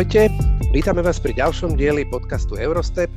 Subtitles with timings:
[0.00, 0.32] Ahojte,
[0.72, 3.12] vítame vás pri ďalšom dieli podcastu Eurostep.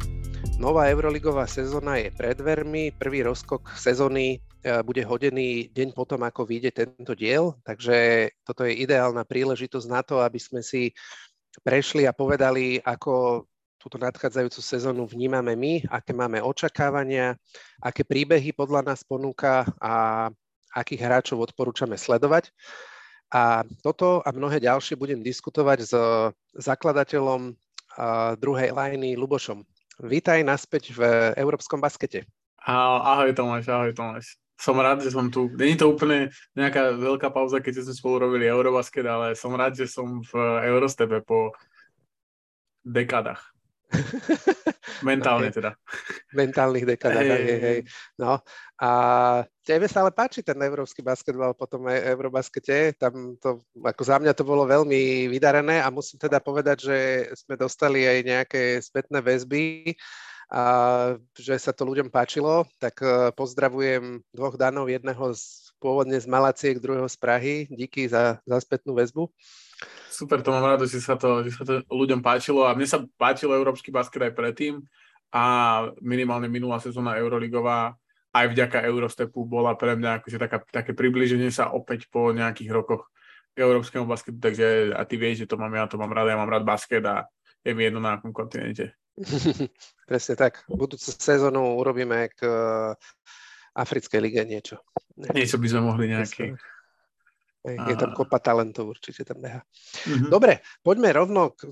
[0.59, 4.37] Nová euroligová sezóna je pred dvermi, prvý rozkok sezóny e,
[4.83, 10.19] bude hodený deň potom, ako vyjde tento diel, takže toto je ideálna príležitosť na to,
[10.27, 10.91] aby sme si
[11.63, 13.47] prešli a povedali, ako
[13.79, 17.39] túto nadchádzajúcu sezónu vnímame my, aké máme očakávania,
[17.79, 20.27] aké príbehy podľa nás ponúka a
[20.75, 22.51] akých hráčov odporúčame sledovať.
[23.33, 25.93] A toto a mnohé ďalšie budem diskutovať s
[26.53, 27.57] zakladateľom
[28.37, 29.65] druhej lajny Lubošom.
[30.05, 31.01] Vítaj naspäť v
[31.37, 32.29] európskom baskete.
[32.65, 34.37] Ahoj Tomáš, ahoj Tomáš.
[34.53, 35.49] Som rád, že som tu.
[35.49, 39.89] Není to úplne nejaká veľká pauza, keď sme spolu robili Eurobasket, ale som rád, že
[39.89, 40.33] som v
[40.69, 41.53] Eurostepe po
[42.85, 43.52] dekádach.
[45.07, 45.57] Mentálne okay.
[45.59, 45.71] teda.
[46.33, 47.79] Mentálnych dekadách, hej, hej, hej.
[48.17, 48.41] No
[48.79, 48.89] a
[49.61, 54.17] tebe sa ale páči ten európsky basketbal po tom e- Eurobaskete, tam to, ako za
[54.17, 56.97] mňa to bolo veľmi vydarené a musím teda povedať, že
[57.37, 59.93] sme dostali aj nejaké spätné väzby,
[60.53, 60.63] a
[61.33, 66.77] že sa to ľuďom páčilo, tak e, pozdravujem dvoch danov, jedného z, pôvodne z Malaciek,
[66.77, 67.55] druhého z Prahy.
[67.73, 69.33] Díky za, za spätnú väzbu.
[70.13, 73.01] Super, to mám rád, že sa to, že sa to ľuďom páčilo a mne sa
[73.17, 74.83] páčilo európsky basket aj predtým
[75.33, 75.43] a
[75.99, 77.97] minimálne minulá sezóna Euroligová
[78.33, 83.13] aj vďaka Eurostepu bola pre mňa akože taká, také približenie sa opäť po nejakých rokoch
[83.53, 86.37] k európskemu basketu, takže a ty vieš, že to mám ja, to mám rád, ja
[86.41, 87.29] mám rád basket a
[87.61, 88.97] je mi jedno na akom kontinente.
[90.09, 90.65] Presne tak.
[90.65, 92.41] Budúcu sezónu urobíme k
[93.77, 94.81] Africkej lige niečo.
[95.37, 96.57] Niečo by sme mohli nejaký
[97.63, 99.63] je tam kopa talentov, určite tam beha.
[100.03, 100.27] Mm-hmm.
[100.27, 101.71] Dobre, poďme rovno k,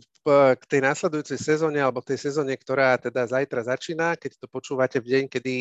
[0.56, 5.08] k tej následujúcej sezóne, alebo tej sezóne, ktorá teda zajtra začína, keď to počúvate v
[5.12, 5.56] deň, kedy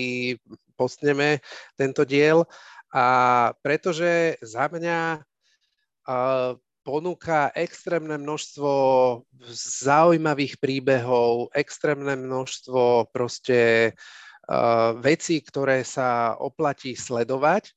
[0.78, 1.42] postneme
[1.74, 2.46] tento diel.
[2.94, 3.04] A
[3.58, 6.54] pretože za mňa uh,
[6.86, 8.70] ponúka extrémne množstvo
[9.82, 13.92] zaujímavých príbehov, extrémne množstvo proste
[14.46, 17.74] uh, vecí, ktoré sa oplatí sledovať.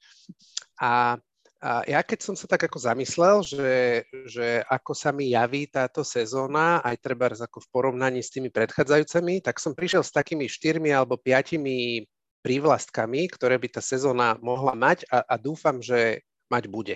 [0.77, 1.17] A
[1.63, 6.03] a ja keď som sa tak ako zamyslel, že, že ako sa mi javí táto
[6.03, 10.91] sezóna, aj treba ako v porovnaní s tými predchádzajúcimi, tak som prišiel s takými štyrmi
[10.91, 12.03] alebo piatimi
[12.43, 16.95] prívlastkami, ktoré by tá sezóna mohla mať a, a dúfam, že mať bude.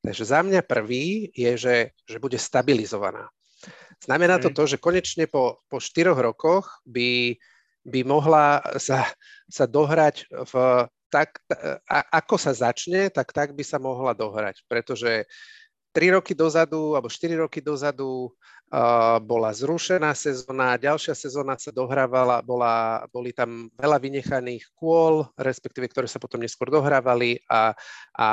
[0.00, 1.76] Takže za mňa prvý je, že,
[2.08, 3.28] že bude stabilizovaná.
[4.00, 7.36] Znamená to to, že konečne po, po štyroch rokoch by,
[7.84, 9.04] by mohla sa,
[9.52, 10.52] sa dohrať v
[11.08, 11.40] tak
[11.88, 15.24] a, ako sa začne, tak tak by sa mohla dohrať, pretože
[15.96, 22.44] 3 roky dozadu alebo 4 roky dozadu uh, bola zrušená sezóna, ďalšia sezóna sa dohrávala,
[22.44, 27.72] bola, boli tam veľa vynechaných kôl, respektíve ktoré sa potom neskôr dohrávali a,
[28.14, 28.28] a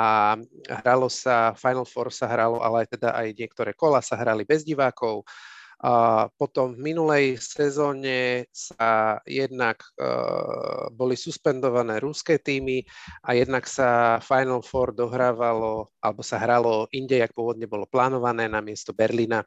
[0.84, 4.62] hralo sa, Final Four sa hralo, ale aj teda aj niektoré kola sa hrali bez
[4.62, 5.24] divákov.
[5.24, 12.80] Uh, a potom v minulej sezóne sa jednak uh, boli suspendované ruské týmy
[13.20, 18.64] a jednak sa Final Four dohrávalo, alebo sa hralo inde, jak pôvodne bolo plánované, na
[18.64, 19.44] miesto Berlína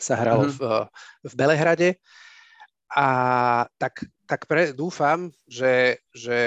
[0.00, 0.58] sa hralo mm-hmm.
[0.58, 0.62] v,
[1.28, 1.90] v Belehrade.
[2.90, 3.08] A
[3.78, 6.40] tak, tak pre, dúfam, že, že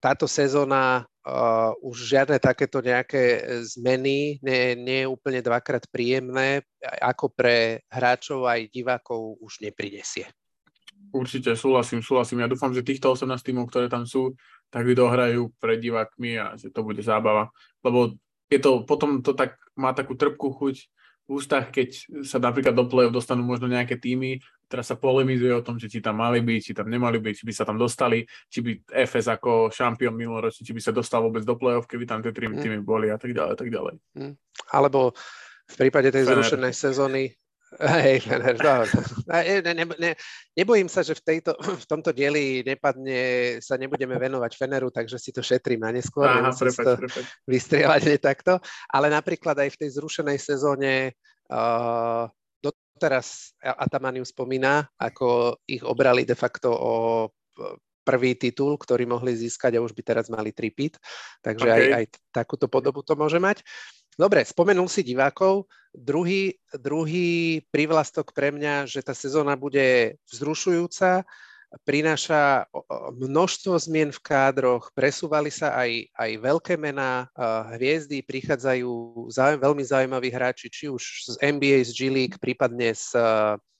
[0.00, 6.64] táto sezóna uh, už žiadne takéto nejaké zmeny nie, nie je úplne dvakrát príjemné,
[7.04, 10.24] ako pre hráčov aj divákov už neprinesie.
[11.12, 12.44] Určite súhlasím, súhlasím.
[12.44, 14.36] Ja dúfam, že týchto 18 tímov, ktoré tam sú,
[14.72, 17.50] tak by dohrajú pred divákmi a že to bude zábava.
[17.82, 18.14] Lebo
[18.50, 20.76] je to, potom to tak má takú trpkú chuť
[21.26, 21.94] v ústach, keď
[22.26, 25.98] sa napríklad do play dostanú možno nejaké týmy, teraz sa polemizuje o tom, že či
[25.98, 28.70] tam mali byť, či tam nemali byť, či by sa tam dostali, či by
[29.02, 32.46] FS ako šampión minuloročný, či by sa dostal vôbec do play-off, keby tam tie tri
[32.46, 32.62] mm.
[32.62, 33.98] týmy boli a tak ďalej, tak ďalej.
[34.14, 34.34] Mm.
[34.70, 35.10] Alebo
[35.66, 36.38] v prípade tej Fener.
[36.38, 37.34] zrušenej sezóny
[37.78, 38.82] Hej, Fener, no.
[39.30, 40.12] ne, ne, ne,
[40.58, 45.30] nebojím sa, že v, tejto, v tomto dieli nepadne, sa nebudeme venovať Feneru, takže si
[45.30, 46.26] to šetrím na neskôr.
[46.26, 47.24] Aha, prepač, to prepač.
[47.46, 48.58] Vystrieľať takto.
[48.90, 51.14] Ale napríklad aj v tej zrušenej sezóne
[51.46, 52.26] uh,
[53.00, 56.94] doteraz Atamaniu spomína, ako ich obrali de facto o
[58.04, 61.00] prvý titul, ktorý mohli získať a už by teraz mali tripit.
[61.40, 61.76] Takže okay.
[61.80, 63.64] aj, aj takúto podobu to môže mať.
[64.20, 65.64] Dobre, spomenul si divákov.
[65.96, 71.24] Druhý, druhý privlastok pre mňa, že tá sezóna bude vzrušujúca,
[71.86, 72.66] prináša
[73.14, 77.30] množstvo zmien v kádroch, presúvali sa aj, aj veľké mená,
[77.78, 78.90] hviezdy, prichádzajú
[79.30, 83.14] záujem, veľmi zaujímaví hráči, či už z NBA, z G League, prípadne z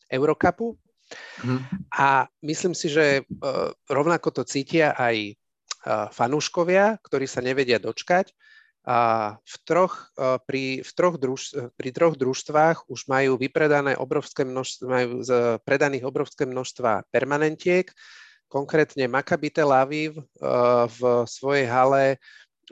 [0.06, 0.78] Eurocupu.
[1.42, 1.66] Mm.
[1.90, 3.26] A myslím si, že
[3.90, 5.34] rovnako to cítia aj
[6.14, 8.30] fanúškovia, ktorí sa nevedia dočkať
[8.90, 8.98] A
[9.38, 10.10] v troch,
[10.50, 15.22] pri, v troch druž, pri troch družstvách už majú vypredané obrovské množstvo, majú
[15.62, 17.86] predaných obrovské množstva permanentiek.
[18.50, 20.18] Konkrétne Maccabi Tel Aviv
[20.90, 21.00] v
[21.30, 22.18] svojej hale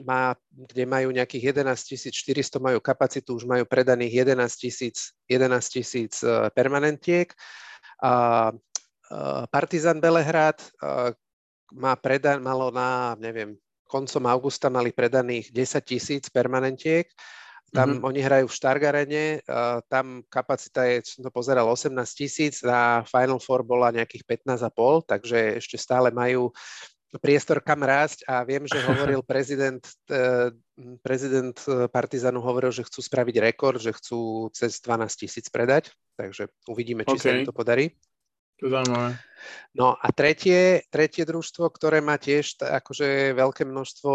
[0.03, 6.19] má, kde majú nejakých 11 400, majú kapacitu, už majú predaných 11 tisíc 11 tisíc
[6.51, 7.31] permanentiek.
[8.03, 8.51] A
[9.47, 10.59] Partizan Belehrad
[11.71, 13.55] má predan, malo na, neviem,
[13.89, 17.09] koncom augusta mali predaných 10 tisíc permanentiek.
[17.69, 18.07] Tam mm-hmm.
[18.09, 23.37] oni hrajú v Štargarene, uh, tam kapacita je, som to pozeral, 18 tisíc, na Final
[23.37, 26.49] Four bola nejakých 15,5, takže ešte stále majú
[27.21, 30.49] priestor kam rásť a viem, že hovoril prezident, uh,
[31.05, 31.53] prezident
[31.93, 37.17] Partizanu hovoril, že chcú spraviť rekord, že chcú cez 12 tisíc predať, takže uvidíme, či
[37.17, 37.25] okay.
[37.25, 37.93] sa im to podarí.
[38.59, 39.15] To zaujímavé.
[39.71, 44.13] No a tretie, tretie družstvo, ktoré má tiež akože veľké množstvo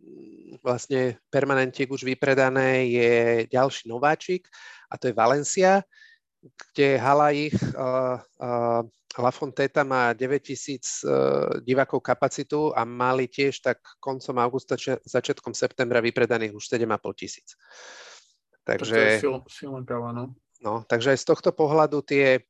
[0.00, 3.12] mm, vlastne permanentiek už vypredané, je
[3.48, 4.52] ďalší nováčik
[4.92, 5.80] a to je Valencia,
[6.44, 8.84] kde hala ich uh, uh,
[9.16, 14.76] La Fonteta má 9000 uh, divákov kapacitu a mali tiež tak koncom augusta,
[15.08, 17.56] začiatkom septembra vypredaných už 7,5 tisíc.
[18.66, 20.36] Takže, to je sil, silná káva, no.
[20.60, 20.84] no.
[20.84, 22.44] Takže aj z tohto pohľadu tie,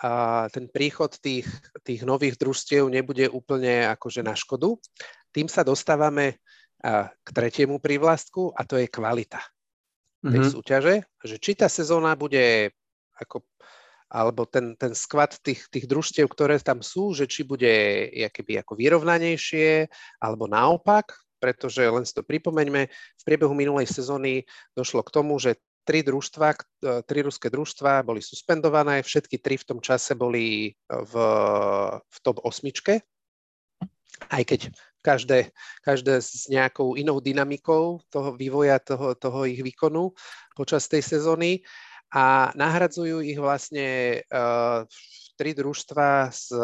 [0.00, 1.46] a ten príchod tých,
[1.84, 4.74] tých nových družstiev nebude úplne akože na škodu.
[5.30, 6.40] Tým sa dostávame
[7.22, 9.38] k tretiemu prívlastku a to je kvalita
[10.22, 10.54] tej mm-hmm.
[10.54, 10.94] súťaže,
[11.26, 12.70] že či tá sezóna bude
[13.18, 13.42] ako,
[14.06, 18.78] alebo ten, ten skvad tých, tých družstiev, ktoré tam sú, že či bude jakoby ako
[18.78, 19.90] vyrovnanejšie
[20.22, 21.10] alebo naopak,
[21.42, 24.46] pretože len si to pripomeňme, v priebehu minulej sezóny
[24.78, 26.56] došlo k tomu, že tri družstva, e,
[27.06, 31.14] tri ruské družstva boli suspendované, všetky tri v tom čase boli v,
[31.98, 33.02] v top osmičke,
[34.30, 34.60] aj keď
[35.02, 35.50] každé,
[35.82, 40.14] každé s nejakou inou dynamikou toho vývoja, toho, toho ich výkonu
[40.54, 41.66] počas tej sezóny
[42.14, 44.86] a nahradzujú ich vlastne uh,
[45.34, 46.54] tri družstva z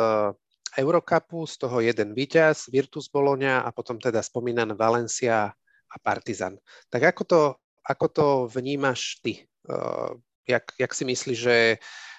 [0.78, 5.50] Eurocupu, z toho jeden víťaz, Virtus Bologna a potom teda spomínaná Valencia
[5.88, 6.60] a Partizan.
[6.92, 7.40] Tak ako to,
[7.88, 9.48] ako to vnímaš ty?
[9.64, 11.58] Uh, jak, jak si myslíš, že,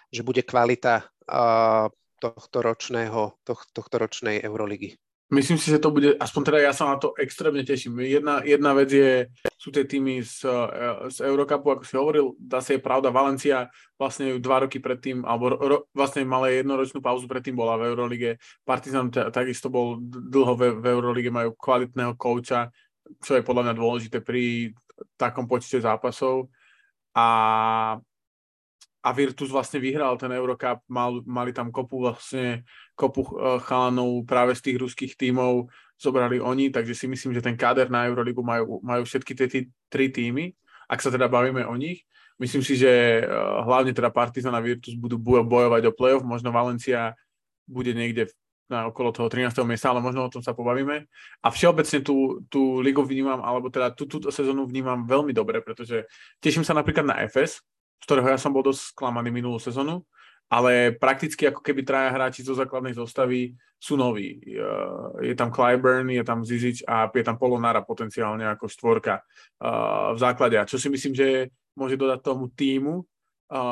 [0.10, 4.98] že bude kvalita uh, tohto ročného, toh, tohto ročnej Euroligy?
[5.30, 8.02] Myslím si, že to bude, aspoň teda ja sa na to extrémne teším.
[8.02, 9.30] Jedna, jedna vec je,
[9.62, 10.42] sú tie týmy z,
[11.14, 15.54] z Eurocupu, ako si hovoril, dá sa je pravda, Valencia vlastne dva roky predtým, alebo
[15.54, 18.42] ro, vlastne mala jednoročnú pauzu predtým bola v Eurolige.
[18.66, 22.74] Partizan takisto bol dlho v, v Eurolige, majú kvalitného kouča,
[23.22, 24.74] čo je podľa mňa dôležité pri
[25.20, 26.48] takom počte zápasov.
[27.16, 27.28] A,
[29.00, 34.54] a Virtus vlastne vyhral ten Eurocup, mal, mali tam kopu vlastne kopu uh, chalanov práve
[34.56, 35.68] z tých ruských tímov,
[36.00, 39.60] zobrali oni, takže si myslím, že ten káder na Euroligu majú, majú všetky tie tí,
[39.92, 40.54] tri týmy,
[40.88, 42.06] ak sa teda bavíme o nich.
[42.40, 47.18] Myslím si, že uh, hlavne teda Partizan a Virtus budú bojovať o playoff, možno Valencia
[47.68, 48.32] bude niekde
[48.70, 49.66] na okolo toho 13.
[49.66, 51.10] miesta, ale možno o tom sa pobavíme.
[51.42, 56.06] A všeobecne tú, tú ligu vnímam, alebo teda tú, túto sezónu vnímam veľmi dobre, pretože
[56.38, 57.66] teším sa napríklad na FS,
[58.00, 60.06] z ktorého ja som bol dosť sklamaný minulú sezónu,
[60.50, 64.42] ale prakticky ako keby traja hráči zo základnej zostavy sú noví.
[65.22, 69.22] Je tam Clyburn, je tam Zizic a je tam Polonara potenciálne ako štvorka
[70.14, 70.58] v základe.
[70.58, 73.06] A čo si myslím, že môže dodať tomu týmu,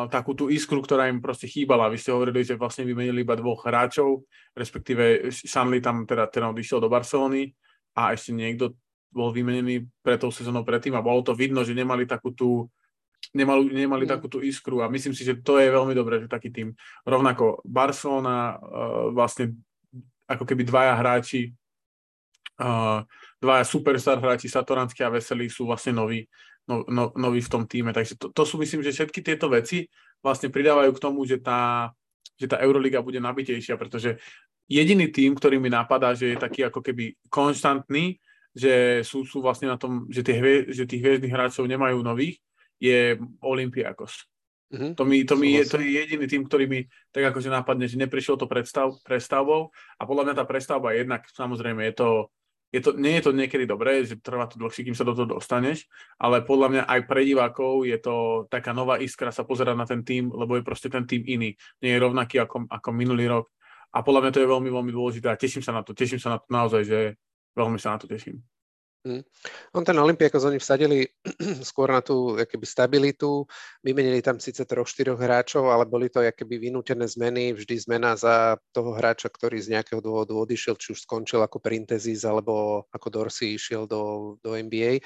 [0.10, 1.93] takú tú iskru, ktorá im proste chýbala.
[1.93, 4.25] Vy ste hovorili, že vlastne vymenili iba dvoch hráčov,
[4.57, 7.53] respektíve Šanli tam teda, teda odišiel do Barcelony
[7.93, 8.74] a ešte niekto
[9.13, 12.65] bol vymenený pre tou sezónou predtým a bolo to vidno, že nemali takú tú
[13.34, 14.12] nemali, nemali mm.
[14.17, 16.74] takú tú iskru a myslím si, že to je veľmi dobré, že taký tým.
[17.05, 19.57] Rovnako Barcelona, uh, vlastne
[20.27, 21.53] ako keby dvaja hráči,
[22.62, 23.01] uh,
[23.41, 26.25] dvaja superstar hráči, Satoranský a Veselý sú vlastne noví
[26.67, 27.95] no, no, noví v tom týme.
[27.95, 29.88] Takže to, to sú myslím, že všetky tieto veci
[30.19, 31.91] vlastne pridávajú k tomu, že tá,
[32.36, 34.19] že tá Euroliga bude nabitejšia, pretože
[34.67, 38.19] jediný tým, ktorý mi napadá, že je taký ako keby konštantný,
[38.51, 42.41] že sú, sú vlastne na tom, že, tie hvie, že tých hviezdnych hráčov nemajú nových,
[42.77, 44.27] je Olympiakos.
[44.67, 44.91] Mm-hmm.
[45.00, 46.83] To, mi, to, mi je, to je jediný tým, ktorý mi
[47.15, 51.88] tak akože nápadne, že neprišiel to predstav, prestavbou a podľa mňa tá prestavba jednak, samozrejme,
[51.88, 52.09] je to
[52.77, 55.38] je to, nie je to niekedy dobré, že trvá to dlhšie, kým sa do toho
[55.38, 55.89] dostaneš,
[56.22, 60.01] ale podľa mňa aj pre divákov je to taká nová iskra sa pozerať na ten
[60.05, 61.57] tým, lebo je proste ten tým iný.
[61.81, 63.50] Nie je rovnaký ako, ako minulý rok.
[63.96, 65.96] A podľa mňa to je veľmi, veľmi dôležité a teším sa na to.
[65.96, 67.00] Teším sa na to naozaj, že
[67.57, 68.43] veľmi sa na to teším.
[69.06, 69.22] Hmm.
[69.77, 71.06] On ten Olympiakos oni vsadili
[71.70, 73.46] skôr na tú keby, stabilitu,
[73.86, 78.58] vymenili tam síce troch, štyroch hráčov, ale boli to keby vynútené zmeny, vždy zmena za
[78.74, 83.56] toho hráča, ktorý z nejakého dôvodu odišiel, či už skončil ako Printezis, alebo ako Dorsey
[83.56, 85.00] išiel do, do NBA.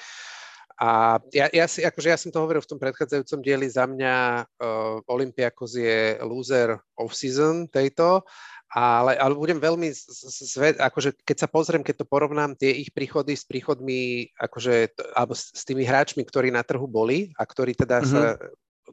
[0.81, 4.15] A ja, ja, si, akože ja som to hovoril v tom predchádzajúcom dieli, za mňa
[4.41, 8.25] uh, Olympiakos je loser off-season tejto,
[8.73, 13.37] ale, ale budem veľmi svet, akože keď sa pozriem, keď to porovnám, tie ich príchody
[13.37, 18.01] s príchodmi, akože, alebo s, s tými hráčmi, ktorí na trhu boli a ktorí teda
[18.01, 18.09] mm-hmm.
[18.09, 18.41] sa,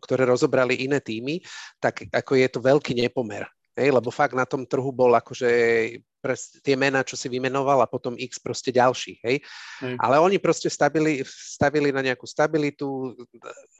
[0.04, 1.40] ktoré rozobrali iné týmy,
[1.80, 3.48] tak ako je to veľký nepomer.
[3.78, 5.46] Hej, lebo fakt na tom trhu bol akože
[6.18, 9.38] pres, tie mená, čo si vymenoval a potom x proste ďalší, hej.
[9.78, 9.94] hej.
[10.02, 13.14] Ale oni proste stavili, stavili na nejakú stabilitu,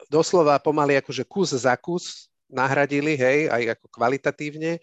[0.07, 4.79] doslova pomaly akože kus za kus nahradili, hej, aj ako kvalitatívne.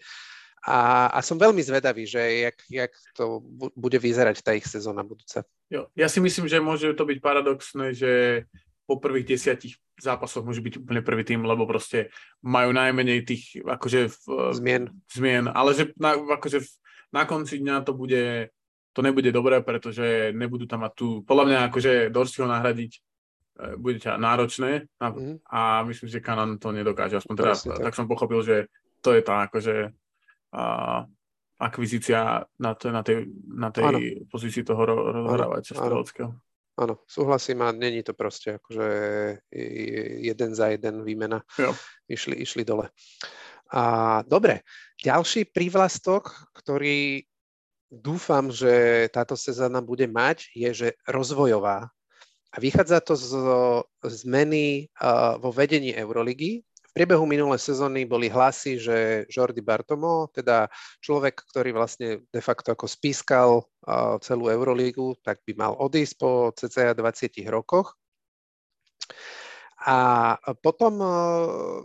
[0.67, 3.41] A, a som veľmi zvedavý, že jak, jak to
[3.73, 5.41] bude vyzerať tá ich sezóna budúca.
[5.71, 8.43] Jo, ja si myslím, že môže to byť paradoxné, že
[8.87, 12.07] po prvých desiatich zápasoch môže byť úplne prvý tým, lebo proste
[12.39, 14.23] majú najmenej tých akože v,
[14.55, 14.83] zmien.
[15.11, 15.51] zmien.
[15.51, 16.63] Ale že na, akože
[17.11, 18.47] na konci dňa to bude,
[18.95, 22.99] to nebude dobré, pretože nebudú tam mať tu, podľa mňa akože Dorsiho nahradiť e,
[23.75, 25.35] bude ťa náročné a, mm.
[25.43, 27.19] a myslím, že Kanan to nedokáže.
[27.19, 27.91] Aspoň teda, tak.
[27.91, 28.71] tak som pochopil, že
[29.03, 29.91] to je tá akože
[30.55, 30.63] a,
[31.59, 36.31] akvizícia na, to, na tej, na tej pozícii toho rozhrávača streleckého.
[36.77, 38.87] Áno, súhlasím a není to proste akože
[40.21, 41.41] jeden za jeden výmena.
[41.57, 41.73] Jo.
[42.05, 42.93] Išli, išli dole.
[43.73, 44.61] A, dobre,
[45.01, 47.25] ďalší prívlastok, ktorý
[47.89, 51.89] dúfam, že táto sezóna bude mať, je, že rozvojová.
[52.53, 53.31] A vychádza to z
[54.07, 56.66] zmeny uh, vo vedení Euroligy
[56.97, 58.97] priebehu minulej sezóny boli hlasy, že
[59.29, 60.65] Jordi Bartomo, teda
[60.97, 63.61] človek, ktorý vlastne de facto ako spískal
[64.25, 67.93] celú Eurolígu, tak by mal odísť po cca 20 rokoch.
[69.85, 70.97] A potom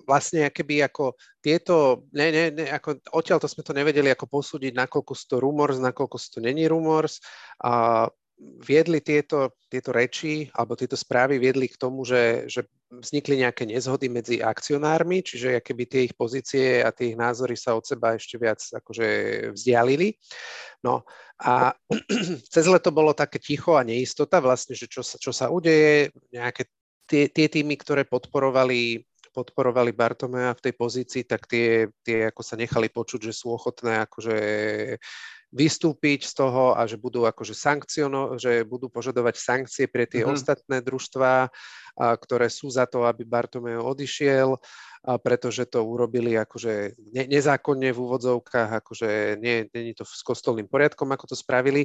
[0.09, 1.13] vlastne keby ako
[1.45, 5.37] tieto, ne, ne, ne, ako odtiaľ to sme to nevedeli ako posúdiť, nakoľko sú to
[5.45, 7.21] rumors, nakoľko sú to není rumors.
[7.61, 8.09] A
[8.63, 14.07] viedli tieto, tieto reči alebo tieto správy viedli k tomu, že, že vznikli nejaké nezhody
[14.13, 18.37] medzi akcionármi, čiže keby tie ich pozície a tie ich názory sa od seba ešte
[18.37, 19.09] viac akože
[19.57, 20.15] vzdialili.
[20.85, 21.07] No
[21.41, 21.75] a
[22.55, 26.69] cez leto bolo také ticho a neistota vlastne, že čo sa, čo sa udeje, nejaké
[27.07, 32.53] tie, tie týmy, ktoré podporovali podporovali Bartomea v tej pozícii, tak tie, tie ako sa
[32.61, 34.37] nechali počuť, že sú ochotné akože
[35.53, 40.35] vystúpiť z toho a že budú akože sankciono, že budú požadovať sankcie pre tie mm-hmm.
[40.35, 41.49] ostatné družstvá, a,
[42.17, 47.99] ktoré sú za to, aby Bartomeu odišiel, a pretože to urobili akože ne, nezákonne v
[48.01, 51.85] úvodzovkách, akože nie, nie je to s kostolným poriadkom, ako to spravili.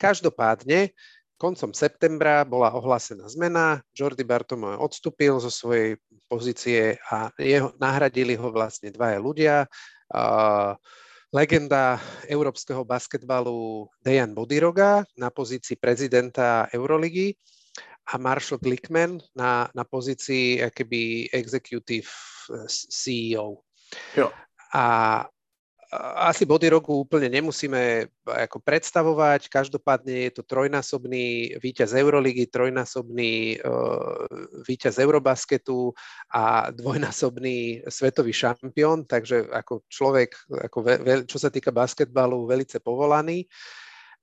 [0.00, 0.96] Každopádne,
[1.36, 5.98] koncom septembra bola ohlásená zmena, Jordi Bartomeu odstúpil zo svojej
[6.30, 9.56] pozície a jeho, nahradili ho vlastne dvaja ľudia.
[10.08, 10.22] A,
[11.32, 11.96] legenda
[12.28, 17.32] európskeho basketbalu Dejan Bodiroga na pozícii prezidenta Euroligy
[18.12, 22.12] a Marshall Glickman na, na pozícii keby executive
[22.52, 23.64] eh, CEO.
[24.12, 24.28] Jo.
[24.76, 24.84] A
[26.16, 29.52] asi Bodyrogu úplne nemusíme ako predstavovať.
[29.52, 34.24] Každopádne je to trojnásobný víťaz Euroligy, trojnásobný uh,
[34.64, 35.92] víťaz Eurobasketu
[36.32, 42.80] a dvojnásobný svetový šampión, takže ako človek, ako ve, ve, čo sa týka basketbalu, velice
[42.80, 43.44] povolaný.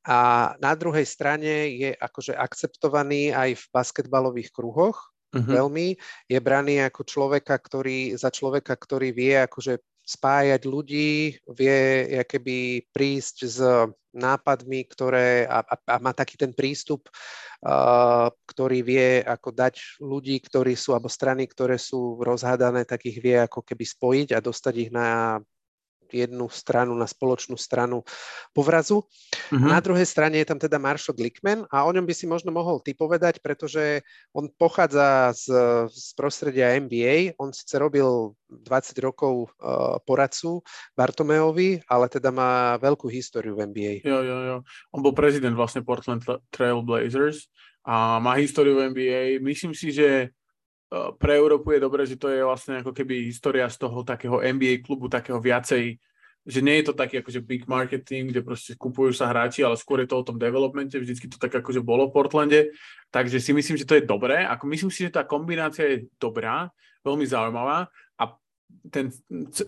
[0.09, 5.45] A na druhej strane je akože akceptovaný aj v basketbalových kruhoch, uh-huh.
[5.45, 5.93] veľmi.
[6.25, 9.77] Je braný ako človeka, ktorý, za človeka, ktorý vie akože
[10.09, 11.77] spájať ľudí, vie
[12.25, 13.61] keby prísť s
[14.09, 17.13] nápadmi, ktoré a, a, má taký ten prístup,
[17.61, 23.21] uh, ktorý vie ako dať ľudí, ktorí sú, alebo strany, ktoré sú rozhádané, tak ich
[23.21, 25.37] vie ako keby spojiť a dostať ich na
[26.11, 28.03] jednu stranu, na spoločnú stranu
[28.53, 29.05] povrazu.
[29.53, 29.59] Uh-huh.
[29.69, 32.81] Na druhej strane je tam teda Marshall Glickman a o ňom by si možno mohol
[32.81, 34.01] ty povedať, pretože
[34.33, 35.45] on pochádza z,
[35.89, 40.65] z prostredia NBA, on síce robil 20 rokov uh, poradcu
[40.97, 43.93] Bartomeovi, ale teda má veľkú históriu v NBA.
[44.05, 44.57] Jo, jo, jo.
[44.93, 47.49] On bol prezident vlastne Portland Trail Blazers
[47.85, 49.21] a má históriu v NBA.
[49.41, 50.33] Myslím si, že
[50.89, 54.81] pre Európu je dobré, že to je vlastne ako keby história z toho takého NBA
[54.81, 56.01] klubu, takého viacej,
[56.49, 60.01] že nie je to taký akože big marketing, kde proste kupujú sa hráči, ale skôr
[60.01, 62.73] je to o tom developmente, vždycky to tak akože bolo v Portlande,
[63.13, 66.73] takže si myslím, že to je dobré, ako myslím si, že tá kombinácia je dobrá,
[67.05, 67.85] veľmi zaujímavá
[68.17, 68.23] a
[68.89, 69.13] ten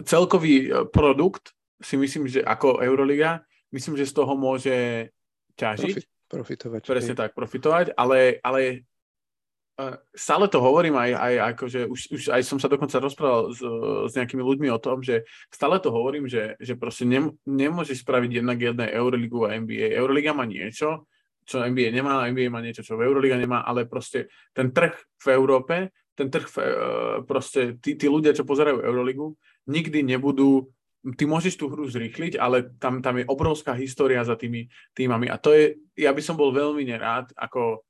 [0.10, 5.10] celkový eh, produkt si myslím, že ako Euroliga, myslím, že z toho môže
[5.58, 6.02] ťažiť.
[6.32, 6.82] Profitovať.
[6.88, 8.88] Presne tak, profitovať, ale, ale
[10.14, 13.62] stále to hovorím aj, aj akože už, už aj som sa dokonca rozprával s,
[14.10, 18.44] s nejakými ľuďmi o tom, že stále to hovorím, že, že proste nem, nemôžeš spraviť
[18.44, 19.96] jednak jedné Euroligu a NBA.
[19.98, 21.08] Euroliga má niečo,
[21.48, 25.28] čo NBA nemá, NBA má niečo, čo v Euroliga nemá, ale proste ten trh v
[25.34, 26.68] Európe, ten trh, v, e,
[27.26, 29.34] proste tí, tí ľudia, čo pozerajú Euroligu,
[29.72, 30.70] nikdy nebudú
[31.18, 35.42] ty môžeš tú hru zrýchliť, ale tam, tam je obrovská história za tými týmami a
[35.42, 37.82] to je, ja by som bol veľmi nerád ako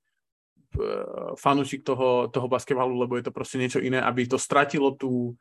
[1.36, 5.36] fanúšik toho, toho basketbalu, lebo je to proste niečo iné, aby to stratilo tú,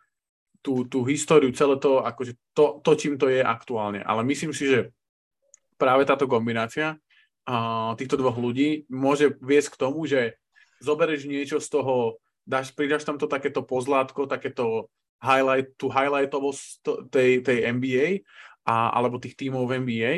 [0.58, 4.02] tú, tú históriu, celé to, akože to, to, čím to je aktuálne.
[4.02, 4.90] Ale myslím si, že
[5.78, 6.98] práve táto kombinácia
[7.46, 10.36] uh, týchto dvoch ľudí môže viesť k tomu, že
[10.82, 17.44] zoberieš niečo z toho, dáš, pridaš tam to takéto pozlátko, takéto highlight, tú highlightovosť tej,
[17.44, 18.06] tej NBA
[18.64, 20.12] a, alebo tých tímov v NBA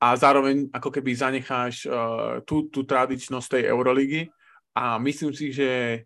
[0.00, 4.32] a zároveň ako keby zanecháš uh, tú, tú tradičnosť tej Euroligy
[4.80, 6.02] a myslím si, že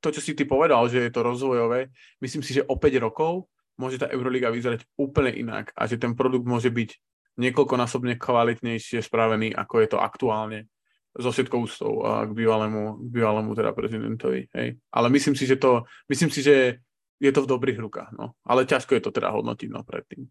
[0.00, 1.92] to, čo si ty povedal, že je to rozvojové,
[2.24, 6.16] myslím si, že o 5 rokov môže tá Euroliga vyzerať úplne inak a že ten
[6.16, 6.90] produkt môže byť
[7.38, 10.66] niekoľkonásobne kvalitnejšie spravený, ako je to aktuálne
[11.18, 14.50] so všetkou ústou k bývalému, k bývalému teda prezidentovi.
[14.54, 14.78] Hej.
[14.90, 16.82] Ale myslím si, že to, myslím si, že
[17.18, 18.14] je to v dobrých rukách.
[18.14, 18.38] No.
[18.46, 20.26] Ale ťažko je to teda hodnotiť no, predtým.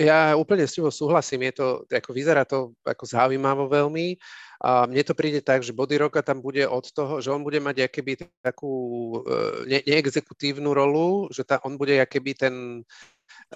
[0.00, 4.16] Ja úplne s tebou súhlasím, je to, ako vyzerá to ako zaujímavo veľmi.
[4.60, 7.60] A mne to príde tak, že Body Rocka tam bude od toho, že on bude
[7.60, 8.72] mať akéby takú
[9.24, 9.36] e,
[9.68, 12.84] ne, neexekutívnu rolu, že tá, on bude akéby ten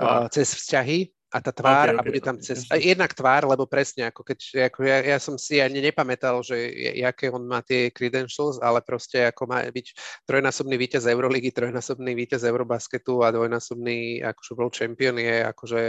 [0.01, 2.63] uh, cez vzťahy a tá tvár okay, okay, a bude tam cez...
[2.71, 6.55] A jednak tvár, lebo presne, ako keď, ako ja, ja som si ani nepamätal, že
[7.03, 9.87] aké on má tie credentials, ale proste ako má byť
[10.31, 15.81] trojnásobný víťaz Euroligy, trojnásobný víťaz Eurobasketu a dvojnásobný akože world champion je akože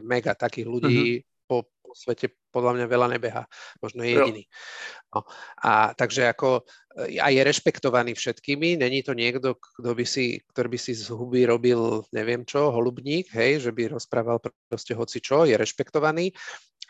[0.00, 1.44] mega takých ľudí mm-hmm.
[1.44, 3.46] po svete podľa mňa veľa nebeha,
[3.78, 4.44] možno jediný.
[5.14, 5.22] No.
[5.62, 6.66] A takže ako
[7.22, 11.42] a je rešpektovaný všetkými, není to niekto, kto by si, ktorý by si z huby
[11.42, 14.38] robil neviem čo, holubník, hej, že by rozprával
[14.70, 16.30] proste hoci čo, je rešpektovaný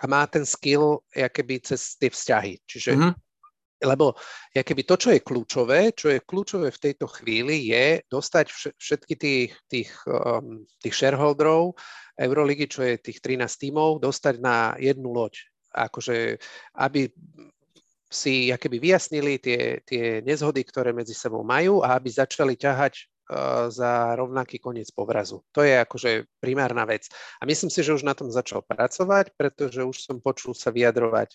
[0.01, 2.61] a má ten skill keby cez tie vzťahy.
[2.69, 3.13] Čiže mm-hmm.
[3.85, 4.17] Lebo
[4.51, 9.53] keby to, čo je kľúčové, čo je kľúčové v tejto chvíli, je dostať všetky tých,
[9.69, 11.77] tých, um, tých shareholderov
[12.17, 16.39] Euroligy, čo je tých 13 tímov, dostať na jednu loď akože
[16.79, 17.11] aby
[18.15, 23.67] si keby vyjasnili tie, tie nezhody, ktoré medzi sebou majú a aby začali ťahať uh,
[23.75, 25.43] za rovnaký koniec povrazu.
[25.51, 27.11] To je akože primárna vec.
[27.43, 31.35] A myslím si, že už na tom začal pracovať, pretože už som počul sa vyjadrovať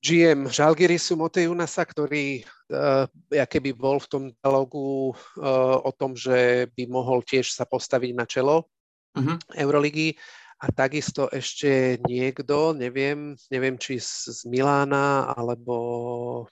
[0.00, 2.40] GM Žalgirisu Motejunasa, ktorý
[2.72, 8.12] uh, keby bol v tom dialogu uh, o tom, že by mohol tiež sa postaviť
[8.16, 8.64] na čelo
[9.12, 9.36] uh-huh.
[9.60, 10.16] Euroligy
[10.60, 16.48] a takisto ešte niekto, neviem, neviem či z, z Milána alebo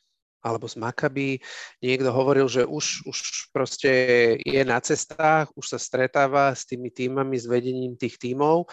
[0.48, 1.36] alebo z Makaby,
[1.84, 3.18] niekto hovoril, že už, už
[3.52, 3.92] proste
[4.40, 8.64] je na cestách, už sa stretáva s tými týmami, s vedením tých tímov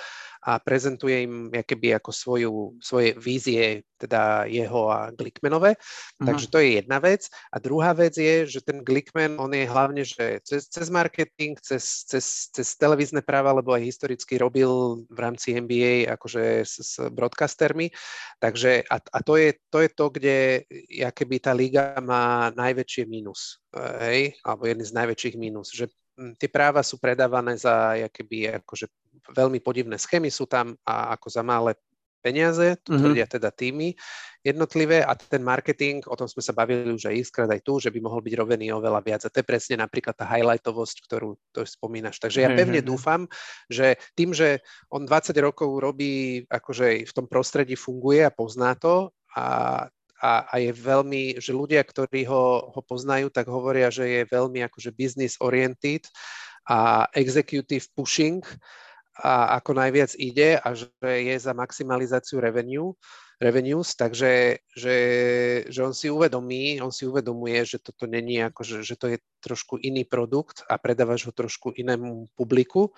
[0.46, 5.74] a prezentuje im keby ako svoju, svoje vízie, teda jeho a Glickmanové.
[5.74, 6.28] Uh-huh.
[6.30, 7.26] Takže to je jedna vec.
[7.50, 12.06] A druhá vec je, že ten Glickman, on je hlavne, že cez, cez marketing, cez,
[12.06, 17.90] cez, cez televízne práva, lebo aj historicky robil v rámci NBA akože s, s broadcastermi.
[18.38, 20.38] Takže a, a to, je, to je to, kde
[21.10, 23.60] keby tá liga má najväčšie mínus,
[24.06, 25.90] hej, alebo jedný z najväčších mínus, že
[26.40, 28.88] tie práva sú predávané za keby akože
[29.34, 31.74] veľmi podivné schémy sú tam a ako za malé
[32.26, 33.02] peniaze, to mm-hmm.
[33.02, 33.94] tvrdia teda týmy
[34.46, 37.90] jednotlivé a ten marketing, o tom sme sa bavili už aj iskrát aj tu, že
[37.90, 41.66] by mohol byť robený oveľa viac a to je presne napríklad tá highlightovosť, ktorú to
[41.66, 42.22] spomínaš.
[42.22, 42.90] Takže ja pevne mm-hmm.
[42.90, 43.26] dúfam,
[43.70, 44.62] že tým, že
[44.94, 49.86] on 20 rokov robí, akože v tom prostredí funguje a pozná to a
[50.22, 54.64] a, a je veľmi, že ľudia, ktorí ho, ho poznajú, tak hovoria, že je veľmi
[54.68, 56.08] akože business oriented
[56.66, 58.42] a executive pushing
[59.24, 62.92] a ako najviac ide a že je za maximalizáciu revenue,
[63.40, 64.98] revenues, takže že,
[65.68, 69.18] že on si uvedomí, on si uvedomuje, že toto není ako, že, že to je
[69.44, 72.92] trošku iný produkt a predávaš ho trošku inému publiku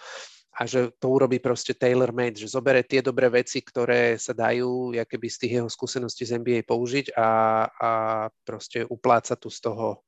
[0.57, 5.27] a že to urobí proste tailor-made, že zobere tie dobré veci, ktoré sa dajú keby
[5.29, 7.29] z tých jeho skúseností z NBA použiť a,
[7.69, 7.91] a
[8.41, 10.01] proste upláca tu z toho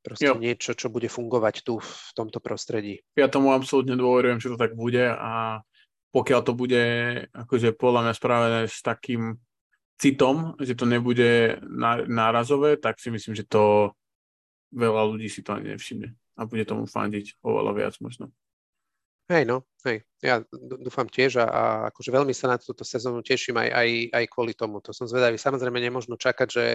[0.00, 0.40] proste jo.
[0.40, 3.02] niečo, čo bude fungovať tu v tomto prostredí.
[3.18, 5.60] Ja tomu absolútne dôverujem, že to tak bude a
[6.14, 6.84] pokiaľ to bude
[7.34, 9.36] akože podľa mňa spravené s takým
[10.00, 11.60] citom, že to nebude
[12.08, 13.92] nárazové, tak si myslím, že to
[14.72, 18.32] veľa ľudí si to ani nevšimne a bude tomu fandiť oveľa viac možno.
[19.26, 23.58] Hej, no, hej, ja dúfam tiež a, a akože veľmi sa na túto sezónu teším
[23.58, 24.78] aj, aj, aj kvôli tomu.
[24.86, 25.34] To som zvedavý.
[25.34, 26.66] Samozrejme, nemôžno čakať, že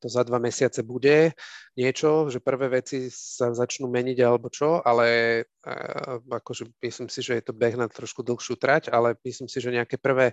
[0.00, 1.36] to za dva mesiace bude
[1.76, 5.04] niečo, že prvé veci sa začnú meniť alebo čo, ale
[5.44, 9.60] uh, akože myslím si, že je to beh na trošku dlhšiu trať, ale myslím si,
[9.60, 10.32] že nejaké prvé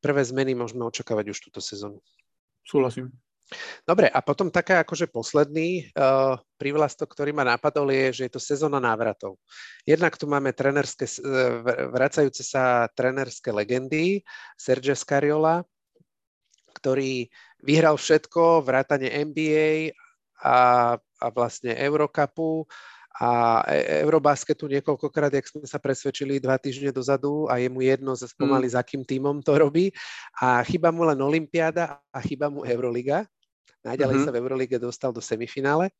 [0.00, 2.00] prvé zmeny môžeme očakávať už túto sezónu.
[2.64, 3.12] Súhlasím.
[3.82, 8.40] Dobre, a potom taká akože posledný uh, privlastok, ktorý ma napadol, je, že je to
[8.42, 9.36] sezóna návratov.
[9.82, 11.10] Jednak tu máme trenerské,
[11.90, 14.22] vracajúce sa trenerské legendy,
[14.54, 15.66] Sergio Scariola,
[16.78, 17.26] ktorý
[17.60, 19.92] vyhral všetko, vrátane NBA
[20.40, 22.64] a, a vlastne Eurocupu
[23.20, 28.16] a e, Eurobasketu niekoľkokrát, jak sme sa presvedčili dva týždne dozadu a je mu jedno
[28.38, 28.74] pomaly mm.
[28.78, 29.92] za kým týmom to robí
[30.40, 33.28] a chyba mu len Olympiáda a chyba mu Euroliga.
[33.86, 34.28] Najďalej mm-hmm.
[34.30, 35.92] sa v Eurolige dostal do semifinále.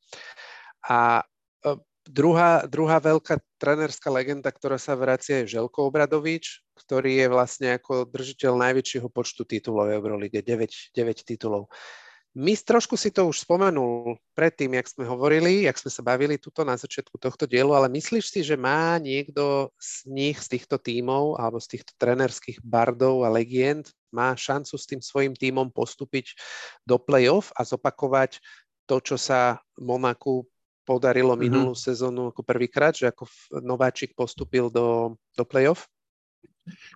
[0.85, 1.21] A
[1.65, 1.69] e,
[2.05, 8.09] druhá, druhá veľká trenerská legenda, ktorá sa vracia je Želko Obradovič, ktorý je vlastne ako
[8.09, 11.69] držiteľ najväčšieho počtu titulov v Eurolige, 9, 9 titulov.
[12.31, 16.63] My trošku si to už spomenul predtým, jak sme hovorili, jak sme sa bavili tuto
[16.63, 21.35] na začiatku tohto dielu, ale myslíš si, že má niekto z nich, z týchto tímov
[21.35, 26.31] alebo z týchto trenerských bardov a legend, má šancu s tým svojim tímom postúpiť
[26.87, 28.39] do play-off a zopakovať
[28.87, 30.47] to, čo sa Monaku
[30.87, 31.43] podarilo mm-hmm.
[31.43, 33.27] minulú sezónu ako prvýkrát, že ako
[33.59, 35.83] nováčik postúpil do, do play-off?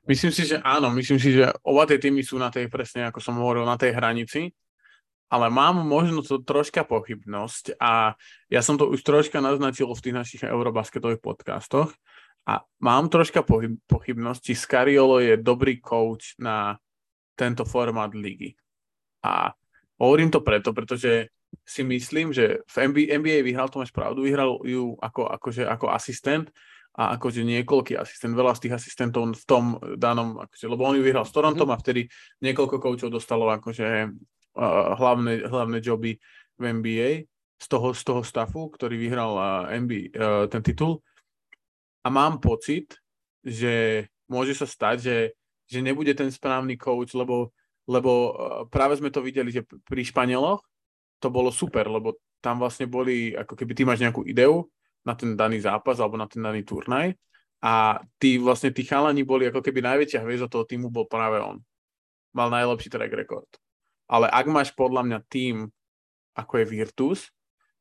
[0.07, 0.95] Myslím si, že áno.
[0.95, 3.91] Myslím si, že oba tie týmy sú na tej, presne ako som hovoril, na tej
[3.91, 4.55] hranici
[5.29, 8.13] ale mám možno to troška pochybnosť a
[8.47, 11.91] ja som to už troška naznačil v tých našich eurobasketových podcastoch
[12.45, 13.41] a mám troška
[13.89, 16.77] pochybnosť, či Scariolo je dobrý coach na
[17.33, 18.53] tento formát ligy.
[19.25, 19.49] A
[19.97, 21.33] hovorím to preto, pretože
[21.65, 25.89] si myslím, že v NBA, NBA vyhral, to máš pravdu, vyhral ju ako, akože, ako
[25.89, 26.53] asistent
[26.95, 31.03] a akože niekoľký asistent, veľa z tých asistentov v tom danom, akože, lebo on ju
[31.03, 31.79] vyhral s Torontom mm-hmm.
[31.79, 32.01] a vtedy
[32.45, 34.13] niekoľko koučov dostalo akože
[34.95, 36.17] hlavné, hlavné joby
[36.55, 37.09] v NBA
[37.55, 39.35] z toho, z toho stafu, ktorý vyhral
[39.71, 41.03] NBA, uh, ten titul.
[42.05, 42.99] A mám pocit,
[43.41, 45.17] že môže sa stať, že,
[45.65, 47.53] že nebude ten správny coach, lebo,
[47.89, 48.11] lebo
[48.69, 50.61] práve sme to videli, že pri Španieloch
[51.17, 54.69] to bolo super, lebo tam vlastne boli, ako keby ty máš nejakú ideu
[55.01, 57.17] na ten daný zápas alebo na ten daný turnaj
[57.65, 61.57] a tí vlastne tí chalani boli ako keby najväčšia hviezda toho týmu bol práve on.
[62.37, 63.49] Mal najlepší track record.
[64.05, 65.69] Ale ak máš podľa mňa tým,
[66.35, 67.19] ako je Virtus,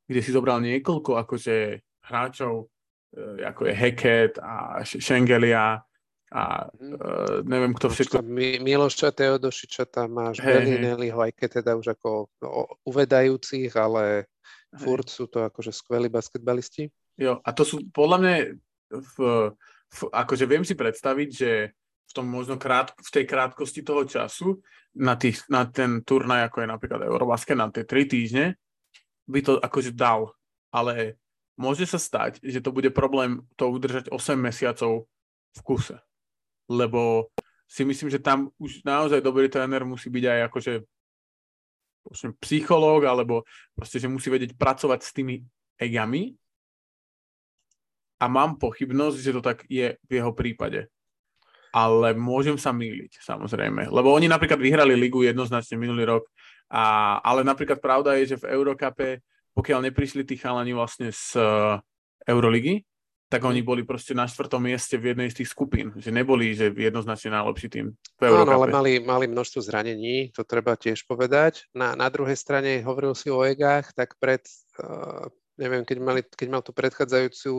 [0.05, 2.69] kde si zobral niekoľko akože hráčov,
[3.13, 5.81] e, ako je Heket a Šengelia
[6.35, 8.25] a uh, neviem kto všetko.
[8.25, 12.27] Mi, Miloša Teodošiča tam máš, hey, Belinelliho, aj keď teda už ako
[12.83, 14.81] uvedajúcich, ale hey.
[14.81, 16.89] furt sú to akože skvelí basketbalisti.
[17.15, 18.33] Jo, a to sú podľa mňa
[18.91, 19.15] v,
[19.87, 21.51] v, akože viem si predstaviť, že
[22.05, 24.61] v tom možno krát, v tej krátkosti toho času
[24.95, 28.45] na, tých, na ten turnaj, ako je napríklad Eurobasket, na tie 3 týždne,
[29.27, 30.31] by to akože dal.
[30.71, 31.19] Ale
[31.59, 35.07] môže sa stať, že to bude problém to udržať 8 mesiacov
[35.55, 35.97] v kuse.
[36.71, 37.31] Lebo
[37.67, 40.73] si myslím, že tam už naozaj dobrý tréner musí byť aj akože
[42.39, 43.41] psychológ, alebo
[43.73, 45.41] proste, že musí vedieť pracovať s tými
[45.81, 46.37] egami.
[48.21, 50.87] A mám pochybnosť, že to tak je v jeho prípade
[51.75, 53.91] ale môžem sa míliť, samozrejme.
[53.91, 56.23] Lebo oni napríklad vyhrali ligu jednoznačne minulý rok,
[56.71, 59.19] a, ale napríklad pravda je, že v Eurokape,
[59.51, 61.75] pokiaľ neprišli tí chalani vlastne z uh,
[62.23, 62.87] Euroligy,
[63.27, 66.71] tak oni boli proste na štvrtom mieste v jednej z tých skupín, že neboli, že
[66.71, 68.47] jednoznačne najlepší tým v Eurokape.
[68.47, 71.67] Áno, ale mali, mali množstvo zranení, to treba tiež povedať.
[71.75, 74.47] Na, na druhej strane, hovoril si o egách, tak pred,
[74.79, 75.27] uh,
[75.59, 77.51] neviem, keď, mali, keď mal tú predchádzajúcu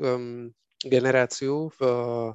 [0.00, 0.48] um,
[0.80, 2.32] generáciu v uh,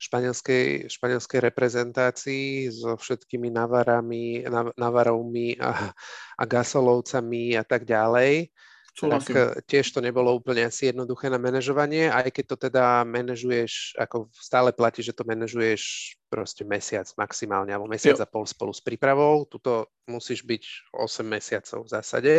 [0.00, 4.48] španielskej, španielskej reprezentácii so všetkými Navarami,
[4.80, 5.92] Navarovmi a,
[6.40, 8.48] a Gasolovcami a tak ďalej.
[8.90, 13.94] Tak eh, tiež to nebolo úplne asi jednoduché na manažovanie, aj keď to teda manažuješ,
[13.96, 18.24] ako stále platí, že to manažuješ proste mesiac maximálne, alebo mesiac jo.
[18.24, 19.46] a pol spolu s prípravou.
[19.46, 22.32] Tuto musíš byť 8 mesiacov v zásade.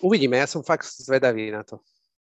[0.00, 1.84] Uvidíme, ja som fakt zvedavý na to.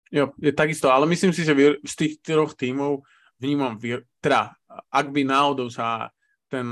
[0.08, 1.52] Jo, je takisto, ale myslím si, že
[1.84, 3.04] z tých troch tímov
[3.38, 3.78] vnímam,
[4.18, 4.54] teda
[4.90, 6.10] ak by náhodou sa
[6.48, 6.68] ten,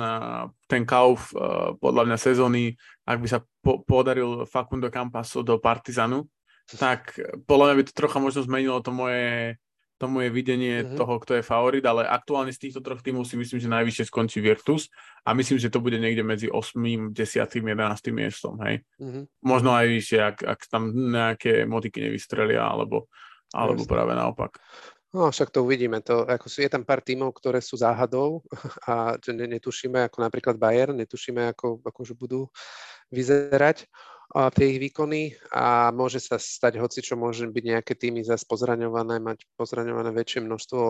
[0.67, 1.31] ten kauf
[1.79, 2.73] podľa mňa sezóny,
[3.05, 6.27] ak by sa po, podaril Facundo Campaso do Partizanu,
[6.67, 7.15] tak
[7.47, 9.55] podľa mňa by to trocha možno zmenilo to moje,
[9.97, 10.99] to moje videnie mm-hmm.
[10.99, 14.43] toho, kto je favorit, ale aktuálne z týchto troch tímov si myslím, že najvyššie skončí
[14.43, 14.91] Virtus
[15.23, 17.71] a myslím, že to bude niekde medzi 8., 10., 11.
[18.11, 18.83] miestom, hej.
[18.99, 19.23] Mm-hmm.
[19.47, 23.09] Možno aj vyššie, ak, ak tam nejaké motiky nevystrelia, alebo,
[23.55, 24.59] alebo práve naopak.
[25.17, 26.05] No, však to uvidíme.
[26.05, 28.45] To, ako sú, je tam pár tímov, ktoré sú záhadou
[28.91, 32.53] a netušíme, ako napríklad Bayern, netušíme, ako akože budú
[33.09, 33.89] vyzerať
[34.37, 38.45] a tie ich výkony a môže sa stať hoci, čo môže byť nejaké týmy zase
[38.45, 40.83] pozraňované, mať pozraňované väčšie množstvo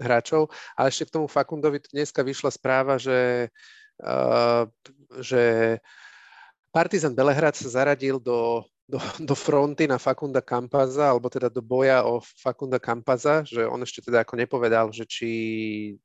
[0.00, 0.48] hráčov.
[0.78, 3.50] A ešte k tomu Fakundovi dneska vyšla správa, že
[4.00, 4.64] uh,
[5.18, 5.76] že
[6.70, 12.06] Partizan Belehrad sa zaradil do, do, do fronty na Fakunda Kampaza, alebo teda do boja
[12.06, 15.30] o Fakunda Kampaza, že on ešte teda ako nepovedal, že či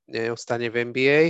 [0.09, 1.21] neostane v NBA.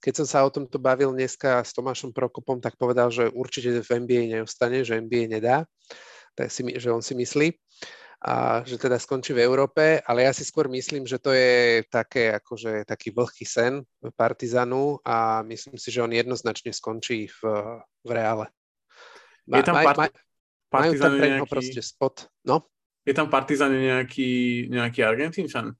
[0.00, 3.90] Keď som sa o tomto bavil dneska s Tomášom Prokopom, tak povedal, že určite v
[4.04, 5.68] NBA neostane, že NBA nedá,
[6.32, 7.52] tak si, že on si myslí
[8.24, 12.32] a že teda skončí v Európe, ale ja si skôr myslím, že to je také,
[12.32, 13.84] akože taký vlhký sen
[14.16, 17.40] Partizanu a myslím si, že on jednoznačne skončí v,
[18.00, 18.48] v Reále.
[19.44, 20.23] Ma, je tam part- maj,
[20.74, 21.50] majú tam pre nejaký...
[21.50, 22.26] proste spot.
[22.42, 22.66] No?
[23.04, 25.76] Je tam Partizan nejaký, nejaký Argentínčan,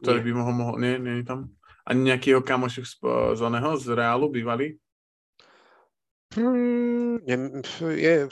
[0.00, 0.26] ktorý nie.
[0.26, 1.50] by mohol, mohol nie, nie je tam?
[1.84, 2.94] Ani nejaký jeho kamoš z,
[3.34, 4.78] z oného, z Reálu bývalý?
[6.30, 7.36] Hmm, ne,
[7.98, 8.28] je,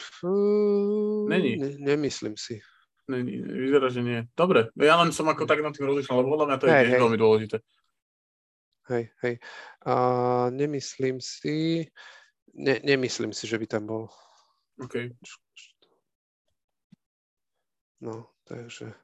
[1.29, 1.57] Není.
[1.59, 2.62] Ne, nemyslím si.
[3.09, 4.23] Není, vyzerá, že nie.
[4.37, 6.83] Dobre, ja len som ako tak na tým rozlišal, lebo podľa mňa to je Hej,
[6.85, 7.01] tiež hej.
[7.03, 7.57] veľmi dôležité.
[8.88, 9.35] Hej, hej.
[9.85, 9.94] A
[10.53, 11.88] nemyslím si,
[12.55, 14.05] ne, nemyslím si, že by tam bol.
[14.79, 15.11] OK.
[18.00, 18.94] No, takže...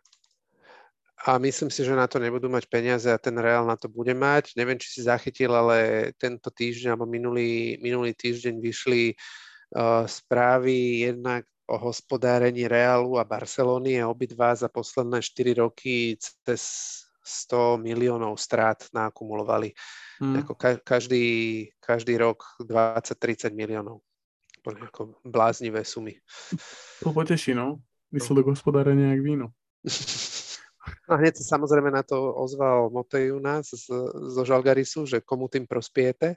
[1.24, 4.12] A myslím si, že na to nebudú mať peniaze a ten Real na to bude
[4.12, 4.60] mať.
[4.60, 11.48] Neviem, či si zachytil, ale tento týždeň alebo minulý, minulý týždeň vyšli uh, správy jednak
[11.64, 16.60] o hospodárení Realu a Barcelony a obidva za posledné 4 roky cez
[17.24, 19.72] 100 miliónov strát nakumulovali.
[20.20, 20.44] Hmm.
[20.44, 21.24] Ako ka- každý,
[21.80, 24.04] každý rok 20-30 miliónov.
[24.60, 26.20] Ako bláznivé sumy.
[27.00, 27.80] To poteší, no.
[28.14, 29.50] Výsledok hospodárenia jak víno.
[31.08, 35.48] No hneď sa samozrejme na to ozval Motej u nás z, zo Žalgarisu, že komu
[35.48, 36.36] tým prospiete.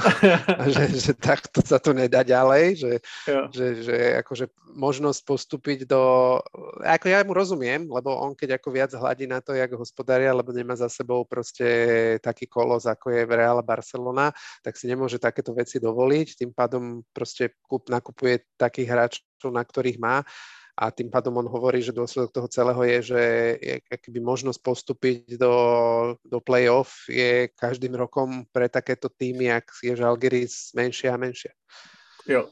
[0.60, 2.92] a že, že takto sa to nedá ďalej, že,
[3.52, 6.00] že, že akože možnosť postúpiť do...
[6.84, 10.52] Ako ja mu rozumiem, lebo on keď ako viac hladí na to, jak hospodária, lebo
[10.52, 11.68] nemá za sebou proste
[12.20, 16.44] taký kolos, ako je v Real Barcelona, tak si nemôže takéto veci dovoliť.
[16.44, 20.24] Tým pádom proste kúp, nakupuje takých hráčov, na ktorých má
[20.78, 23.22] a tým pádom on hovorí, že dôsledok toho celého je, že
[23.58, 25.54] je, akýby možnosť postúpiť do,
[26.22, 31.50] do play-off je každým rokom pre takéto týmy, ak je Žalgiris menšia a menšia.
[32.30, 32.46] Jo.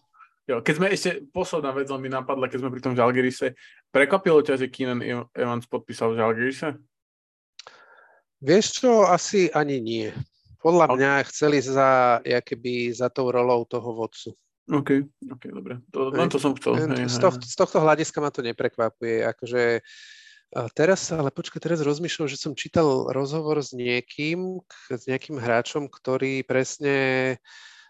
[0.47, 3.59] Jo, keď sme ešte, posledná vec mi napadla, keď sme pri tom Žalgirise,
[3.91, 5.03] prekvapilo ťa, že Keenan
[5.35, 6.79] Evans podpísal v Žalgirise?
[8.39, 10.07] Vieš čo, asi ani nie.
[10.63, 14.39] Podľa mňa chceli za, keby za tou rolou toho vodcu.
[14.67, 15.79] OK, OK, dobre.
[15.95, 16.75] To, len to som chcel.
[16.75, 19.23] Hej, z, tohto, z tohto hľadiska ma to neprekvapuje.
[19.23, 19.87] Akože
[20.75, 24.59] teraz, ale počkaj, teraz rozmýšľam, že som čítal rozhovor s niekým,
[24.91, 27.39] s nejakým hráčom, ktorý presne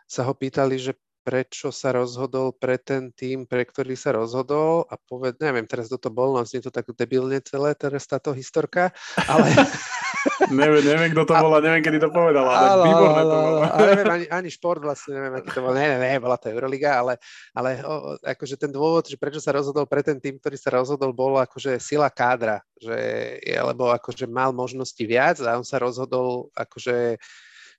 [0.05, 0.93] sa ho pýtali, že
[1.27, 6.07] prečo sa rozhodol pre ten tým, pre ktorý sa rozhodol a poved, neviem teraz, kto
[6.07, 8.95] to bol, no znie to tak debilne celé, teraz táto historka,
[9.27, 9.51] ale...
[10.55, 13.59] neviem, neviem, kto to bol a neviem, kedy to povedal, ale, ale výborné to bolo.
[13.67, 16.47] ale neviem, ani, ani šport vlastne, neviem, aký to bol, ne, ne, ne, bola to
[16.47, 17.19] Euroliga, ale,
[17.51, 21.11] ale o, akože ten dôvod, že prečo sa rozhodol pre ten tým, ktorý sa rozhodol,
[21.11, 22.99] bol akože sila kádra, že,
[23.43, 27.19] lebo akože mal možnosti viac a on sa rozhodol akože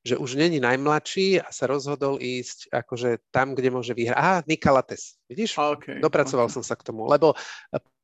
[0.08, 4.16] že už není najmladší a sa rozhodol ísť akože tam, kde môže vyhrať.
[4.16, 5.60] Aha, Nikalates, vidíš?
[5.60, 6.56] Okay, Dopracoval okay.
[6.56, 7.36] som sa k tomu, lebo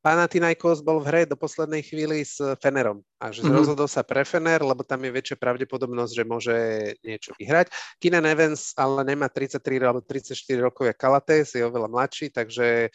[0.04, 3.56] Panathinaikos bol v hre do poslednej chvíli s Fenerom a že Mhm.
[3.56, 6.56] rozhodol sa pre Fener, lebo tam je väčšia pravdepodobnosť, že môže
[7.00, 7.72] niečo vyhrať.
[7.96, 12.92] Keenan Evans ale nemá 33 alebo 34 rokov, je Kalates, je oveľa mladší, takže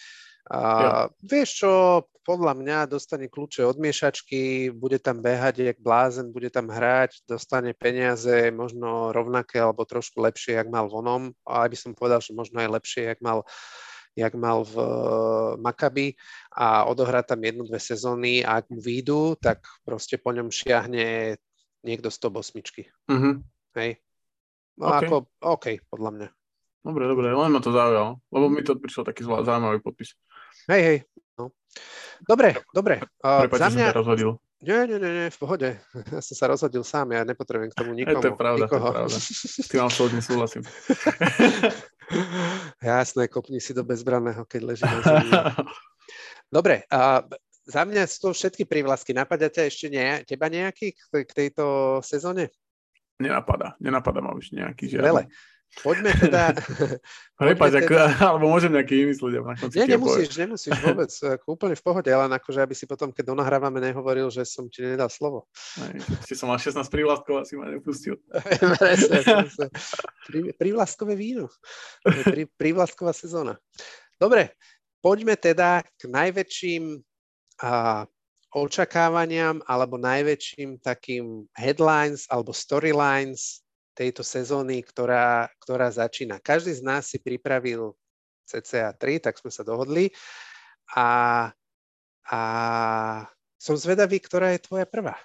[0.50, 1.72] a vieš čo,
[2.29, 7.73] podľa mňa dostane kľúče od miešačky, bude tam behať jak blázen, bude tam hrať, dostane
[7.73, 12.61] peniaze možno rovnaké alebo trošku lepšie, jak mal vonom, ale by som povedal, že možno
[12.61, 13.41] aj lepšie, jak mal
[14.17, 14.75] jak mal v
[15.63, 16.13] Makabi
[16.51, 21.39] a odohrá tam jednu, dve sezóny a ak mu výjdu, tak proste po ňom šiahne
[21.87, 22.89] niekto z top osmičky.
[23.07, 23.33] Mm-hmm.
[23.79, 24.03] Hej.
[24.75, 24.95] No OK.
[25.01, 26.27] ako, OK, podľa mňa.
[26.83, 30.19] Dobre, dobre, len ma to zaujalo, lebo mi to prišiel taký zaujímavý podpis.
[30.67, 30.99] Hej, hej.
[31.39, 31.56] No.
[32.28, 32.99] Dobre, dobre.
[33.23, 33.88] Uh, Prepač, za som mňa...
[33.88, 34.30] ťa rozhodil.
[34.60, 35.80] Nie, nie, nie, nie, v pohode.
[36.12, 38.19] Ja som sa rozhodil sám, ja nepotrebujem k tomu nikomu.
[38.19, 38.84] to je pravda, nikoho.
[38.84, 39.17] to je pravda.
[39.63, 40.67] S tým absolútne súhlasím.
[42.84, 45.32] Jasné, kopni si do bezbraného, keď leží na zemi.
[46.60, 47.23] Dobre, a
[47.69, 49.15] za mňa sú to všetky prívlasky.
[49.15, 52.52] Napadá ťa ešte ne, teba nejaký k, k tejto sezóne?
[53.21, 55.08] Nenapadá, nenapadá ma už nejaký žiadny.
[55.08, 55.23] Vele.
[55.79, 56.51] Poďme teda...
[57.39, 57.93] Prepač, ako,
[58.36, 59.32] alebo môžem nejaký vymyslieť.
[59.38, 59.89] a Nie, ho poviem.
[59.95, 61.12] nemusíš, nemusíš vôbec.
[61.39, 64.84] Ako úplne v pohode, ale akože aby si potom, keď donahrávame, nehovoril, že som ti
[64.84, 65.47] nedal slovo.
[66.25, 68.19] Ešte som mal 16 prívlastkov, asi ma nepustil.
[70.27, 71.47] Pri- Prívlastkové víno.
[72.03, 73.55] Pri, prívlastková sezóna.
[74.19, 74.58] Dobre,
[74.99, 76.99] poďme teda k najväčším
[77.63, 78.03] a,
[78.49, 83.62] očakávaniam alebo najväčším takým headlines alebo storylines
[83.99, 86.39] tejto sezóny, ktorá, ktorá začína.
[86.39, 87.91] Každý z nás si pripravil
[88.47, 90.07] CCA 3, tak sme sa dohodli.
[90.95, 91.07] A,
[92.31, 92.39] a
[93.59, 95.19] som zvedavý, ktorá je tvoja prvá.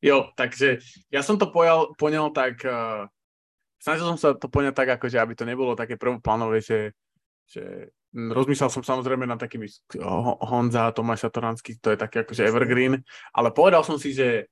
[0.00, 0.80] Jo, takže
[1.12, 3.04] ja som to pojal, poňal tak, uh,
[3.76, 6.96] snažil som sa to poňať tak, akože aby to nebolo také prvoplánové, že,
[7.44, 9.68] že rozmýšľal som samozrejme na takými
[10.48, 13.02] Honza, Tomáša Toransky, to je také akože evergreen,
[13.34, 14.48] ale povedal som si, že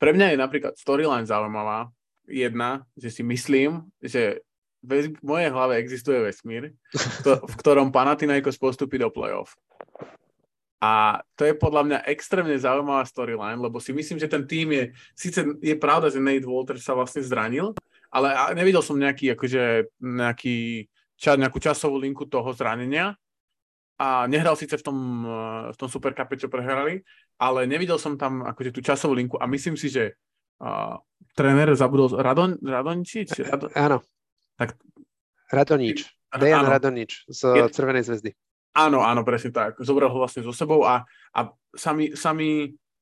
[0.00, 1.92] pre mňa je napríklad storyline zaujímavá,
[2.28, 4.44] jedna, že si myslím, že
[4.84, 6.76] v mojej hlave existuje vesmír,
[7.50, 9.56] v ktorom Panathinaikos postupí do playoff.
[10.84, 14.84] A to je podľa mňa extrémne zaujímavá storyline, lebo si myslím, že ten tým je,
[15.16, 17.72] síce je pravda, že Nate Walters sa vlastne zranil,
[18.12, 20.84] ale nevidel som nejaký, akože, nejaký,
[21.16, 23.16] ča, nejakú časovú linku toho zranenia
[23.96, 27.00] a nehral síce v tom, eh, v tom Supercupe, čo prehrali,
[27.40, 30.14] ale nevidel som tam akože tú časovú linku a myslím si, že
[30.62, 31.00] uh,
[31.34, 33.44] tréner zabudol Radon, Radončič?
[33.50, 33.68] Radon...
[33.74, 33.98] Áno.
[34.54, 34.78] Tak...
[35.50, 36.06] Radonič.
[36.34, 37.62] Dejan Radonič z je...
[37.70, 38.30] Červenej zväzdy.
[38.74, 39.78] Áno, áno, presne tak.
[39.78, 41.40] Zobral ho vlastne so sebou a, a
[41.78, 42.10] sa, mi,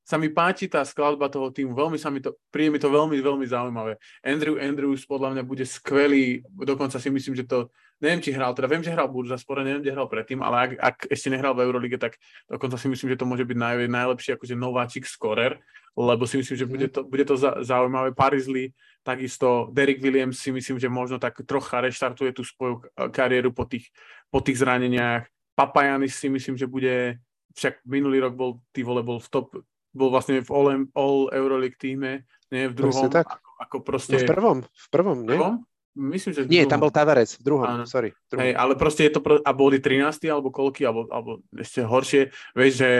[0.02, 1.72] sa, mi, páči tá skladba toho týmu.
[1.72, 3.96] Veľmi sa mi to, príde mi to veľmi, veľmi zaujímavé.
[4.22, 7.70] Andrew Andrews podľa mňa bude skvelý, dokonca si myslím, že to,
[8.02, 10.70] neviem, či hral, teda viem, že hral Burza spore, neviem, kde hral predtým, ale ak,
[10.78, 12.18] ak ešte nehral v Eurolige, tak
[12.50, 15.62] dokonca si myslím, že to môže byť naj, najlepší akože nováčik scorer
[15.96, 18.16] lebo si myslím, že bude to, bude to zaujímavé.
[18.16, 18.72] Paris Lee,
[19.04, 22.80] takisto Derek Williams si myslím, že možno tak trocha reštartuje tú svoju
[23.12, 23.92] kariéru po tých,
[24.32, 25.28] po tých zraneniach.
[25.52, 27.20] Papajanis si myslím, že bude,
[27.52, 29.52] však minulý rok bol, ty vole, bol v top,
[29.92, 33.28] bol vlastne v All, all Euroleague týme, nie v druhom, tak.
[33.28, 34.16] Ako, ako proste...
[34.16, 35.36] No v prvom, v prvom, nie?
[35.36, 35.56] V prvom?
[35.92, 37.84] Myslím, že Nie, tam bol Tavares, v druhom, Áno.
[37.84, 38.16] sorry.
[38.32, 38.48] Druhom.
[38.48, 39.36] Hej, ale proste je to, pro...
[39.44, 40.24] a boli 13.
[40.32, 42.90] alebo koľky, alebo, alebo ešte horšie, vieš, že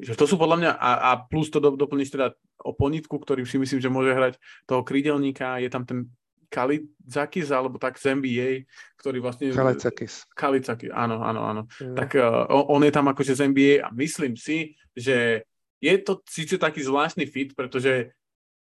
[0.00, 3.48] že to sú podľa mňa, a, a plus to do, doplníš teda o ponitku, ktorý
[3.48, 4.36] si myslím, že môže hrať
[4.68, 6.12] toho krídelníka, je tam ten
[6.52, 8.68] Kalicakis, alebo tak z NBA,
[9.00, 9.50] ktorý vlastne...
[9.50, 10.28] Kalicakis.
[10.36, 11.62] Kalicakis, áno, áno, áno.
[11.80, 11.96] Mm.
[11.96, 15.48] Tak uh, on je tam akože z NBA a myslím si, že
[15.84, 18.16] je to síce taký zvláštny fit, pretože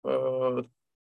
[0.08, 0.64] uh,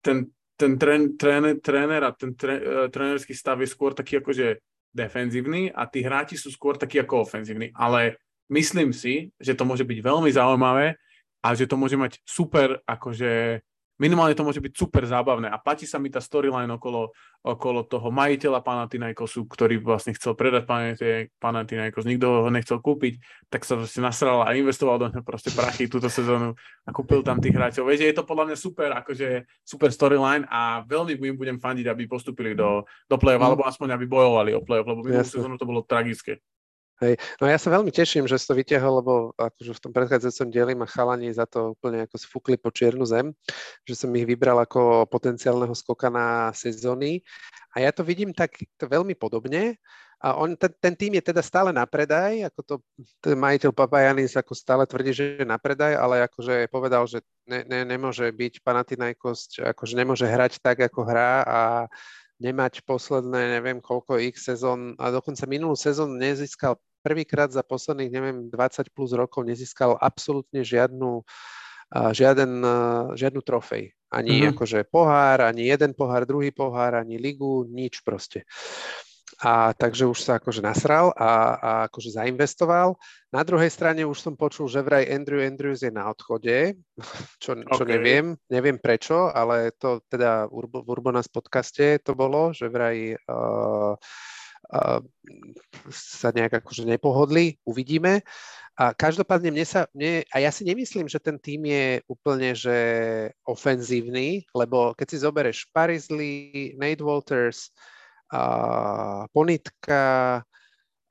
[0.04, 0.28] ten,
[0.60, 4.60] ten trén, trén, tréner a ten tré, uh, stav je skôr taký akože
[4.92, 8.20] defenzívny a tí hráči sú skôr takí ako ofenzívni, ale
[8.52, 10.94] myslím si, že to môže byť veľmi zaujímavé
[11.42, 13.64] a že to môže mať super, akože
[13.98, 17.14] minimálne to môže byť super zábavné a páči sa mi tá storyline okolo,
[17.46, 20.66] okolo toho majiteľa Panathinaikosu, ktorý vlastne chcel predať
[21.38, 25.86] Panathinaikos, nikto ho nechcel kúpiť, tak sa vlastne nasral a investoval do neho proste prachy
[25.86, 27.86] túto sezónu a kúpil tam tých hráčov.
[27.86, 32.10] Vieš, je to podľa mňa super, akože super storyline a veľmi im budem fandiť, aby
[32.10, 33.48] postupili do, do play-off, mm.
[33.54, 36.42] alebo aspoň aby bojovali o play-off, lebo minulú sezónu to bolo tragické.
[37.02, 37.18] Hej.
[37.42, 40.72] No ja sa veľmi teším, že si to vytiahol, lebo akože v tom predchádzajúcom dieli
[40.78, 43.34] ma chalani za to úplne ako sfúkli po čiernu zem,
[43.82, 47.18] že som ich vybral ako potenciálneho skoka na sezóny.
[47.74, 49.74] A ja to vidím tak to veľmi podobne.
[50.24, 52.74] A on, ten, ten tým je teda stále na predaj, ako to
[53.20, 57.60] ten majiteľ Papajanis ako stále tvrdí, že je na predaj, ale akože povedal, že ne,
[57.68, 61.60] ne, nemôže byť Panathinaikos, akože nemôže hrať tak, ako hrá a
[62.44, 68.38] nemať posledné, neviem koľko x sezón, a dokonca minulú sezónu nezískal prvýkrát za posledných, neviem,
[68.52, 71.24] 20 plus rokov nezískal absolútne žiadnu,
[72.12, 72.60] žiaden,
[73.16, 73.92] žiadnu trofej.
[74.12, 74.52] Ani mm-hmm.
[74.56, 78.44] akože pohár, ani jeden pohár, druhý pohár, ani ligu, nič proste.
[79.42, 82.94] A takže už sa akože nasral a, a akože zainvestoval.
[83.34, 86.78] Na druhej strane už som počul, že vraj Andrew Andrews je na odchode,
[87.42, 87.98] čo, čo okay.
[87.98, 93.98] neviem, neviem prečo, ale to teda v Urbonas podcaste to bolo, že vraj uh,
[94.70, 95.00] uh,
[95.90, 98.22] sa nejak akože nepohodli, uvidíme.
[98.74, 102.78] A každopádne mne sa, mne, a ja si nemyslím, že ten tým je úplne že
[103.46, 107.94] ofenzívny, lebo keď si zoberieš Paris Lee, Nate Walters, uh,
[109.30, 110.42] Ponitka,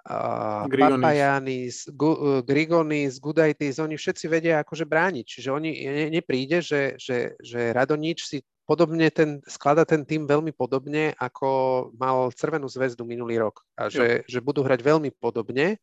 [0.10, 5.26] uh, Papajanis, Gu, Grigonis, Gudaitis, oni všetci vedia akože brániť.
[5.26, 10.56] Čiže oni ne, nepríde, že, že, že Radonič si podobne ten, sklada ten tým veľmi
[10.56, 13.64] podobne, ako mal Crvenú zväzdu minulý rok.
[13.76, 15.80] A že, že budú hrať veľmi podobne.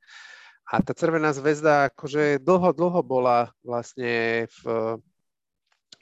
[0.71, 4.97] A tá Crvená zväzda akože dlho, dlho bola vlastne v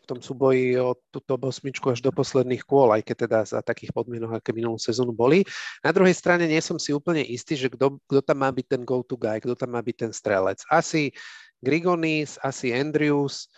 [0.08, 4.40] tom súboji o túto osmičku až do posledných kôl, aj keď teda za takých podmienok,
[4.40, 5.44] aké minulú sezónu boli.
[5.84, 8.82] Na druhej strane nie som si úplne istý, že kto, kto tam má byť ten
[8.88, 10.64] go-to guy, kto tam má byť ten strelec.
[10.72, 11.12] Asi
[11.60, 13.52] Grigonis, asi Andrews,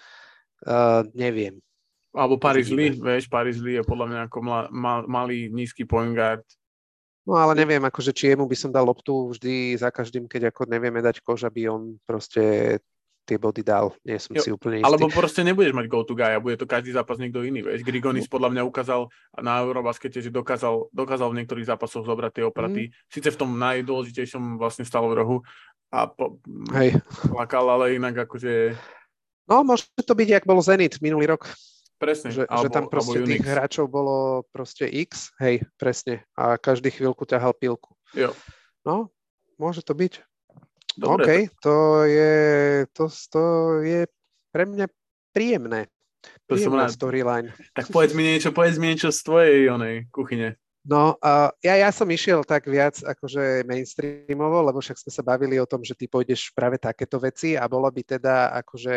[0.66, 1.62] uh, neviem.
[2.10, 4.66] Alebo Paris Lee, vieš, Paris Lee je podľa mňa ako mal,
[5.06, 6.42] malý, nízky point guard,
[7.28, 10.66] No ale neviem, akože či jemu by som dal loptu vždy za každým, keď ako
[10.66, 12.74] nevieme dať kož, aby on proste
[13.30, 14.90] tie body dal, nie som jo, si úplne istý.
[14.90, 17.86] Alebo proste nebudeš mať go to guy a bude to každý zápas niekto iný, vieš.
[17.86, 18.34] Grigonis no.
[18.34, 19.06] podľa mňa ukázal
[19.38, 22.82] na Eurobaskete, že dokázal, dokázal v niektorých zápasoch zobrať tie opraty.
[22.90, 22.92] Mm.
[23.06, 25.36] Sice v tom najdôležitejšom vlastne stal v rohu
[25.94, 26.42] a po,
[26.74, 26.98] Hej.
[27.30, 28.74] plakal, ale inak akože...
[29.46, 31.46] No, môže to byť, jak bol Zenit minulý rok.
[32.00, 32.32] Presne.
[32.32, 36.24] Že, alebo, že tam proste tých hráčov bolo proste X, hej, presne.
[36.32, 37.92] A každý chvíľku ťahal pilku.
[38.16, 38.32] Jo.
[38.88, 39.12] No,
[39.60, 40.29] môže to byť.
[40.98, 41.30] Dobre, OK,
[41.62, 41.76] to
[42.08, 42.34] je,
[42.90, 43.42] to, to
[43.84, 44.06] je
[44.50, 44.86] pre mňa
[45.30, 45.86] príjemné.
[46.50, 47.54] To Príjemná storyline.
[47.72, 50.58] Tak povedz mi niečo, povedz mi niečo z tvojej onej kuchyne.
[50.80, 55.60] No, uh, ja, ja som išiel tak viac akože mainstreamovo, lebo však sme sa bavili
[55.60, 58.96] o tom, že ty pôjdeš práve takéto veci a bolo by teda akože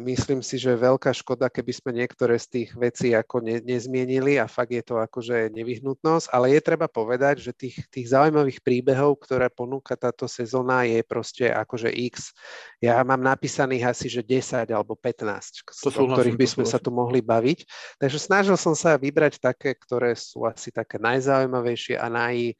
[0.00, 4.40] myslím si, že je veľká škoda, keby sme niektoré z tých vecí ako ne, nezmienili
[4.40, 9.20] a fakt je to akože nevyhnutnosť, ale je treba povedať, že tých, tých zaujímavých príbehov,
[9.20, 12.32] ktoré ponúka táto sezóna je proste akože x.
[12.80, 16.88] Ja mám napísaných asi, že 10 alebo 15, to o ktorých by sme sa tu
[16.88, 17.68] mohli baviť.
[18.00, 22.56] Takže snažil som sa vybrať také, ktoré sú asi také najzaujímavejšie a naj,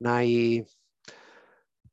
[0.00, 0.26] naj,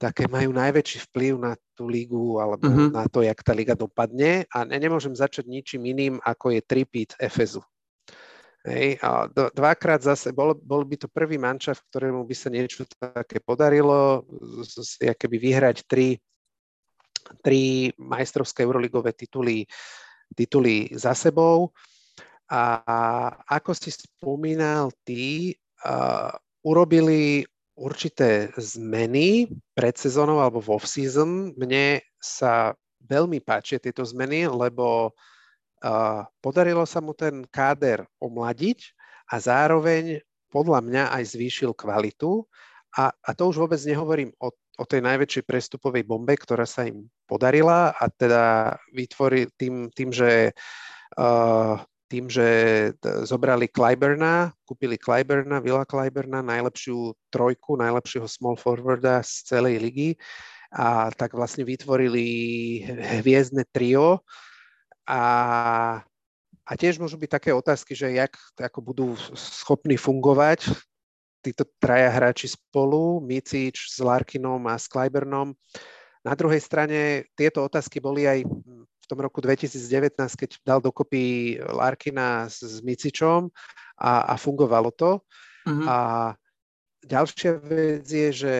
[0.03, 2.91] také majú najväčší vplyv na tú ligu alebo uh-huh.
[2.91, 7.63] na to, jak tá liga dopadne a nemôžem začať ničím iným, ako je tripit Efezu.
[8.63, 13.43] Hej, a dvakrát zase, bol, bol by to prvý mančav, ktorému by sa niečo také
[13.43, 14.23] podarilo,
[14.95, 16.15] keby vyhrať tri,
[17.43, 19.67] tri majstrovské euroligové tituly,
[20.31, 21.75] tituly za sebou.
[22.47, 22.87] A
[23.51, 25.51] ako si spomínal ty,
[25.83, 26.31] uh,
[26.63, 27.43] urobili
[27.73, 31.53] určité zmeny pred sezónou alebo v off-season.
[31.57, 38.93] Mne sa veľmi páčia tieto zmeny, lebo uh, podarilo sa mu ten káder omladiť
[39.33, 40.21] a zároveň
[40.53, 42.45] podľa mňa aj zvýšil kvalitu.
[42.93, 47.09] A, a to už vôbec nehovorím o, o tej najväčšej prestupovej bombe, ktorá sa im
[47.25, 50.53] podarila a teda vytvorí tým, tým že
[51.17, 51.81] uh,
[52.13, 52.45] tým, že
[53.25, 60.09] zobrali Clyburna, kúpili Clyburna, Villa Clyburna, najlepšiu trojku, najlepšieho small forwarda z celej ligy
[60.69, 62.25] a tak vlastne vytvorili
[63.25, 64.21] hviezdne trio
[65.09, 65.25] a,
[66.61, 70.69] a tiež môžu byť také otázky, že jak ako budú schopní fungovať
[71.41, 75.57] títo traja hráči spolu, Micič s Larkinom a s Clyburnom.
[76.21, 78.45] Na druhej strane tieto otázky boli aj
[79.03, 83.51] v tom roku 2019, keď dal dokopy Larkina s, s Micičom
[83.99, 85.19] a, a fungovalo to.
[85.67, 85.83] Uh-huh.
[85.83, 85.97] A
[87.03, 88.55] ďalšia vec je, že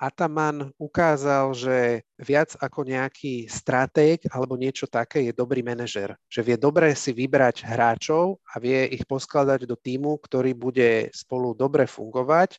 [0.00, 6.16] Ataman ukázal, že viac ako nejaký stratég alebo niečo také je dobrý manažer.
[6.32, 11.52] Že vie dobre si vybrať hráčov a vie ich poskladať do týmu, ktorý bude spolu
[11.52, 12.56] dobre fungovať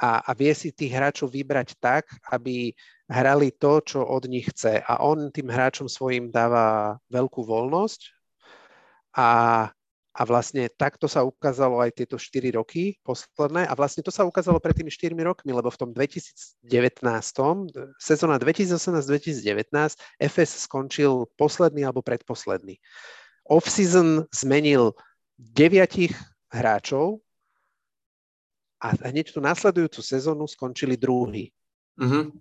[0.00, 2.72] a, a vie si tých hráčov vybrať tak, aby
[3.04, 4.80] hrali to, čo od nich chce.
[4.80, 8.00] A on tým hráčom svojim dáva veľkú voľnosť
[9.12, 9.30] a,
[10.16, 14.56] a vlastne takto sa ukázalo aj tieto 4 roky posledné a vlastne to sa ukázalo
[14.56, 16.64] pred tými 4 rokmi, lebo v tom 2019,
[18.00, 19.68] sezóna 2018-2019
[20.16, 22.80] FS skončil posledný alebo predposledný.
[23.52, 24.96] Off-season zmenil
[25.36, 26.16] deviatich
[26.48, 27.20] hráčov
[28.80, 31.52] a hneď tú následujúcu sezónu skončili druhý.
[32.00, 32.32] Uh-huh.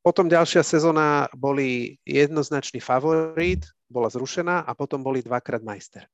[0.00, 6.06] Potom ďalšia sezóna boli jednoznačný favorit, bola zrušená a potom boli dvakrát majster.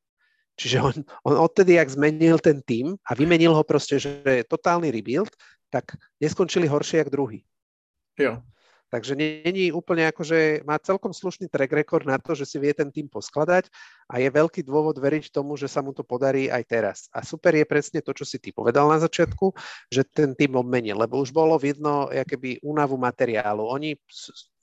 [0.57, 0.97] Čiže on,
[1.29, 5.29] on odtedy, ak zmenil ten tým a vymenil ho proste, že je totálny rebuild,
[5.69, 7.45] tak neskončili horšie jak druhý.
[8.17, 8.41] Jo.
[8.97, 12.73] Takže není úplne ako, že má celkom slušný track record na to, že si vie
[12.73, 13.69] ten tým poskladať
[14.09, 16.99] a je veľký dôvod veriť tomu, že sa mu to podarí aj teraz.
[17.13, 19.53] A super je presne to, čo si ty povedal na začiatku,
[19.93, 23.69] že ten tým obmenil, lebo už bolo vidno keby únavu materiálu.
[23.69, 24.01] Oni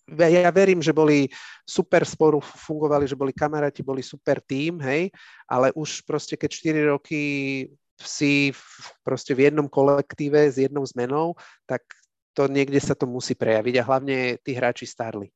[0.10, 1.30] ja verím, že boli
[1.62, 5.14] super sporu fungovali, že boli kamaráti, boli super tým, hej,
[5.46, 7.22] ale už proste keď 4 roky
[8.02, 8.50] si
[9.06, 11.38] proste v jednom kolektíve s jednou zmenou,
[11.70, 11.86] tak
[12.34, 15.30] to niekde sa to musí prejaviť a hlavne tí hráči starli.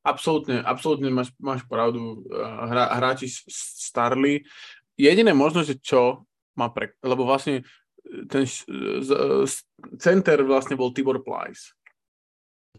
[0.00, 2.24] Absolútne, absolútne máš, máš pravdu.
[2.32, 4.44] Hra, hráči starli.
[4.96, 6.24] Jediné možno, že čo
[6.56, 6.96] má pre...
[7.04, 7.64] Lebo vlastne
[8.32, 8.48] ten
[10.00, 11.76] center vlastne bol Tibor Plyce.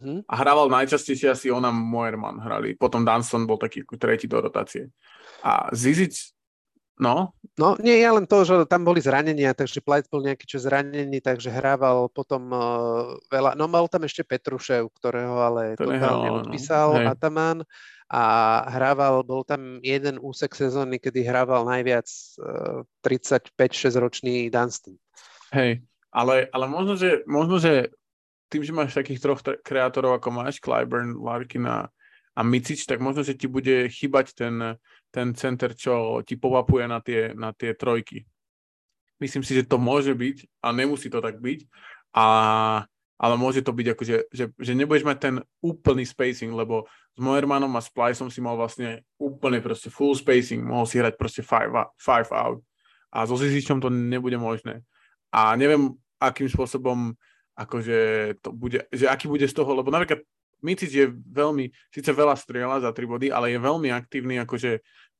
[0.01, 0.25] Hmm.
[0.25, 2.73] A hrával najčastejšie asi ona Moerman hrali.
[2.73, 4.89] Potom Dunston bol taký tretí do rotácie.
[5.45, 6.33] A Zizic
[7.01, 7.33] No?
[7.57, 11.17] No, nie, ja len to, že tam boli zranenia, takže Plight bol nejaký čo zranený,
[11.19, 16.39] takže hrával potom uh, veľa, no mal tam ešte Petrušev, ktorého ale to totálne nehral,
[16.45, 17.09] odpísal no.
[17.09, 17.57] Ataman
[18.05, 18.23] a
[18.69, 22.05] hrával, bol tam jeden úsek sezóny, kedy hrával najviac
[22.37, 24.95] uh, 35-6 ročný Dunston.
[25.51, 25.81] Hej,
[26.13, 27.89] ale, ale možno, že, možno, že
[28.53, 31.89] tým, že máš takých troch kreatorov, ako máš, Clyburn, Larkin a,
[32.35, 34.77] a Micič, tak možno, že ti bude chýbať ten,
[35.11, 38.23] ten center, čo ti povapuje na tie, na tie trojky.
[39.19, 41.59] Myslím si, že to môže byť a nemusí to tak byť,
[42.17, 42.25] a,
[43.21, 47.69] ale môže to byť ako, že, že, nebudeš mať ten úplný spacing, lebo s Moermanom
[47.77, 52.59] a Spliceom si mal vlastne úplne proste full spacing, mohol si hrať proste five out
[53.11, 54.81] a so Zizičom to nebude možné.
[55.29, 57.13] A neviem, akým spôsobom
[57.53, 57.99] akože
[58.39, 60.23] to bude, že aký bude z toho, lebo napríklad
[60.61, 64.71] Micic je veľmi, síce veľa strieľa za tri body, ale je veľmi aktívny akože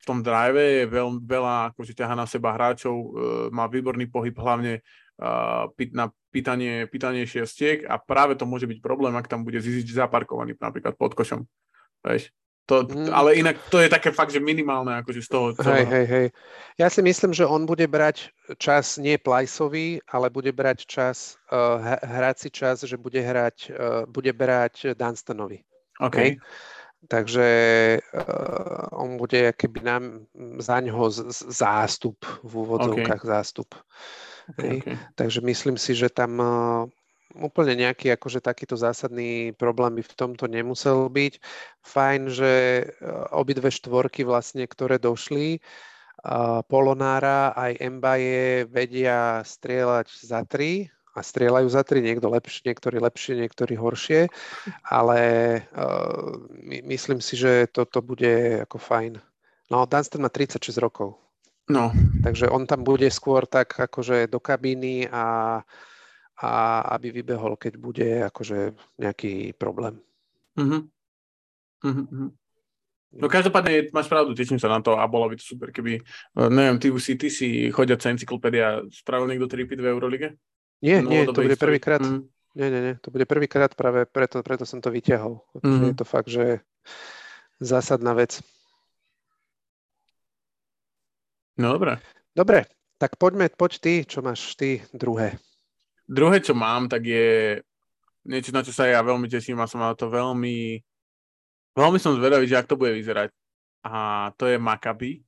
[0.02, 3.10] v tom drive, je veľ, veľa akože ťaha na seba hráčov, uh,
[3.54, 4.82] má výborný pohyb hlavne
[5.22, 9.94] uh, na pýtanie, pýtanie šiestiek a práve to môže byť problém, ak tam bude Zizič
[9.94, 11.46] zaparkovaný napríklad pod košom.
[12.02, 12.34] Veš?
[12.72, 13.12] To, mm.
[13.12, 15.76] Ale inak to je také fakt, že minimálne akože z toho celého.
[15.76, 16.26] Hej, hej, hej.
[16.80, 21.76] Ja si myslím, že on bude brať čas nie Plajsovi, ale bude brať čas, uh,
[22.00, 25.60] hráci čas, že bude hrať, uh, bude brať Dunstonovi.
[26.00, 26.16] OK.
[26.16, 26.40] Hej?
[27.12, 27.46] Takže
[28.00, 30.02] uh, on bude keby nám
[30.62, 33.32] za ňoho z, z, zástup, v úvodzovkách okay.
[33.36, 33.68] zástup.
[34.56, 34.96] Okay, okay.
[35.14, 36.86] Takže myslím si, že tam uh,
[37.38, 41.40] úplne nejaký akože takýto zásadný problém by v tomto nemusel byť.
[41.80, 42.84] Fajn, že e,
[43.32, 45.60] obidve štvorky vlastne, ktoré došli,
[46.70, 53.42] Polonára aj Embaje vedia strieľať za tri a strieľajú za tri, niekto lepšie, niektorí lepšie,
[53.42, 54.30] niektorí horšie,
[54.86, 55.20] ale
[55.74, 59.12] uh, my, myslím si, že toto bude ako fajn.
[59.68, 61.18] No, Dunstan má 36 rokov.
[61.68, 61.92] No.
[62.22, 65.60] Takže on tam bude skôr tak akože do kabíny a
[66.38, 70.00] a aby vybehol, keď bude akože nejaký problém.
[70.56, 70.88] Uh-huh.
[71.82, 72.30] Uh-huh.
[73.12, 76.48] No každopádne máš pravdu, teším sa na to a bolo by to super, keby, eh,
[76.48, 80.40] neviem, ty si, ty si chodiaca encyklopédia, spravil niekto tripit v Eurolige?
[80.80, 82.00] Nie, no, nie, to bude prvýkrát.
[82.00, 82.26] Mm.
[82.52, 85.44] Nie, nie, nie, to bude prvýkrát práve preto, preto som to vyťahol.
[85.60, 85.92] Mm.
[85.92, 86.64] Je to fakt, že
[87.60, 88.40] zásadná vec.
[91.60, 92.00] No dobre.
[92.32, 92.64] Dobre,
[92.96, 95.36] tak poďme, poď ty, čo máš ty druhé.
[96.06, 97.60] Druhé, čo mám, tak je
[98.26, 100.78] niečo, na čo sa ja veľmi teším a som na to veľmi,
[101.74, 103.30] veľmi som zvedavý, že ak to bude vyzerať.
[103.82, 105.26] A to je Maccabi,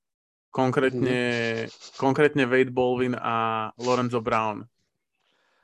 [0.55, 1.21] konkrétne,
[1.67, 1.99] mm.
[1.99, 4.63] konkrétne Wade Bolvin a Lorenzo Brown.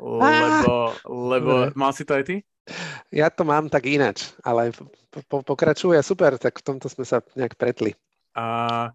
[0.00, 2.36] Lebo, lebo mal si to aj ty?
[3.10, 4.72] Ja to mám tak ináč, ale
[5.28, 7.92] po, pokračuje super, tak v tomto sme sa nejak pretli.
[8.34, 8.88] A,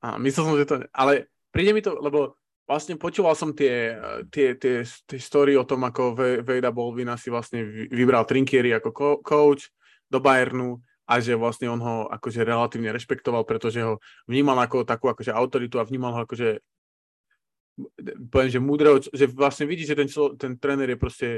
[0.00, 0.74] a myslel som, že to...
[0.94, 3.94] Ale príde mi to, lebo vlastne počúval som tie,
[4.28, 9.70] tie, tie, tie story o tom, ako Vejda Bolvina si vlastne vybral Trinkieri ako coach
[10.10, 15.06] do Bayernu a že vlastne on ho akože relatívne rešpektoval, pretože ho vnímal ako takú
[15.06, 16.58] akože autoritu a vnímal ho akože
[18.32, 20.08] poviem, že múdreho, že vlastne vidí, že ten,
[20.40, 21.28] ten tréner je proste,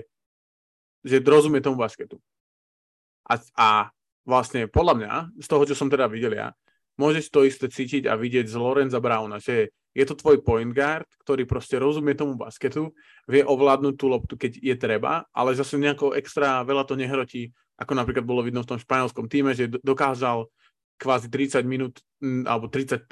[1.03, 2.17] že rozumie tomu basketu.
[3.29, 3.69] A, a
[4.25, 5.13] vlastne podľa mňa,
[5.43, 6.55] z toho, čo som teda videl ja,
[6.99, 11.09] môžeš to isté cítiť a vidieť z Lorenza Browna, že je to tvoj point guard,
[11.25, 12.93] ktorý proste rozumie tomu basketu,
[13.27, 17.93] vie ovládnuť tú loptu, keď je treba, ale zase nejako extra veľa to nehrotí, ako
[17.95, 20.51] napríklad bolo vidno v tom španielskom týme, že dokázal
[20.99, 22.03] kvázi 30 minút
[22.47, 23.07] alebo 35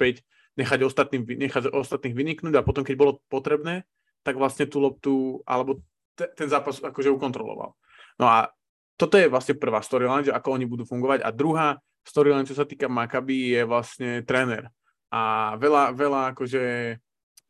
[0.59, 3.87] nechať, ostatným, nechať ostatných vyniknúť a potom, keď bolo potrebné,
[4.27, 5.13] tak vlastne tú loptu
[5.47, 5.79] alebo
[6.19, 7.77] te, ten zápas akože ukontroloval.
[8.19, 8.51] No a
[8.97, 11.77] toto je vlastne prvá storyline, že ako oni budú fungovať a druhá
[12.07, 14.71] storyline, čo sa týka Maccabi, je vlastne tréner
[15.11, 16.63] a veľa, veľa akože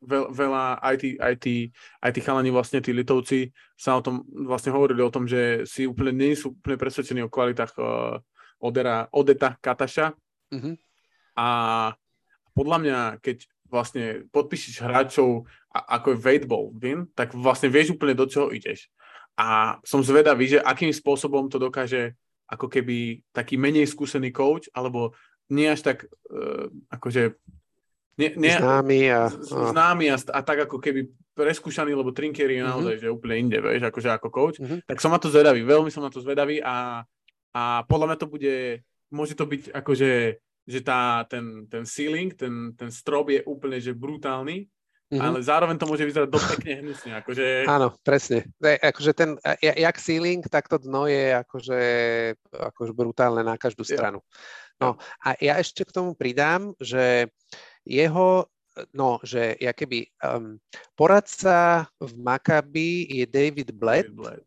[0.06, 1.54] veľ, veľa aj tí, aj, tí,
[1.98, 5.86] aj tí chalani vlastne, tí litovci sa o tom vlastne hovorili o tom, že si
[5.86, 8.18] úplne nie sú úplne presvedčení o kvalitách uh,
[8.62, 10.14] Odera, Odeta Kataša
[10.54, 10.74] mm-hmm.
[11.38, 11.48] a
[12.54, 18.18] podľa mňa, keď vlastne podpíšiš hráčov a, ako je Wade Baldwin, tak vlastne vieš úplne
[18.18, 18.90] do čoho ideš.
[19.38, 25.12] A som zvedavý, že akým spôsobom to dokáže ako keby taký menej skúsený coach, alebo
[25.52, 27.36] nie až tak uh, akože
[28.18, 31.06] nie, nie, známy a, známy a, a tak ako keby
[31.38, 32.66] preskúšaný, lebo Trinker je mm-hmm.
[32.74, 34.90] naozaj že úplne inde, vieš, akože ako coach, mm-hmm.
[34.90, 37.06] tak som na to zvedavý, veľmi som na to zvedavý a,
[37.54, 38.56] a podľa mňa to bude,
[39.14, 40.10] môže to byť akože,
[40.66, 44.66] že tá, ten, ten ceiling, ten, ten strop je úplne, že brutálny,
[45.08, 45.24] Mm-hmm.
[45.24, 47.16] Ale zároveň to môže vyzerať dosť pekne hnusne.
[47.16, 47.64] Akože...
[47.64, 48.44] Áno, presne.
[48.60, 51.82] Akože ten, jak ceiling, tak to dno je akože,
[52.52, 54.20] akože brutálne na každú stranu.
[54.76, 57.32] No a ja ešte k tomu pridám, že
[57.88, 58.52] jeho,
[58.92, 60.60] no, že ja keby um,
[60.92, 64.44] poradca v Maccabi je David Blatt, David Blatt.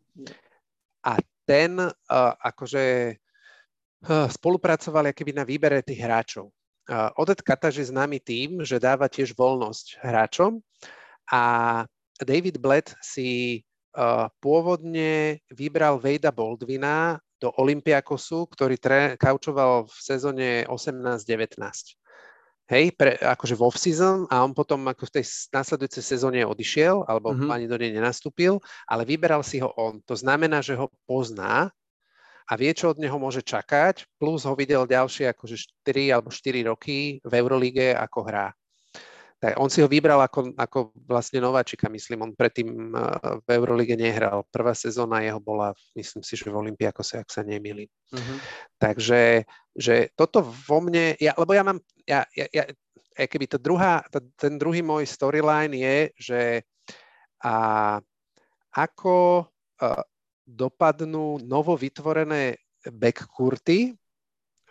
[1.09, 3.18] a ten uh, akože
[4.07, 6.53] uh, spolupracoval keby na výbere tých hráčov.
[6.89, 10.59] Odet Kataž je známy tým, že dáva tiež voľnosť hráčom
[11.29, 11.43] a
[12.21, 13.61] David Blatt si
[13.97, 21.57] uh, pôvodne vybral Vejda Boldvina do Olympiakosu, ktorý tre, kaučoval v sezóne 18-19.
[22.71, 27.36] Hej, pre, akože v off-season a on potom ako v tej následujúcej sezóne odišiel, alebo
[27.36, 27.51] mm-hmm.
[27.51, 29.99] ani do nej nenastúpil, ale vyberal si ho on.
[30.07, 31.67] To znamená, že ho pozná
[32.49, 36.69] a vie, čo od neho môže čakať, plus ho videl ďalšie akože 4 alebo 4
[36.71, 38.47] roky v Eurolíge, ako hrá.
[39.41, 43.01] Tak on si ho vybral ako, ako vlastne nováčika, myslím, on predtým eh,
[43.41, 44.45] v Eurolige nehral.
[44.53, 47.89] Prvá sezóna jeho bola, myslím si, že v Olympiakose, ak sa nemýlim.
[48.13, 48.37] Uh-huh.
[48.77, 52.63] Takže že toto vo mne, ja, lebo ja mám, ja, ja, ja
[53.17, 56.41] keby to druhá, to, ten druhý môj storyline je, že
[57.41, 57.97] a,
[58.77, 59.49] ako
[59.81, 60.05] a,
[60.47, 63.93] dopadnú novo vytvorené backcourty,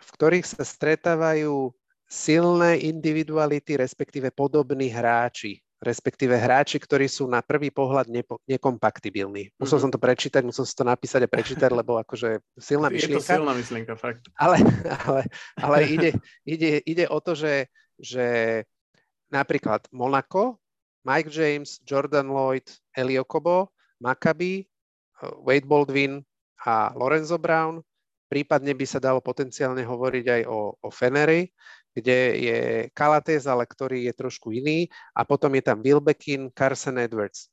[0.01, 1.71] v ktorých sa stretávajú
[2.11, 9.55] silné individuality, respektíve podobní hráči, respektíve hráči, ktorí sú na prvý pohľad nepo, nekompaktibilní.
[9.55, 9.83] Musel mm-hmm.
[9.87, 13.17] som to prečítať, musel som to napísať a prečítať, lebo akože silná myšlienka.
[13.17, 14.27] Je to silná myšlienka, fakt.
[14.35, 14.59] Ale,
[15.07, 15.21] ale,
[15.57, 16.09] ale ide,
[16.43, 18.25] ide, ide o to, že, že
[19.31, 20.59] napríklad Monaco,
[21.01, 24.69] Mike James, Jordan Lloyd, Elio Kobo, Maccabi,
[25.43, 26.21] Wade Baldwin
[26.65, 27.81] a Lorenzo Brown.
[28.31, 31.51] Prípadne by sa dalo potenciálne hovoriť aj o, o Fenery,
[31.91, 32.59] kde je
[32.95, 37.51] Kalates, ale ktorý je trošku iný a potom je tam Wilbekin, Carson Edwards.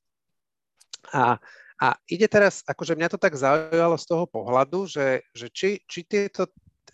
[1.11, 1.35] A,
[1.83, 6.07] a ide teraz, akože mňa to tak zaujalo z toho pohľadu, že, že či, či
[6.07, 6.47] tieto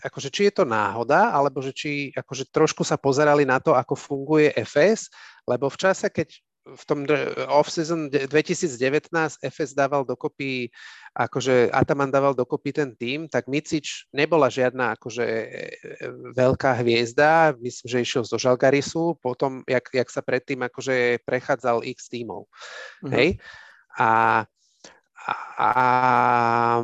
[0.05, 3.97] akože či je to náhoda, alebo že či akože trošku sa pozerali na to, ako
[3.97, 5.09] funguje FS,
[5.49, 6.29] lebo v čase, keď
[6.65, 7.05] v tom
[7.53, 9.13] off-season 2019
[9.45, 10.73] FS dával dokopy,
[11.13, 15.67] akože Ataman dával dokopy ten tým, tak Micič nebola žiadna akože e, e,
[16.33, 22.09] veľká hviezda, myslím, že išiel zo Žalgarisu, potom, jak, jak sa predtým akože prechádzal x
[22.09, 22.49] tímov.
[22.49, 23.13] Uh-huh.
[23.13, 23.37] Hej?
[24.01, 24.43] A
[25.25, 25.71] a,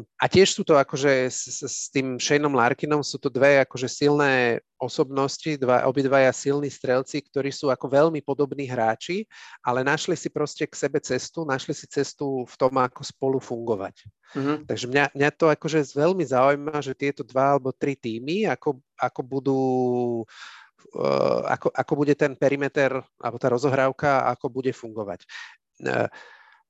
[0.01, 4.64] a tiež sú to akože s, s tým Shaneom Larkinom sú to dve akože silné
[4.80, 9.28] osobnosti, dva, obidvaja silní strelci, ktorí sú ako veľmi podobní hráči,
[9.61, 14.09] ale našli si proste k sebe cestu, našli si cestu v tom, ako spolu fungovať.
[14.32, 14.57] Mm-hmm.
[14.64, 19.20] Takže mňa, mňa to akože veľmi zaujíma, že tieto dva alebo tri týmy, ako, ako
[19.20, 19.61] budú
[20.97, 25.28] uh, ako, ako bude ten perimeter alebo tá rozohrávka, ako bude fungovať.
[25.84, 26.09] Uh,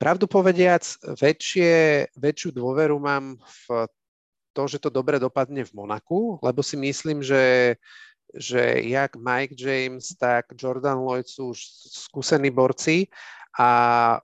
[0.01, 0.81] Pravdu povediac,
[1.21, 3.85] väčšie, väčšiu dôveru mám v
[4.57, 7.77] to, že to dobre dopadne v Monaku, lebo si myslím, že,
[8.33, 11.61] že jak Mike James, tak Jordan Lloyd sú už
[12.09, 13.13] skúsení borci
[13.61, 14.17] a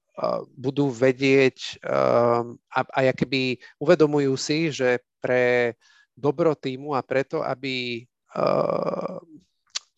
[0.57, 5.77] budú vedieť um, a, a keby uvedomujú si, že pre
[6.17, 9.21] dobro týmu a preto, aby uh,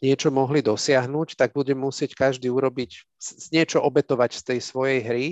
[0.03, 3.07] niečo mohli dosiahnuť, tak bude musieť každý urobiť,
[3.55, 5.27] niečo obetovať z tej svojej hry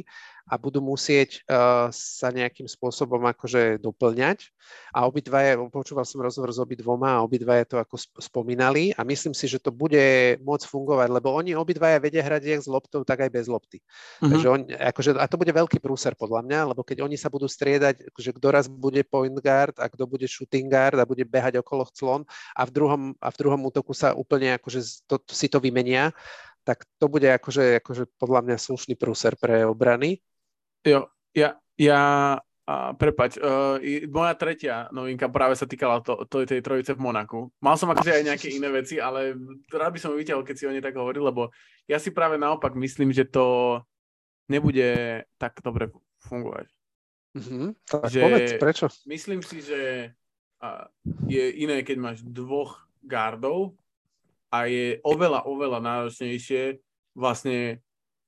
[0.47, 4.55] a budú musieť uh, sa nejakým spôsobom akože doplňať.
[4.95, 9.47] A obidvaje, počúval som rozhovor s obidvoma a obidvaje to ako spomínali a myslím si,
[9.47, 13.31] že to bude môcť fungovať, lebo oni obidvaja vedia hrať jak s loptou, tak aj
[13.31, 13.79] bez lopty.
[13.79, 14.31] Mm-hmm.
[14.31, 17.47] Takže on, akože, a to bude veľký prúser podľa mňa, lebo keď oni sa budú
[17.47, 21.63] striedať, že kto raz bude point guard a kto bude shooting guard a bude behať
[21.63, 22.23] okolo clon
[22.55, 26.11] a v druhom, a v druhom útoku sa úplne akože to, si to vymenia,
[26.67, 30.19] tak to bude akože, akože podľa mňa slušný prúser pre obrany.
[30.87, 32.03] Jo, ja, ja
[32.67, 33.79] a prepať, uh,
[34.11, 37.47] moja tretia novinka práve sa týkala to, to, tej trojice v Monaku.
[37.63, 39.39] Mal som akože aj nejaké iné veci, ale
[39.71, 41.55] rád by som ju vyťahol, keď si o nej tak hovoril, lebo
[41.87, 43.79] ja si práve naopak myslím, že to
[44.51, 45.95] nebude tak dobre
[46.27, 46.67] fungovať.
[47.39, 47.67] Mm-hmm.
[47.87, 48.87] Tak že povedz, prečo?
[49.07, 50.11] Myslím si, že
[51.31, 53.79] je iné, keď máš dvoch gardov
[54.51, 56.83] a je oveľa, oveľa náročnejšie
[57.15, 57.79] vlastne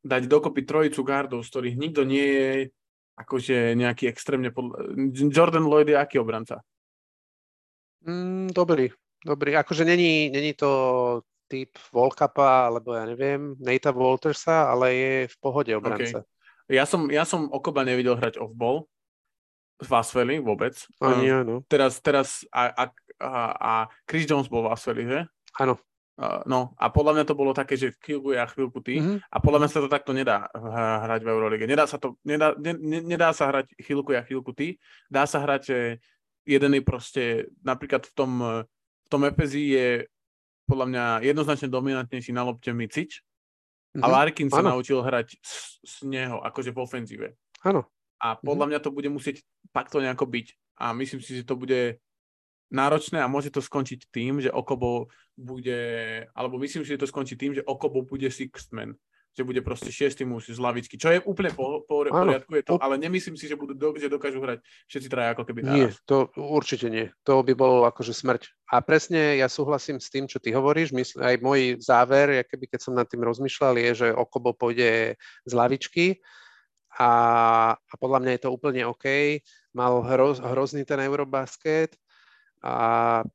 [0.08, 2.48] dať dokopy trojicu gardov, z ktorých nikto nie je
[3.18, 4.94] akože nejaký extrémne podľa...
[5.28, 6.64] Jordan Lloyd je aký obranca?
[8.06, 8.88] Mm, dobrý,
[9.20, 9.58] dobrý.
[9.58, 15.72] Akože není, není to typ Volkapa, alebo ja neviem, Nata Waltersa, ale je v pohode
[15.74, 16.22] obranca.
[16.22, 16.76] Okay.
[16.78, 18.84] Ja som, ja som Okoba nevidel hrať off-ball
[19.80, 20.76] v Asfeli vôbec.
[21.00, 21.64] Ani áno.
[21.64, 22.84] Teraz, teraz a, a,
[23.18, 23.72] a, a
[24.04, 25.24] Chris Jones bol v Asfeli, že?
[25.56, 25.80] Áno.
[26.18, 29.30] Uh, no a podľa mňa to bolo také, že chvíľku ja, chvíľku ty mm-hmm.
[29.30, 30.50] a podľa mňa sa to takto nedá
[31.06, 31.62] hrať v Eurolige.
[31.70, 32.74] Nedá sa to, nedá, ne,
[33.06, 34.82] nedá sa hrať chvíľku ja, chvíľku ty.
[35.06, 35.78] Dá sa hrať, že
[36.42, 37.24] jeden je proste,
[37.62, 38.32] napríklad v tom,
[38.82, 39.88] v tom FSI je
[40.66, 44.02] podľa mňa jednoznačne dominantnejší na lopte Micič mm-hmm.
[44.02, 44.14] a mhm.
[44.18, 44.74] Larkin sa ano.
[44.74, 45.54] naučil hrať z,
[45.86, 47.28] z neho, akože v ofenzíve.
[47.62, 47.86] Áno.
[48.18, 48.74] A podľa mm-hmm.
[48.74, 50.46] mňa to bude musieť takto nejako byť.
[50.82, 52.02] A myslím si, že to bude
[52.68, 55.80] náročné a môže to skončiť tým, že Okobo bude,
[56.36, 58.96] alebo myslím, že to skončí tým, že Okobo bude sixth man.
[59.38, 62.74] že bude proste šiestý muž z lavičky, čo je úplne po, po poriadku, je to,
[62.82, 64.58] ale nemyslím si, že, budú, že dokážu hrať
[64.90, 65.78] všetci traja ako keby naraz.
[65.78, 67.06] Nie, to určite nie.
[67.22, 68.50] To by bolo akože smrť.
[68.74, 70.90] A presne ja súhlasím s tým, čo ty hovoríš.
[70.90, 75.14] Mysl, aj môj záver, keby keď som nad tým rozmýšľal, je, že Okobo pôjde
[75.46, 76.18] z lavičky
[76.98, 77.10] a,
[77.78, 79.38] a podľa mňa je to úplne OK.
[79.70, 81.94] Mal hroz, hrozný ten Eurobasket,
[82.58, 82.76] a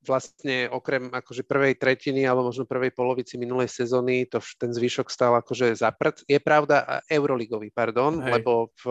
[0.03, 5.39] vlastne okrem akože prvej tretiny alebo možno prvej polovici minulej sezóny to ten zvyšok stal
[5.39, 6.27] akože za prd.
[6.27, 8.39] Je pravda Euroligový, pardon, Hej.
[8.39, 8.85] lebo v,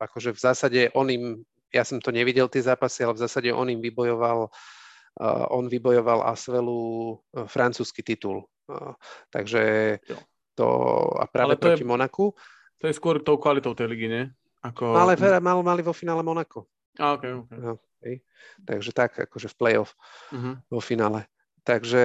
[0.00, 1.24] akože v zásade on im,
[1.68, 6.24] ja som to nevidel tie zápasy, ale v zásade on im vybojoval uh, on vybojoval
[6.24, 6.80] Asvelu
[7.12, 8.48] uh, francúzsky titul.
[8.68, 8.96] Uh,
[9.28, 9.96] takže
[10.56, 10.66] to
[11.20, 12.32] a práve to proti je, Monaku.
[12.80, 14.24] To je skôr tou kvalitou tej ligy, nie?
[14.64, 14.96] Ako...
[14.96, 16.66] Ale mal, mali vo finále Monako.
[16.98, 17.58] A, okay, okay.
[17.62, 18.22] No, hej.
[18.66, 19.92] Takže tak, akože v play-off
[20.30, 20.58] uh-huh.
[20.70, 21.26] vo finále.
[21.68, 22.04] Takže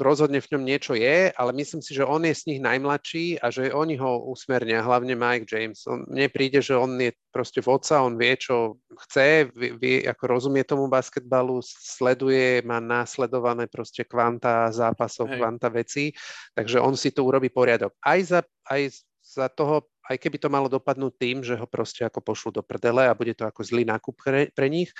[0.00, 3.52] rozhodne v ňom niečo je, ale myslím si, že on je z nich najmladší a
[3.52, 5.84] že oni ho usmernia, hlavne Mike James.
[5.84, 10.24] On, mne príde, že on je proste vodca, on vie, čo chce, vie, vie ako
[10.24, 15.44] rozumie tomu basketbalu, sleduje, má následované proste kvanta zápasov, Hej.
[15.44, 16.16] kvanta vecí,
[16.56, 17.92] takže on si tu urobí poriadok.
[18.00, 22.20] Aj za, aj za toho aj keby to malo dopadnúť tým, že ho proste ako
[22.20, 24.92] pošlu do prdele a bude to ako zlý nákup pre, pre nich,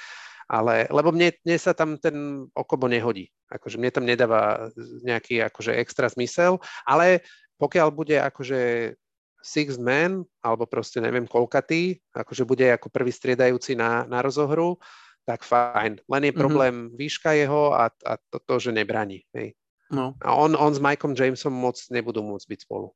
[0.48, 3.28] ale, lebo mne, mne sa tam ten okobo nehodí.
[3.48, 4.72] Akože mne tam nedáva
[5.04, 7.24] nejaký akože extra zmysel, ale
[7.56, 8.92] pokiaľ bude akože
[9.44, 14.80] six man, alebo proste neviem koľkatý, akože bude ako prvý striedajúci na, na rozohru,
[15.28, 16.00] tak fajn.
[16.04, 16.40] Len je mhm.
[16.40, 16.96] problém mm-hmm.
[16.96, 19.24] výška jeho a, a to, to, že nebraní.
[19.36, 19.52] Hej.
[19.92, 20.16] No.
[20.24, 22.88] A on, on s Mikeom Jamesom moc nebudú môcť byť spolu,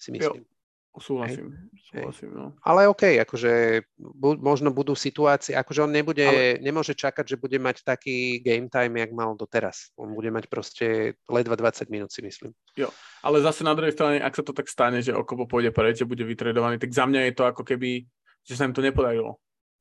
[0.00, 0.40] si myslím.
[0.40, 0.59] Jo.
[0.98, 1.54] Súhlasím,
[1.86, 2.46] súhlasím, no.
[2.66, 6.58] Ale OK, akože bu, možno budú situácie, akože on nebude, ale...
[6.58, 9.94] nemôže čakať, že bude mať taký game time, jak mal doteraz.
[9.94, 12.50] On bude mať proste ledva 20 minút, si myslím.
[12.74, 12.90] Jo,
[13.22, 16.26] ale zase na druhej strane, ak sa to tak stane, že Okobo pôjde preč bude
[16.26, 18.02] vytredovaný, tak za mňa je to ako keby,
[18.42, 19.38] že sa im to nepodarilo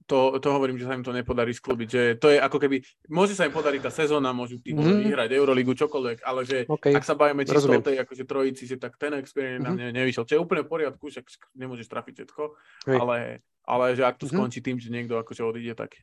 [0.09, 2.81] to, to hovorím, že sa im to nepodarí sklobiť, že to je ako keby,
[3.13, 5.05] môže sa im podariť tá sezóna, môžu tí mm-hmm.
[5.05, 6.97] vyhrať Euroligu, čokoľvek, ale že okay.
[6.97, 9.93] ak sa bavíme čisto o tej akože trojici, že tak ten experience mm-hmm.
[9.93, 12.43] na nevyšiel, čo je úplne v poriadku, však nemôžeš trafiť všetko,
[12.89, 14.41] ale, ale že ak to mm-hmm.
[14.41, 15.93] skončí tým, že niekto akože odíde, tak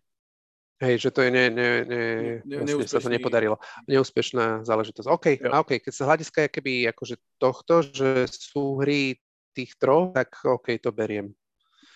[0.77, 2.03] Hej, že to je ne, ne, ne,
[2.45, 3.57] ne, ne sa to nepodarilo.
[3.89, 5.09] Neúspešná záležitosť.
[5.09, 9.17] OK, a OK, keď sa hľadiska keby akože tohto, že sú hry
[9.57, 11.33] tých troch, tak OK, to beriem.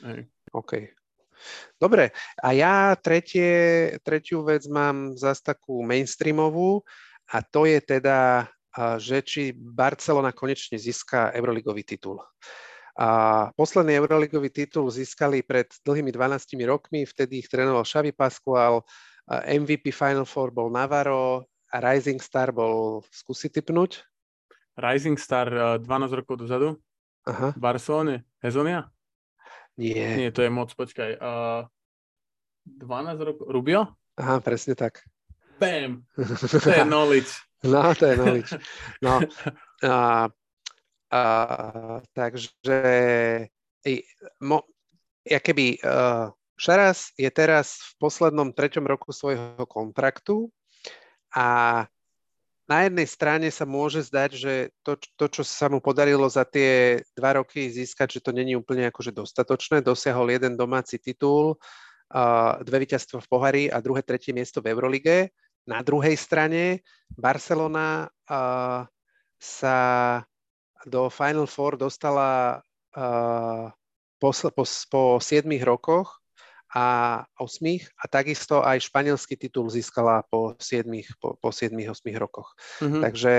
[0.00, 0.32] Hej.
[0.56, 0.96] OK.
[1.80, 6.84] Dobre, a ja tretie, tretiu vec mám zase takú mainstreamovú
[7.30, 8.51] a to je teda,
[9.01, 12.20] že či Barcelona konečne získa Euroligový titul.
[13.01, 18.84] A posledný Euroligový titul získali pred dlhými 12 rokmi, vtedy ich trénoval Xavi Pascual,
[19.30, 24.03] MVP Final Four bol Navarro a Rising Star bol, skúsi typnúť?
[24.74, 26.76] Rising Star 12 rokov dozadu?
[27.30, 27.55] Aha.
[27.55, 28.91] Barcelone, Hezonia?
[29.78, 30.16] Nie.
[30.16, 31.18] Nie, to je moc, počkaj.
[31.20, 31.68] Uh,
[32.66, 33.44] 12 rokov.
[33.48, 33.80] Rubio?
[34.16, 35.04] Aha, presne tak.
[35.60, 36.04] Bam!
[36.64, 37.30] To je knowledge.
[37.62, 38.50] No, to je knowledge.
[39.04, 39.20] No,
[39.84, 40.28] a,
[41.12, 41.22] a,
[42.16, 43.48] takže
[44.40, 44.64] mo,
[45.24, 50.52] ja keby uh, Šaras je teraz v poslednom treťom roku svojho kontraktu
[51.32, 51.84] a
[52.70, 54.54] na jednej strane sa môže zdať, že
[54.86, 58.86] to, to, čo sa mu podarilo za tie dva roky získať, že to není úplne
[58.86, 59.82] akože dostatočné.
[59.82, 61.58] Dosiahol jeden domáci titul,
[62.62, 65.34] dve víťazstva v pohári a druhé, tretie miesto v Eurolige.
[65.66, 68.06] Na druhej strane Barcelona
[69.34, 69.78] sa
[70.86, 72.62] do Final Four dostala
[74.22, 76.19] po, po, po 7 rokoch
[76.70, 76.84] a
[77.38, 80.86] 8 a takisto aj španielský titul získala po 7,
[81.18, 82.54] po, po 7 8 rokoch.
[82.78, 83.02] Mm-hmm.
[83.02, 83.34] Takže,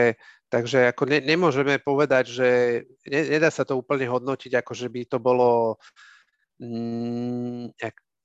[0.52, 2.50] takže ako ne, nemôžeme povedať, že
[3.08, 5.80] ne, nedá sa to úplne hodnotiť, ako že by to bolo
[6.60, 7.72] mm,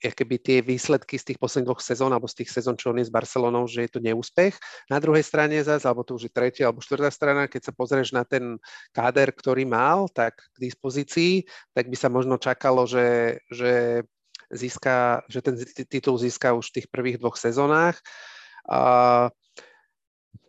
[0.03, 3.09] keby tie výsledky z tých posledných dvoch sezón alebo z tých sezón, čo on je
[3.09, 4.55] s Barcelonou, že je to neúspech.
[4.93, 8.13] Na druhej strane zase, alebo to už je tretia alebo štvrtá strana, keď sa pozrieš
[8.13, 8.61] na ten
[8.93, 14.05] káder, ktorý mal, tak k dispozícii, tak by sa možno čakalo, že, že
[14.53, 15.57] získa, že ten
[15.89, 17.99] titul získa už v tých prvých dvoch sezónach.
[18.71, 19.31] A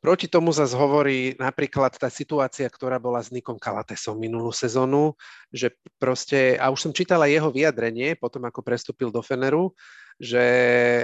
[0.01, 5.15] proti tomu zase hovorí napríklad tá situácia, ktorá bola s Nikom Kalatesom minulú sezónu,
[5.51, 9.75] že proste, a už som čítala jeho vyjadrenie potom, ako prestúpil do Feneru,
[10.17, 10.45] že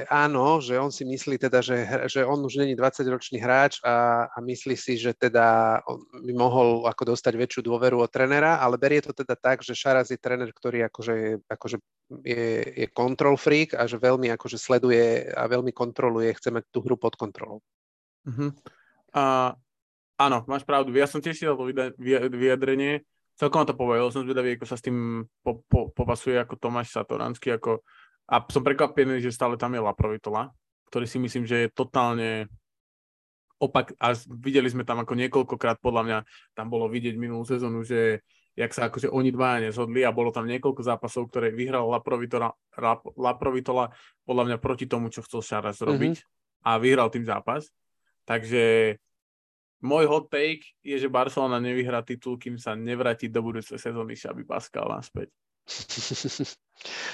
[0.10, 4.38] áno, že on si myslí teda, že, že on už není 20-ročný hráč a, a
[4.42, 5.78] myslí si, že teda
[6.18, 10.10] by mohol ako dostať väčšiu dôveru od trenera, ale berie to teda tak, že Šaraz
[10.10, 11.78] je trener, ktorý akože, akože
[12.26, 16.82] je, je control freak a že veľmi akože sleduje a veľmi kontroluje, chce mať tú
[16.82, 17.62] hru pod kontrolou.
[18.24, 18.50] Uh-huh.
[19.14, 19.54] A,
[20.18, 20.96] áno, máš pravdu.
[20.96, 21.56] Ja som tiež si to
[22.32, 23.04] vyjadrenie
[23.38, 27.58] celkom to povedal, som zvedavý, ako sa s tým po, po, popasuje ako Tomáš Satoranský,
[27.58, 27.82] ako,
[28.30, 30.54] a som prekvapený, že stále tam je Laprovitola,
[30.90, 32.48] ktorý si myslím, že je totálne
[33.58, 34.14] opak, a
[34.44, 36.18] videli sme tam ako niekoľkokrát, podľa mňa,
[36.54, 38.22] tam bolo vidieť minulú sezónu, že
[38.54, 42.54] jak sa akože oni dvaja nezhodli a bolo tam niekoľko zápasov, ktoré vyhral Laprovitola,
[43.18, 43.90] Laprovitola
[44.28, 45.86] podľa mňa proti tomu, čo chcel Šaras mhm.
[45.90, 46.70] robiť mm-hmm.
[46.70, 47.66] a vyhral tým zápas.
[48.24, 48.96] Takže
[49.84, 54.48] môj hot take je, že Barcelona nevyhrá titul, kým sa nevráti do budúcej sezóny Šaby
[54.48, 55.32] Pascal naspäť.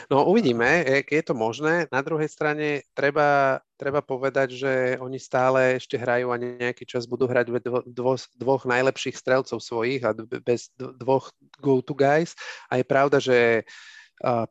[0.09, 1.85] No uvidíme, je to možné.
[1.91, 7.27] Na druhej strane treba, treba povedať, že oni stále ešte hrajú a nejaký čas budú
[7.29, 11.29] hrať dvo, dvo, dvoch najlepších strelcov svojich a bez dvoch
[11.61, 12.33] go-to guys.
[12.71, 13.67] A je pravda, že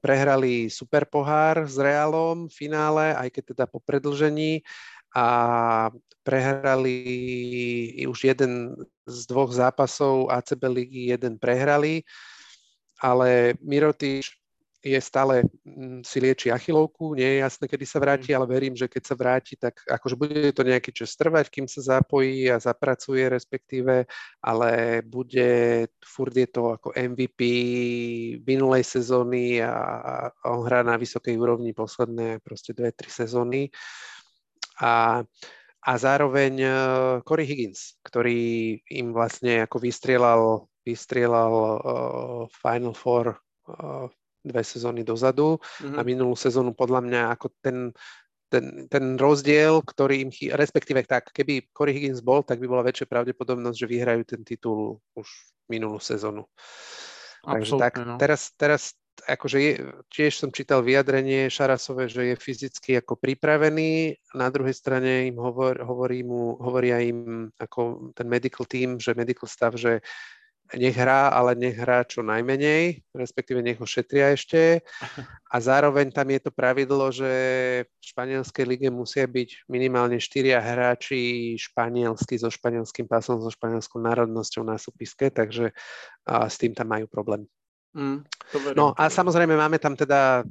[0.01, 4.65] prehrali super pohár s Realom v finále, aj keď teda po predlžení
[5.19, 5.25] a
[6.23, 6.95] prehrali
[8.07, 8.77] už jeden
[9.09, 12.07] z dvoch zápasov ACB ligy, jeden prehrali,
[13.03, 14.39] ale Mirotič
[14.79, 18.87] je stále, mm, si lieči achilovku, nie je jasné, kedy sa vráti, ale verím, že
[18.87, 23.27] keď sa vráti, tak akože bude to nejaký čas trvať, kým sa zapojí a zapracuje
[23.27, 24.07] respektíve,
[24.39, 27.41] ale bude, furt je to ako MVP
[28.47, 33.75] minulej sezóny a, a on hrá na vysokej úrovni posledné proste dve, tri sezóny
[34.79, 35.23] a,
[35.83, 36.75] a zároveň uh,
[37.27, 38.39] Corey Higgins, ktorý
[38.95, 40.43] im vlastne ako vystrieľal,
[40.87, 44.07] vystrieľal uh, Final Four uh,
[44.43, 45.99] dve sezóny dozadu mm-hmm.
[45.99, 47.93] a minulú sezónu podľa mňa ako ten,
[48.49, 53.11] ten, ten rozdiel, ktorý im respektíve tak, keby Corey Higgins bol, tak by bola väčšia
[53.11, 55.29] pravdepodobnosť, že vyhrajú ten titul už
[55.69, 56.49] minulú sezónu.
[57.45, 58.17] Takže tak, no.
[58.19, 58.83] teraz, teraz
[59.25, 59.73] akože je,
[60.13, 65.81] tiež som čítal vyjadrenie Šarasové, že je fyzicky ako pripravený, na druhej strane im hovor,
[65.83, 70.05] hovorí mu, hovoria im ako ten medical team, že medical staff, že
[70.77, 74.85] nech hrá, ale nech hrá čo najmenej, respektíve nech ho šetria ešte.
[75.49, 77.31] A zároveň tam je to pravidlo, že
[77.89, 84.69] v španielskej lige musia byť minimálne štyria hráči španielsky so španielským pasom, so španielskou národnosťou
[84.69, 85.73] na súpiske, takže
[86.29, 87.49] a, s tým tam majú problém.
[87.97, 88.21] Mm,
[88.77, 90.45] no a samozrejme máme tam teda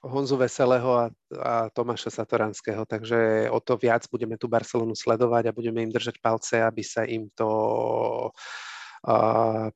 [0.00, 1.04] Honzu Veselého a,
[1.36, 6.22] a Tomáša Satoranského, takže o to viac budeme tu Barcelonu sledovať a budeme im držať
[6.24, 7.50] palce, aby sa im to
[9.04, 9.68] uh,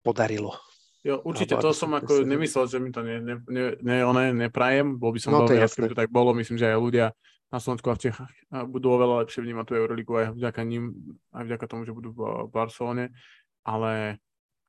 [0.00, 0.56] podarilo.
[1.04, 4.98] Jo, určite, to som ako nemyslel, že mi to ne, ne, ne, ne, one neprajem,
[4.98, 7.06] bol by som no, veľmi rád, keby to tak bolo, myslím, že aj ľudia
[7.46, 8.32] na Slovensku a v Čechách
[8.66, 10.98] budú oveľa lepšie vnímať tú Euroligu aj vďaka ním,
[11.30, 13.14] aj vďaka tomu, že budú v Barcelone,
[13.62, 14.18] ale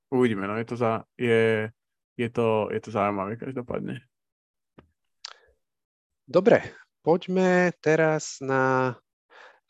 [0.10, 1.72] uvidíme, no je to, za, je,
[2.18, 4.01] je to, je to zaujímavé každopádne.
[6.28, 6.60] Dobre,
[7.03, 8.95] poďme teraz na,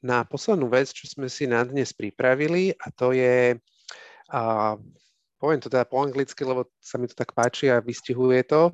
[0.02, 3.58] na poslednú vec, čo sme si na dnes pripravili a to je,
[4.34, 4.42] a,
[5.38, 8.74] poviem to teda po anglicky, lebo sa mi to tak páči a vystihuje to,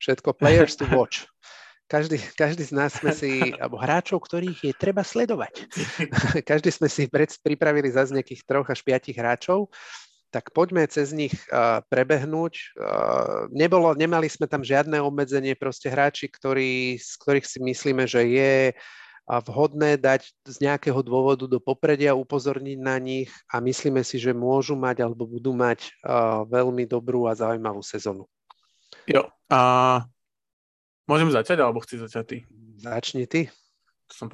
[0.00, 1.24] všetko players to watch.
[1.86, 5.70] Každý, každý z nás sme si, alebo hráčov, ktorých je treba sledovať.
[6.50, 9.70] každý sme si pred, pripravili zase nejakých troch až piatich hráčov
[10.36, 12.76] tak poďme cez nich uh, prebehnúť.
[12.76, 18.20] Uh, nebolo, nemali sme tam žiadne obmedzenie, proste hráči, ktorí, z ktorých si myslíme, že
[18.28, 24.20] je uh, vhodné dať z nejakého dôvodu do popredia, upozorniť na nich a myslíme si,
[24.20, 28.28] že môžu mať alebo budú mať uh, veľmi dobrú a zaujímavú sezónu.
[29.08, 30.04] Jo, a
[31.08, 32.38] môžem začať, alebo chci začať ty?
[32.76, 33.48] Začni ty.
[34.12, 34.28] To som,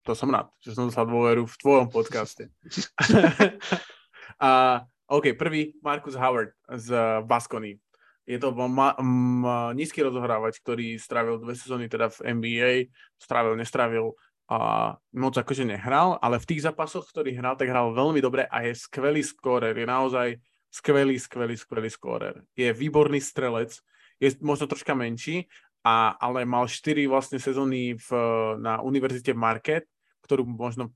[0.00, 2.48] to som rád, že som dostal dôveru v tvojom podcaste.
[4.40, 6.90] a OK, prvý Marcus Howard z
[7.22, 7.78] Baskony.
[8.26, 9.46] Je to ma- m-
[9.78, 12.72] nízky rozohrávač, ktorý strávil dve sezóny teda v NBA,
[13.14, 14.18] strávil, nestrávil
[14.50, 18.66] a moc akože nehral, ale v tých zápasoch, ktorý hral, tak hral veľmi dobre a
[18.66, 19.78] je skvelý skórer.
[19.78, 20.28] Je naozaj
[20.74, 22.42] skvelý, skvelý, skvelý skórer.
[22.58, 23.78] Je výborný strelec,
[24.18, 25.46] je možno troška menší,
[25.86, 28.08] a, ale mal 4 vlastne sezóny v,
[28.58, 29.86] na univerzite Market,
[30.26, 30.90] ktorú možno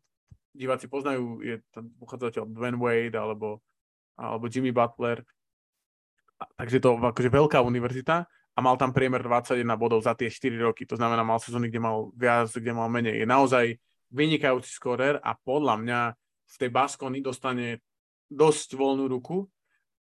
[0.50, 3.62] diváci poznajú, je tam uchádzateľ Dwayne Wade alebo
[4.20, 5.24] alebo Jimmy Butler.
[6.60, 10.84] Takže to akože veľká univerzita a mal tam priemer 21 bodov za tie 4 roky.
[10.84, 13.24] To znamená, mal sezóny, kde mal viac, kde mal menej.
[13.24, 13.64] Je naozaj
[14.12, 16.00] vynikajúci skorer a podľa mňa
[16.50, 17.80] v tej Baskony dostane
[18.28, 19.46] dosť voľnú ruku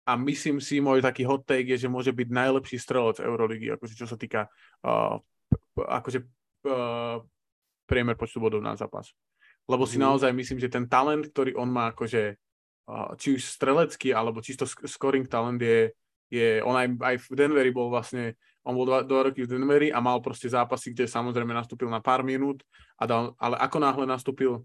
[0.05, 3.97] a myslím si, môj taký hot take je, že môže byť najlepší strelec Euroligy, akože
[3.97, 4.45] čo sa týka
[4.86, 5.18] uh,
[5.76, 6.20] akože
[6.70, 7.18] uh,
[7.89, 9.09] priemer počtu bodov na zápas.
[9.66, 10.03] Lebo si mm.
[10.05, 12.38] naozaj myslím, že ten talent, ktorý on má akože
[13.17, 15.89] či už strelecký, alebo čisto scoring talent je,
[16.29, 19.89] je on aj, aj v Denveri bol vlastne, on bol dva, dva roky v Denveri
[19.89, 22.61] a mal proste zápasy, kde samozrejme nastúpil na pár minút,
[23.01, 24.61] a dal, ale ako náhle nastúpil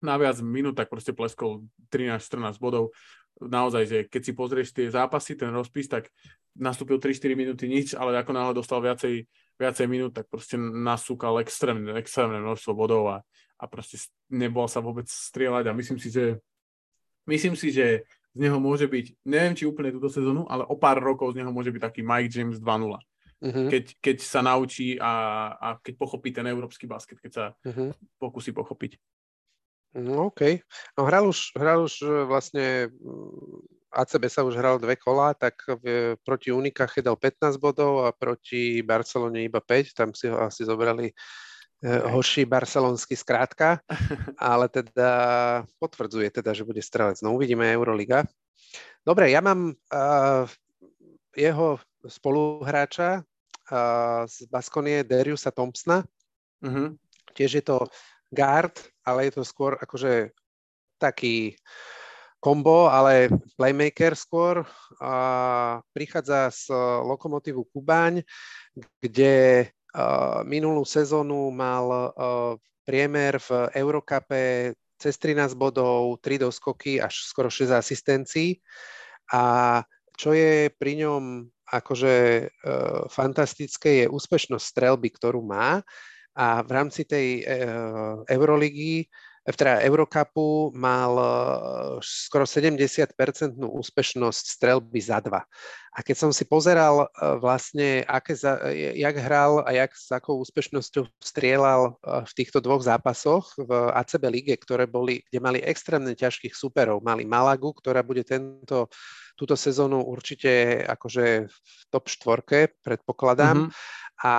[0.00, 2.92] na viac minút, tak proste pleskol 13-14 bodov.
[3.40, 6.12] naozaj, že keď si pozrieš tie zápasy, ten rozpis, tak
[6.56, 9.24] nastúpil 3-4 minúty nič, ale ako náhle dostal viacej,
[9.56, 13.16] viacej minút, tak proste nasúkal extrémne, extrémne množstvo bodov a,
[13.56, 16.40] a proste nebol sa vôbec strieľať a myslím si, že
[17.30, 18.02] myslím si, že
[18.34, 21.50] z neho môže byť, neviem či úplne túto sezónu, ale o pár rokov z neho
[21.50, 22.98] môže byť taký Mike James 2.0.
[23.40, 23.66] Uh-huh.
[23.72, 25.12] Keď, keď sa naučí a,
[25.56, 27.90] a keď pochopí ten európsky basket, keď sa uh-huh.
[28.20, 29.00] pokusí pochopiť.
[29.96, 30.62] No OK.
[30.94, 35.58] No hral už, hral už e, vlastne mm, ACB sa už hral dve kola, tak
[35.66, 40.62] v, proti Unika dal 15 bodov a proti Barcelone iba 5, tam si ho asi
[40.62, 41.10] zobrali
[41.82, 42.12] e, okay.
[42.12, 43.80] hoší barcelonský skrátka,
[44.38, 45.12] ale teda
[45.78, 47.20] potvrdzuje teda, že bude strelec.
[47.24, 48.24] No uvidíme Euroliga.
[49.00, 50.44] Dobre, ja mám uh,
[51.32, 56.04] jeho spoluhráča uh, z Baskonie Dariusa Thompsona.
[56.60, 56.94] Uh-huh.
[57.32, 57.88] Tiež je to
[58.28, 58.76] guard,
[59.08, 60.36] ale je to skôr akože
[61.00, 61.56] taký
[62.44, 64.68] kombo, ale playmaker skôr.
[65.00, 66.68] A prichádza z
[67.08, 68.20] Lokomotívu Kubaň,
[69.00, 69.79] kde uh,
[70.46, 72.14] minulú sezónu mal
[72.86, 78.60] priemer v Eurokape cez 13 bodov, 3 doskoky až skoro 6 asistencií.
[79.32, 79.80] A
[80.14, 82.14] čo je pri ňom akože
[82.44, 85.80] uh, fantastické, je úspešnosť strelby, ktorú má
[86.40, 87.66] a v rámci tej e,
[88.30, 89.06] Euroligy, e,
[89.48, 91.26] teda Eurocupu mal e,
[92.04, 95.40] skoro 70-percentnú úspešnosť strelby za dva.
[95.90, 97.10] A keď som si pozeral
[97.42, 103.58] vlastne, aké za, jak hral a jak s akou úspešnosťou strieľal v týchto dvoch zápasoch
[103.58, 107.02] v ACB lige, ktoré boli, kde mali extrémne ťažkých superov.
[107.02, 108.86] Mali Malagu, ktorá bude tento,
[109.34, 113.66] túto sezónu určite akože v top štvorke, predpokladám.
[113.66, 114.28] Mm-hmm.
[114.30, 114.34] A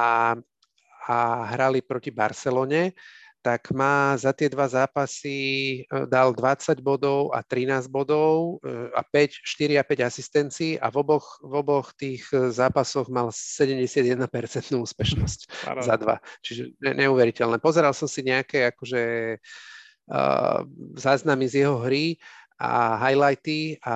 [1.09, 2.93] a hrali proti Barcelone,
[3.41, 5.37] tak má za tie dva zápasy
[5.81, 10.93] e, dal 20 bodov a 13 bodov e, a 5, 4 a 5 asistencií a
[10.93, 14.21] v oboch, v oboch tých e, zápasoch mal 71%
[14.77, 15.83] úspešnosť Parád.
[15.83, 16.15] za dva.
[16.45, 17.57] Čiže neuveriteľné.
[17.57, 19.03] Pozeral som si nejaké akože
[20.13, 20.59] uh,
[20.93, 22.21] záznamy z jeho hry
[22.61, 23.95] a highlighty a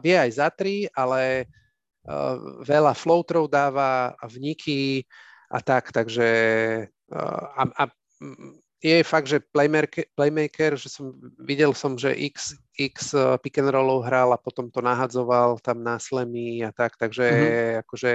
[0.00, 1.44] vie aj za tri, ale
[2.08, 5.04] uh, veľa floatrov dáva, vniky,
[5.46, 6.28] a tak, takže
[7.14, 7.84] a, a
[8.86, 14.06] je fakt, že playmaker, playmaker, že som videl som, že x, x pick and rollov
[14.06, 17.80] hral a potom to nahadzoval tam na slemy a tak, takže mm-hmm.
[17.82, 18.12] akože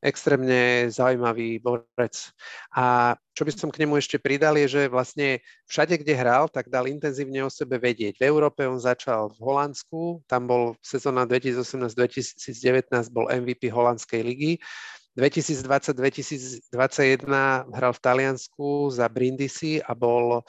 [0.00, 2.32] extrémne zaujímavý borec.
[2.72, 6.72] A čo by som k nemu ešte pridal je, že vlastne všade, kde hral, tak
[6.72, 8.16] dal intenzívne o sebe vedieť.
[8.16, 14.52] V Európe on začal v Holandsku, tam bol sezóna 2018-2019 bol MVP holandskej ligy
[15.18, 16.70] 2020-2021
[17.74, 20.42] hral v Taliansku za Brindisi a bol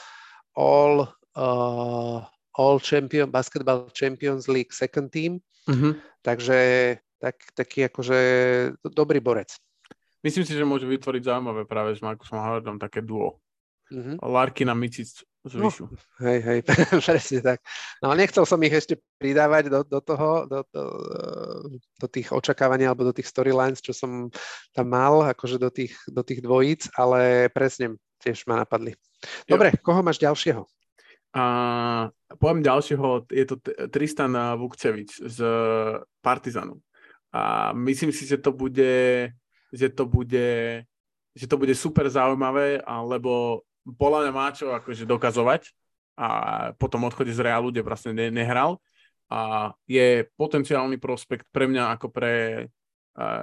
[0.52, 1.08] All,
[1.40, 2.20] uh,
[2.60, 5.40] all champion, Basketball Champions League second team.
[5.64, 5.96] Uh-huh.
[6.20, 6.60] Takže
[7.24, 8.20] tak, taký akože
[8.92, 9.56] dobrý borec.
[10.22, 13.40] Myslím si, že môže vytvoriť zaujímavé práve s Markusom Howardom také duo.
[13.88, 14.20] Uh-huh.
[14.20, 15.90] Larkin a Micic zvyšu.
[15.90, 16.60] No, hej, hej,
[17.08, 17.60] presne tak.
[18.04, 20.84] No nechcel som ich ešte pridávať do, do toho, do, do,
[21.98, 24.30] do tých očakávaní alebo do tých storylines, čo som
[24.76, 28.94] tam mal, akože do tých, do tých dvojíc, ale presne tiež ma napadli.
[29.50, 29.82] Dobre, jo.
[29.82, 30.62] koho máš ďalšieho?
[31.32, 31.44] A
[32.36, 33.56] poviem ďalšieho, je to
[33.88, 35.38] Tristan Vukčevič z
[36.20, 36.84] Partizanu.
[37.32, 39.32] A myslím si, že to bude,
[39.72, 40.84] že to bude,
[41.32, 45.74] že to bude super zaujímavé, lebo podľa mňa má čo akože dokazovať
[46.20, 46.28] a
[46.78, 48.78] potom odchode z Realu, kde vlastne ne, nehral
[49.32, 52.68] a je potenciálny prospekt pre mňa ako pre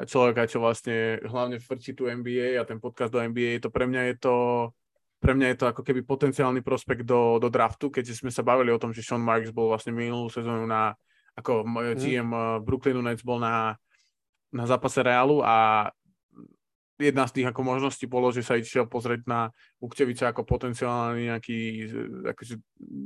[0.09, 4.03] človeka, čo vlastne hlavne frčí tu NBA a ten podcast do NBA, to pre mňa
[4.12, 4.34] je to
[5.18, 8.70] pre mňa je to ako keby potenciálny prospekt do, do draftu, keďže sme sa bavili
[8.70, 10.95] o tom, že Sean Marks bol vlastne minulú sezónu na,
[11.34, 11.66] ako
[11.99, 12.62] GM mm.
[12.62, 13.74] Brooklynu Nets bol na,
[14.55, 15.91] na zápase Realu a
[16.99, 21.59] jedna z tých ako možností bolo, že sa išiel pozrieť na Vukčeviča ako potenciálny nejaký
[22.34, 22.55] akože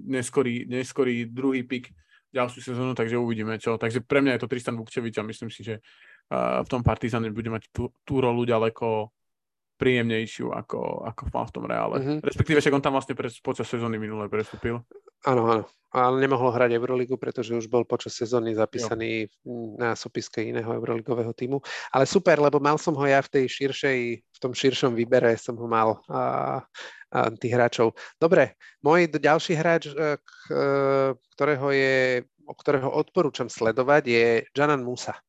[0.08, 1.92] neskorý, neskorý druhý pik
[2.32, 3.76] ďalšiu sezónu, takže uvidíme čo.
[3.76, 5.84] Takže pre mňa je to Tristan Vukčevič a myslím si, že
[6.32, 9.12] v tom Partizane bude mať tú, tú rolu ďaleko
[9.76, 11.96] príjemnejšiu, ako, ako v tom reále.
[12.00, 12.18] Mm-hmm.
[12.24, 14.80] Respektíve, však on tam vlastne pre, počas sezóny minulé prestúpil.
[15.22, 15.64] Áno, áno.
[15.92, 19.76] Ale nemohol hrať Euroligu, pretože už bol počas sezóny zapísaný jo.
[19.76, 21.60] na sopiske iného Euroligového týmu.
[21.92, 25.52] Ale super, lebo mal som ho ja v tej širšej, v tom širšom výbere som
[25.60, 26.64] ho mal a,
[27.12, 27.92] a tých hráčov.
[28.16, 30.64] Dobre, môj ďalší hráč, e, k, e,
[31.36, 35.20] ktorého je, ktorého odporúčam sledovať, je Janan Musa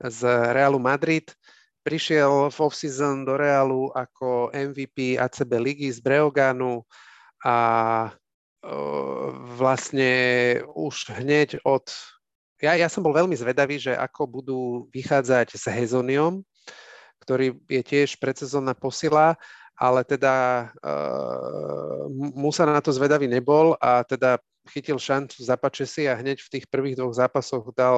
[0.00, 0.20] z
[0.52, 1.32] Realu Madrid
[1.86, 6.82] prišiel v off-season do Realu ako MVP ACB ligy z Breoganu
[7.46, 7.54] a
[9.56, 10.12] vlastne
[10.74, 11.86] už hneď od
[12.56, 16.40] ja, ja som bol veľmi zvedavý, že ako budú vychádzať s Hezoniom,
[17.20, 19.36] ktorý je tiež predsezónna posila,
[19.76, 24.40] ale teda uh, mu sa na to zvedavý nebol a teda
[24.72, 27.94] chytil šancu zapače si a hneď v tých prvých dvoch zápasoch dal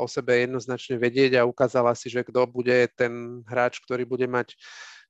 [0.00, 4.56] o sebe jednoznačne vedieť a ukázala si, že kto bude ten hráč, ktorý bude mať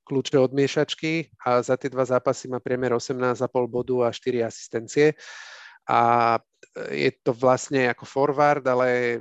[0.05, 5.15] kľúče od miešačky a za tie dva zápasy má priemer 18,5 bodu a 4 asistencie.
[5.91, 6.37] A
[6.91, 9.21] je to vlastne ako forward, ale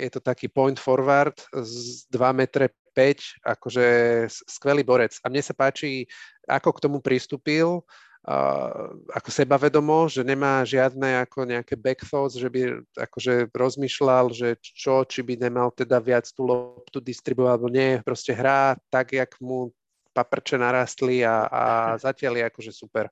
[0.00, 3.86] je to taký point forward z 2 metre 5, akože
[4.48, 5.16] skvelý borec.
[5.22, 6.08] A mne sa páči,
[6.48, 7.84] ako k tomu pristúpil,
[8.26, 14.58] uh, ako sebavedomo, že nemá žiadne ako nejaké back thoughts, že by akože rozmýšľal, že
[14.60, 19.30] čo, či by nemal teda viac tú loptu distribuovať, alebo nie, proste hrá tak, jak
[19.38, 19.70] mu
[20.14, 21.62] paprče narastli a, a
[22.06, 23.08] zatiaľ je akože super.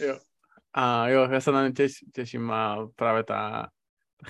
[0.00, 0.16] Jo.
[0.72, 3.68] A jo, ja sa na ne teš, teším a práve tá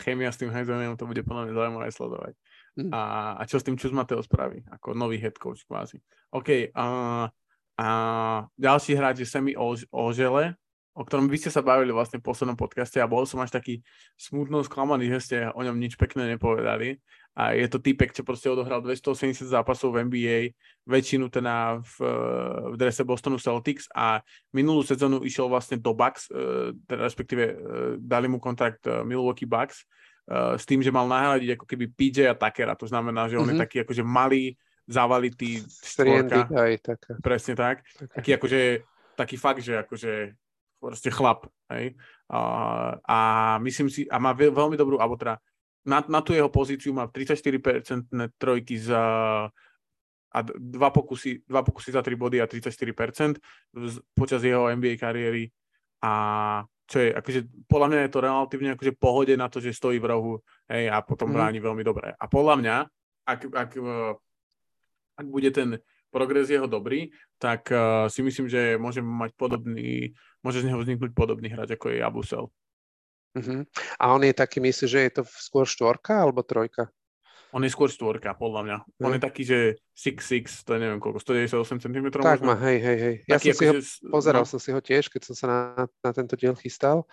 [0.03, 2.34] chémia s tým Heizonem, to bude podľa mňa zaujímavé sledovať.
[2.72, 2.90] Mm.
[2.90, 3.00] A,
[3.38, 6.00] a čo s tým Čus Mateo spraví, ako nový head coach kvázi.
[6.32, 7.28] OK, uh,
[7.76, 7.88] a
[8.57, 9.53] ďalší hráč je Semi
[9.92, 10.57] Ožele,
[10.92, 13.80] o ktorom vy ste sa bavili vlastne v poslednom podcaste a bol som až taký
[14.16, 17.00] smutno sklamaný, že ste o ňom nič pekné nepovedali.
[17.33, 20.39] A je to typek, čo proste odohral 280 zápasov v NBA,
[20.85, 21.97] väčšinu teda v,
[22.72, 24.20] v drese Bostonu Celtics a
[24.53, 27.55] minulú sezónu išiel vlastne do Bucks, e, teda respektíve e,
[27.97, 29.89] dali mu kontrakt e, Milwaukee Bucks
[30.33, 33.49] s tým, že mal nahradiť ako keby PJ a Takera, to znamená, že on mm-hmm.
[33.51, 33.62] je mhm.
[33.66, 34.55] taký akože malý,
[34.87, 35.66] zavalitý
[36.78, 37.12] taká.
[37.18, 37.76] Presne tak.
[37.83, 38.14] Taká.
[38.22, 38.61] Taký akože,
[39.18, 40.12] taký fakt, že akože
[40.78, 41.99] proste chlap, hej.
[42.30, 42.39] A,
[43.03, 43.18] a
[43.66, 45.43] myslím si, a má veľmi dobrú, alebo teda
[45.83, 48.07] na, na tú jeho pozíciu má 34%
[48.39, 49.03] trojky za
[50.33, 53.37] a dva pokusy, dva pokusy za 3 body a 34%
[54.16, 55.53] počas jeho NBA kariéry
[56.01, 56.12] a
[56.89, 60.09] čo je, akože podľa mňa je to relatívne akože pohode na to, že stojí v
[60.09, 60.33] rohu
[60.68, 61.35] hej, a potom mm.
[61.37, 62.12] bráni veľmi dobre.
[62.16, 62.76] A podľa mňa,
[63.28, 63.70] ak, ak,
[65.20, 65.80] ak bude ten
[66.12, 67.09] progres jeho dobrý,
[67.41, 70.12] tak uh, si myslím, že môže mať podobný,
[70.45, 72.45] môže z neho vzniknúť podobný hráč, ako je Abusel.
[73.33, 73.64] Uh-huh.
[73.97, 76.93] A on je taký, myslíš, že je to skôr štvorka alebo trojka?
[77.53, 78.76] On je skôr štvorka, podľa mňa.
[78.80, 79.07] Uh-huh.
[79.09, 79.59] On je taký, že
[79.93, 83.16] 6'6", to je neviem koľko, 198 cm Tak má, hej, hej, hej.
[83.28, 84.09] Ja taký, som si ho, že...
[84.09, 84.49] pozeral no.
[84.49, 85.59] som si ho tiež, keď som sa na,
[86.01, 87.05] na tento diel chystal.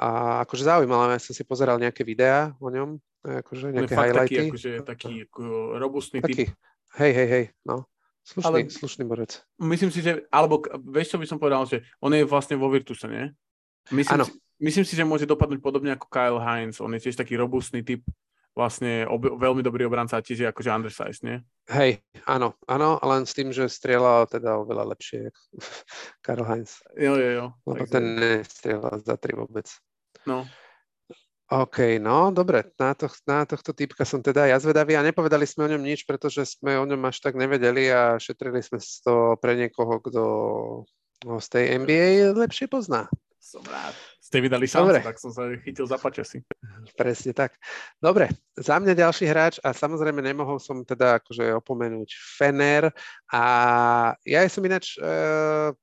[0.00, 4.00] A akože zaujímavé, ja som si pozeral nejaké videá o ňom, akože nejaké on je
[4.00, 4.36] highlighty.
[4.36, 5.42] Taký, akože, taký ako
[5.76, 6.56] robustný taký, typ.
[7.00, 7.84] Hej, hej, hej, no.
[8.20, 9.40] Slušný, ale, slušný borec.
[9.56, 10.60] Myslím si, že, alebo
[10.92, 13.32] vieš, čo by som povedal, že on je vlastne vo Virtuse, nie?
[13.90, 16.78] Myslím, si, myslím si, že môže dopadnúť podobne ako Kyle Hines.
[16.78, 18.04] On je tiež taký robustný typ,
[18.54, 21.40] vlastne ob, veľmi dobrý obranca, tiež je akože undersize, nie?
[21.70, 25.30] Hej, áno, áno, len s tým, že strieľal teda oveľa lepšie
[26.24, 26.82] Karl Heinz.
[26.98, 27.46] Jo, jo, jo.
[27.66, 29.66] Lebo ten nestrieľal za tri vôbec.
[30.26, 30.44] No.
[31.50, 35.66] OK, no dobre, na, to, na tohto typka som teda ja zvedavý a nepovedali sme
[35.66, 39.58] o ňom nič, pretože sme o ňom až tak nevedeli a šetrili sme to pre
[39.58, 40.22] niekoho, kto
[41.26, 43.10] ho z tej NBA lepšie pozná.
[43.42, 43.98] Som rád.
[44.30, 46.46] Ste vydali šancu, tak som sa chytil za pačasy.
[46.94, 47.58] Presne tak.
[47.98, 52.94] Dobre, za mňa ďalší hráč a samozrejme nemohol som teda akože opomenúť Fener
[53.26, 53.42] a
[54.22, 55.74] ja som ináč uh,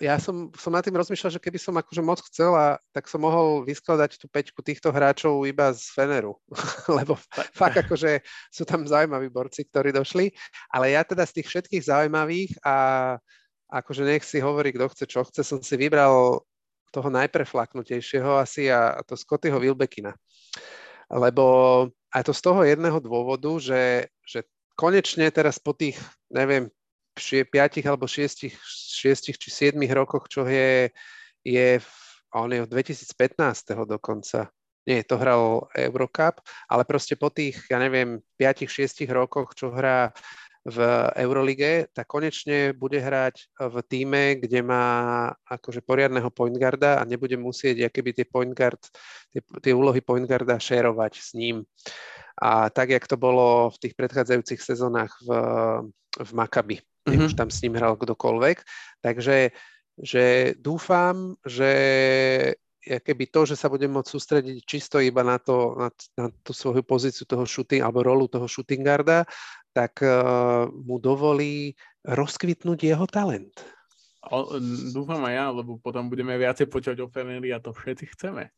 [0.00, 3.20] ja som, som nad tým rozmýšľal, že keby som akože moc chcel, a, tak som
[3.20, 6.40] mohol vyskladať tú peťku týchto hráčov iba z Feneru,
[7.00, 7.20] lebo
[7.52, 10.32] fakt akože sú tam zaujímaví borci, ktorí došli,
[10.72, 12.74] ale ja teda z tých všetkých zaujímavých a
[13.70, 16.42] akože nech si hovorí, kto chce, čo chce, som si vybral
[16.90, 20.14] toho najpreflaknutejšieho asi a, a to Scottyho Wilbekina.
[21.10, 21.44] Lebo
[22.10, 25.98] aj to z toho jedného dôvodu, že, že konečne teraz po tých,
[26.30, 26.70] neviem,
[27.14, 27.50] 5
[27.86, 30.90] alebo 6, 6 či 7 rokoch, čo je,
[31.42, 31.90] je v,
[32.34, 33.74] on je od 2015.
[33.86, 34.48] dokonca.
[34.88, 40.08] Nie, to hral Eurocup, ale proste po tých, ja neviem, 5-6 rokoch, čo hrá
[40.60, 40.78] v
[41.16, 44.86] Eurolige, tak konečne bude hrať v týme, kde má
[45.48, 48.80] akože poriadneho point guarda a nebude musieť keby tie point guard,
[49.32, 51.64] tie, tie úlohy point guarda šerovať s ním.
[52.36, 55.28] A tak, jak to bolo v tých predchádzajúcich sezónach v,
[56.20, 56.76] v Makabi
[57.08, 57.26] mm-hmm.
[57.26, 58.58] už tam s ním hral kdokoľvek.
[59.00, 59.50] Takže
[60.00, 61.72] že dúfam, že
[62.80, 66.80] keby to, že sa budem môcť sústrediť čisto iba na, to, na, na tú svoju
[66.80, 69.28] pozíciu toho shooting alebo rolu toho shooting guarda,
[69.70, 71.76] tak uh, mu dovolí
[72.08, 73.52] rozkvitnúť jeho talent.
[74.28, 74.60] O,
[74.92, 78.52] dúfam aj ja, lebo potom budeme viacej počať o Feneri a to všetci chceme.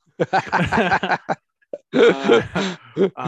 [3.14, 3.26] A, a,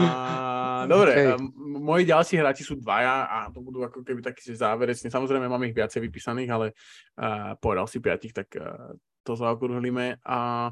[0.83, 1.39] dobre, okay.
[1.79, 5.07] moji ďalší hráči sú dvaja a to budú ako keby takí záverečne.
[5.07, 6.67] Samozrejme mám ich viacej vypísaných, ale
[7.15, 8.91] a, povedal si piatich, tak a,
[9.23, 10.19] to zaokrúhlime.
[10.27, 10.69] A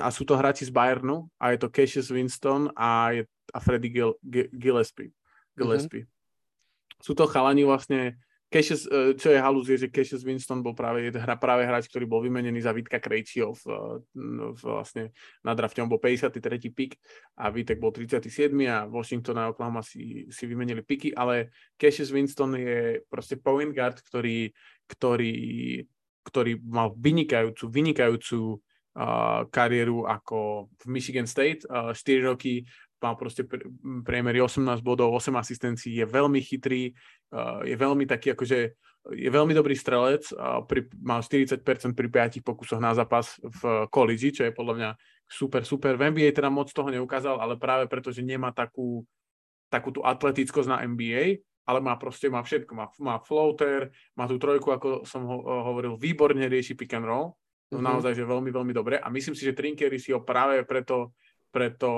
[0.00, 3.22] a sú to hráči z Bayernu a je to Cassius Winston a, je,
[3.52, 4.14] a Freddy Gil,
[4.54, 5.12] Gillespie.
[5.54, 6.04] Gillespie.
[6.06, 7.02] Mm-hmm.
[7.04, 8.16] Sú to chalani vlastne,
[8.54, 12.06] Cassius, e, čo je halus, je, že Cassius Winston bol práve, hra, práve hráč, ktorý
[12.06, 13.64] bol vymenený za Vítka Krejčího v,
[14.14, 15.10] v, vlastne
[15.42, 15.82] na drafte.
[15.82, 16.38] On bol 53.
[16.70, 16.94] pik
[17.42, 18.54] a Vítek bol 37.
[18.70, 23.98] a Washington a Oklahoma si, si vymenili piky, ale Cassius Winston je proste point guard,
[23.98, 24.54] ktorý,
[24.86, 25.34] ktorý,
[26.22, 28.62] ktorý mal vynikajúcu, vynikajúcu
[28.96, 32.64] uh, kariéru ako v Michigan State, uh, 4 roky
[33.04, 33.44] mal proste
[34.00, 36.88] priemery 18 bodov, 8 asistencií, je veľmi chytrý,
[37.68, 38.58] je veľmi taký akože
[39.12, 40.24] je veľmi dobrý strelec,
[40.64, 41.60] pri, mal 40%
[41.92, 44.90] pri 5 pokusoch na zápas v college, čo je podľa mňa
[45.28, 46.00] super, super.
[46.00, 49.04] V NBA teda moc toho neukázal, ale práve preto, že nemá takú,
[49.68, 52.72] takú tú atletickosť na NBA, ale má proste, má všetko.
[52.72, 57.36] Má, má floater, má tú trojku, ako som ho, hovoril, výborne rieši pick and roll.
[57.74, 57.90] Mm-hmm.
[57.90, 59.02] Naozaj, že veľmi, veľmi dobre.
[59.02, 61.12] A myslím si, že Trinkery si ho práve preto
[61.54, 61.90] preto,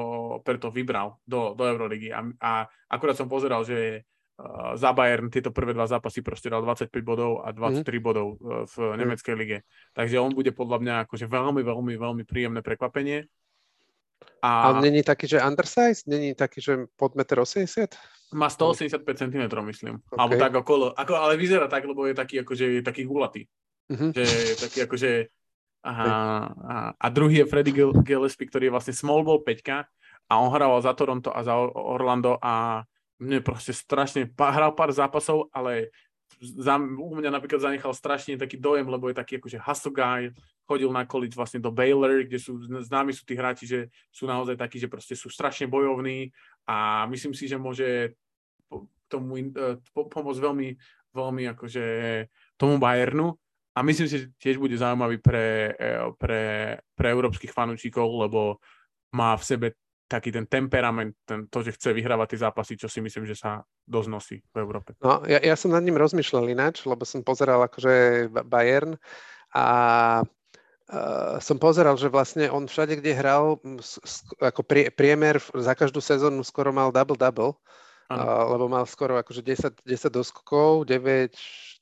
[0.44, 2.12] preto vybral do, do Euroligy.
[2.12, 2.50] A, a
[2.92, 4.04] akurát som pozeral, že
[4.36, 8.04] uh, za Bayern tieto prvé dva zápasy proste dal 25 bodov a 23 mm.
[8.04, 8.96] bodov uh, v mm.
[9.00, 9.58] nemeckej lige.
[9.96, 13.24] Takže on bude podľa mňa akože veľmi, veľmi, veľmi príjemné prekvapenie.
[14.44, 16.04] A, a není taký, že undersize?
[16.04, 18.36] Není taký, že pod 1,80 m?
[18.36, 19.94] Má 185 cm, myslím.
[20.04, 20.18] Okay.
[20.20, 20.86] Alebo tak okolo.
[20.92, 23.48] Ako, ale vyzerá tak, lebo je taký, akože, je taký gulatý.
[23.86, 24.10] Mm-hmm.
[24.12, 25.10] Že je taký akože
[25.86, 25.94] a,
[26.50, 27.70] a, a druhý je Freddy
[28.02, 29.62] Gillespie, ktorý je vlastne small ball 5
[30.26, 32.82] a on hrával za Toronto a za Orlando a
[33.22, 35.94] mne proste strašne, hral pár zápasov, ale
[36.42, 40.34] za, u mňa napríklad zanechal strašne taký dojem, lebo je taký akože hustle guy,
[40.66, 43.80] chodil na college vlastne do Baylor, kde sú známi sú tí hráči, že
[44.10, 46.34] sú naozaj takí, že proste sú strašne bojovní
[46.66, 48.18] a myslím si, že môže
[49.06, 50.68] tomu e, pomôcť veľmi,
[51.14, 51.84] veľmi akože
[52.58, 53.38] tomu Bayernu
[53.76, 56.42] a myslím si, že tiež bude zaujímavý pre, e, pre,
[56.96, 58.56] pre európskych fanúčikov, lebo
[59.12, 59.66] má v sebe
[60.06, 63.60] taký ten temperament, ten, to, že chce vyhrávať tie zápasy, čo si myslím, že sa
[63.84, 64.94] dosť nosí v Európe.
[65.02, 68.94] No, ja, ja som nad ním rozmýšľal ináč, lebo som pozeral akože Bayern
[69.50, 69.66] a
[70.22, 73.58] uh, som pozeral, že vlastne on všade, kde hral,
[74.38, 77.58] ako prie, priemer za každú sezónu skoro mal double-double,
[78.12, 81.34] lebo mal skoro akože 10, 10 doskokov, 9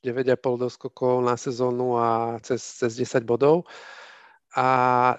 [0.05, 3.65] 9,5 doskokov na sezónu a cez, cez 10 bodov.
[4.55, 4.67] A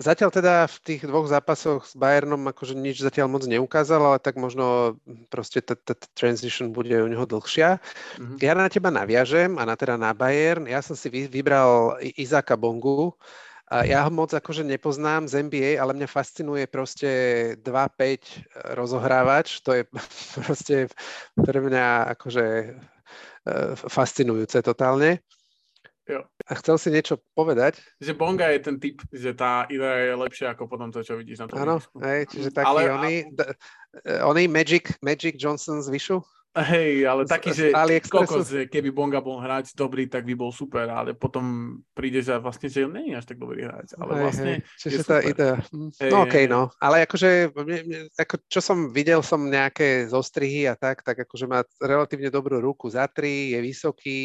[0.00, 4.40] zatiaľ teda v tých dvoch zápasoch s Bayernom akože nič zatiaľ moc neukázal, ale tak
[4.40, 4.96] možno
[5.28, 5.76] proste tá
[6.16, 7.76] transition bude u neho dlhšia.
[7.76, 8.36] Mm-hmm.
[8.40, 10.64] Ja na teba naviažem a na teda na Bayern.
[10.64, 13.12] Ja som si vybral Izáka Bongu.
[13.66, 17.10] Ja ho moc akože nepoznám z NBA, ale mňa fascinuje proste
[17.66, 19.58] 2-5 rozohrávač.
[19.66, 19.82] To je
[20.38, 20.86] proste
[21.34, 22.46] pre mňa akože
[23.46, 25.22] E, fascinujúce totálne.
[26.06, 26.22] Jo.
[26.46, 27.78] A chcel si niečo povedať?
[27.98, 31.42] Že Bonga je ten typ, že tá idea je lepšia ako potom to, čo vidíš
[31.42, 31.58] na tom.
[31.62, 31.76] Áno,
[32.30, 33.14] čiže taký ale, oný,
[34.06, 34.46] a...
[34.46, 36.22] E, Magic, Magic Johnson z Vyšu?
[36.56, 37.68] Hej, ale taký, že,
[38.08, 42.32] kokos, že keby Bonga bol hráč dobrý, tak by bol super, ale potom príde, že
[42.40, 44.60] vlastne, že on nie je až tak dobrý hráč, ale hej, vlastne hej.
[44.80, 45.60] Čiže tá idea.
[46.00, 47.52] Hej, no okej, okay, no, ale akože,
[48.16, 52.88] ako, čo som videl som nejaké zostrihy a tak, tak akože má relatívne dobrú ruku
[52.88, 54.24] za tri, je vysoký,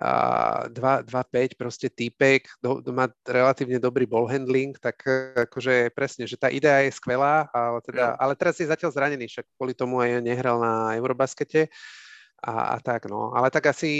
[0.00, 5.04] 2-5 proste týpek, do, do, má relatívne dobrý ball handling, tak
[5.36, 9.44] akože presne, že tá idea je skvelá, ale, teda, ale teraz je zatiaľ zranený, však
[9.60, 11.68] kvôli tomu aj nehral na Eurobaskete
[12.40, 13.36] a, a tak, no.
[13.36, 13.92] Ale tak asi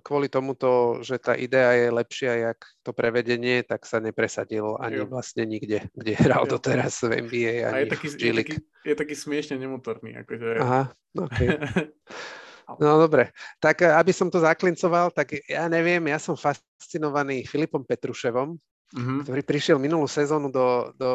[0.00, 5.12] kvôli tomuto, že tá idea je lepšia, jak to prevedenie, tak sa nepresadil ani jo.
[5.12, 6.56] vlastne nikde, kde hral jo.
[6.56, 8.54] doteraz v NBA ani a je taký, v je taký,
[8.88, 10.16] je taký smiešne nemotorný.
[10.24, 10.48] Akože...
[10.56, 10.82] Aha,
[11.12, 11.48] okay.
[12.78, 17.82] No dobre, tak eh, aby som to zaklincoval, tak ja neviem, ja som fascinovaný Filipom
[17.82, 18.54] Petruševom,
[18.94, 19.18] mm-hmm.
[19.26, 21.12] ktorý prišiel minulú sezónu do, do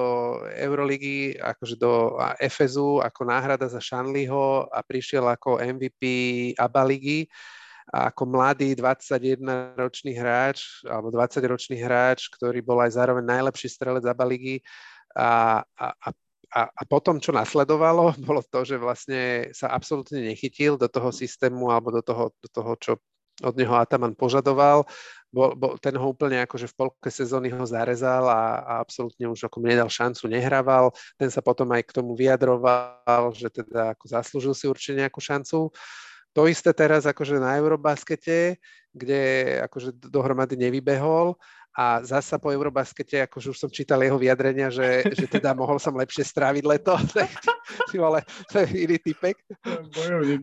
[0.55, 6.03] Euroligy, akože do Efezu ako náhrada za Šanliho a prišiel ako MVP
[6.59, 7.19] ABA ligy
[7.93, 14.25] a ako mladý 21-ročný hráč alebo 20-ročný hráč, ktorý bol aj zároveň najlepší strelec ABA
[14.25, 14.57] ligy
[15.13, 16.07] a, a, a
[16.51, 21.71] a, a potom, čo nasledovalo, bolo to, že vlastne sa absolútne nechytil do toho systému
[21.71, 22.93] alebo do toho, do toho čo
[23.43, 24.87] od neho Ataman požadoval.
[25.27, 29.51] Bo, bo, ten ho úplne akože v polke sezóny ho zarezal a, a absolútne už
[29.51, 30.95] ako nedal šancu, nehrával.
[31.19, 35.75] Ten sa potom aj k tomu vyjadroval, že teda ako zaslúžil si určite nejakú šancu.
[36.35, 38.59] To isté teraz akože na Eurobaskete,
[38.95, 39.21] kde
[39.67, 41.35] akože dohromady nevybehol
[41.75, 45.91] a zasa po Eurobaskete, akože už som čítal jeho vyjadrenia, že, že teda mohol som
[45.91, 46.95] lepšie stráviť leto,
[48.07, 49.35] ale to je iný typek.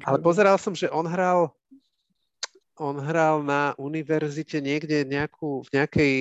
[0.05, 1.49] Ale pozeral som, že on hral
[2.81, 6.15] on hral na univerzite niekde nejakú, v nejakej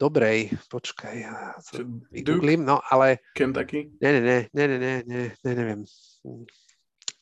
[0.00, 1.26] dobrej, počkaj,
[2.10, 3.18] vygooglím, no ale...
[3.34, 3.92] Kentucky?
[4.00, 5.80] Nie, nie, nie, nie, nie, nie, nie, neviem.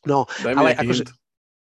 [0.06, 1.02] No, Daj ale akože,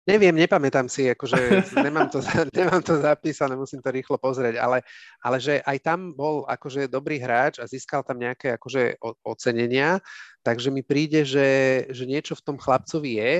[0.07, 2.23] neviem, nepamätám si, akože nemám to,
[2.57, 4.81] nemám to zapísané, musím to rýchlo pozrieť, ale,
[5.19, 8.97] ale že aj tam bol akože dobrý hráč a získal tam nejaké akože
[9.27, 9.99] ocenenia,
[10.41, 13.33] takže mi príde, že, že niečo v tom chlapcovi je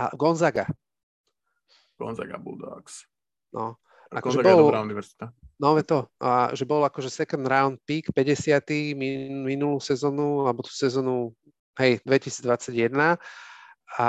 [0.00, 0.64] a Gonzaga.
[2.00, 3.04] Gonzaga Bulldogs.
[3.52, 3.80] No,
[4.12, 5.34] Akože bol, dobrá univerzita.
[5.58, 8.94] No to, a že bol akože second round pick, 50.
[8.94, 11.34] Min, minulú sezónu, alebo tú sezónu,
[11.80, 13.18] hej, 2021.
[13.98, 14.08] A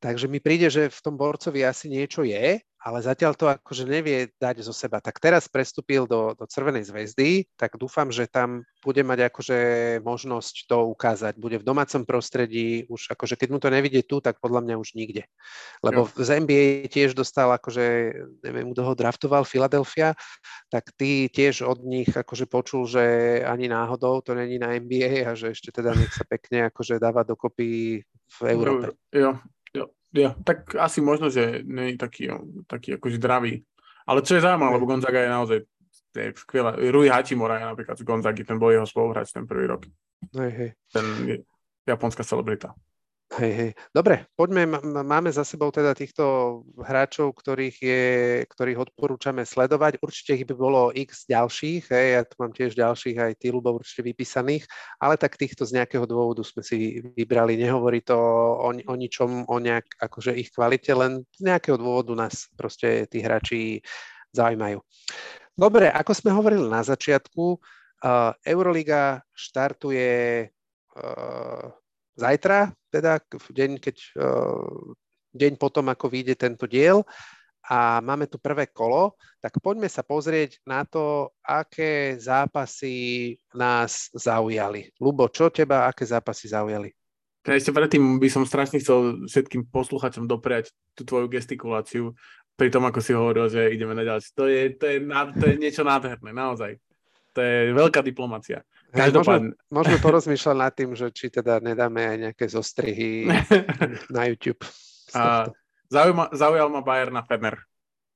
[0.00, 4.30] takže mi príde, že v tom borcovi asi niečo je, ale zatiaľ to akože nevie
[4.38, 5.02] dať zo seba.
[5.02, 9.58] Tak teraz prestúpil do, do Červenej zväzdy, tak dúfam, že tam bude mať akože
[10.06, 11.34] možnosť to ukázať.
[11.34, 14.94] Bude v domácom prostredí, už akože keď mu to nevidie tu, tak podľa mňa už
[14.94, 15.26] nikde.
[15.82, 16.22] Lebo jo.
[16.22, 17.86] z NBA tiež dostal akože,
[18.46, 20.14] neviem, kto ho draftoval, Philadelphia,
[20.70, 23.02] tak ty tiež od nich akože počul, že
[23.42, 27.26] ani náhodou to není na NBA a že ešte teda nech sa pekne akože dáva
[27.26, 28.94] dokopy v Európe.
[29.10, 29.42] Jo,
[30.14, 32.30] ja, tak asi možno, že nie je taký,
[32.70, 33.64] taký akože zdravý.
[34.06, 35.58] Ale čo je zaujímavé, lebo Gonzaga je naozaj
[36.16, 36.72] je skvelá.
[36.76, 39.84] Rui Hachimura je napríklad z Gonzagy, ten bol jeho spoluhráč ten prvý rok.
[40.32, 40.70] Hej, hej.
[40.88, 41.36] Ten je
[41.84, 42.72] japonská celebrita.
[43.26, 43.70] Hej, hej.
[43.90, 48.04] Dobre, poďme, máme za sebou teda týchto hráčov, ktorých, je,
[48.46, 49.98] ktorých odporúčame sledovať.
[49.98, 53.82] Určite ich by bolo x ďalších, hej, ja tu mám tiež ďalších aj tí ľubov
[53.82, 54.70] určite vypísaných,
[55.02, 57.58] ale tak týchto z nejakého dôvodu sme si vybrali.
[57.58, 62.46] Nehovorí to o, o ničom, o nejak, akože ich kvalite, len z nejakého dôvodu nás
[62.54, 63.82] proste tí hráči
[64.30, 64.78] zaujímajú.
[65.58, 71.74] Dobre, ako sme hovorili na začiatku, uh, Euroliga štartuje uh,
[72.16, 74.96] zajtra, teda v deň, keď, uh,
[75.36, 77.04] deň potom, ako vyjde tento diel
[77.66, 84.88] a máme tu prvé kolo, tak poďme sa pozrieť na to, aké zápasy nás zaujali.
[85.02, 86.94] Lubo, čo teba, aké zápasy zaujali?
[87.46, 92.10] Ja ešte predtým by som strašne chcel všetkým posluchačom dopriať tú tvoju gestikuláciu
[92.58, 94.30] pri tom, ako si hovoril, že ideme na ďalšie.
[94.34, 94.98] To je, to je,
[95.36, 96.80] to je niečo nádherné, naozaj.
[97.36, 98.64] To je veľká diplomácia.
[98.92, 99.56] Každopádne...
[99.56, 103.30] Môžeme, môžeme porozmýšľať nad tým, že či teda nedáme aj nejaké zostrihy
[104.16, 104.62] na YouTube.
[105.14, 105.50] A,
[105.90, 107.58] zaujíma, zaujal ma Bayern na Fener.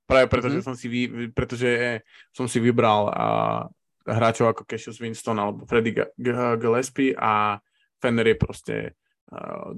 [0.06, 0.66] Práve preto, mm-hmm.
[0.66, 2.02] som si, vy, pretože
[2.34, 3.26] som si vybral a,
[4.06, 5.94] hráčov ako Cassius Winston alebo Freddy
[6.58, 7.60] Gillespie a
[8.00, 8.76] Fener je proste
[9.30, 9.70] uh,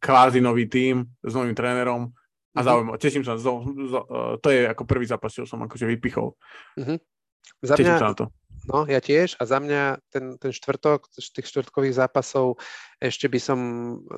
[0.00, 2.64] kvázi nový tím s novým trénerom a mm-hmm.
[2.64, 2.96] zaujímavé.
[2.96, 3.36] Teším sa.
[3.36, 6.32] Zo, zo, uh, to je ako prvý zápas, čo som akože vypichol.
[6.80, 6.98] Mm-hmm.
[7.62, 8.26] Za Teším mňa, sa na to.
[8.66, 9.38] No, ja tiež.
[9.38, 12.58] A za mňa ten, ten štvrtok, z tých štvrtkových zápasov,
[12.98, 13.60] ešte by som,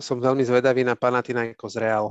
[0.01, 2.09] som veľmi zvedavý na Panathinaikos Real.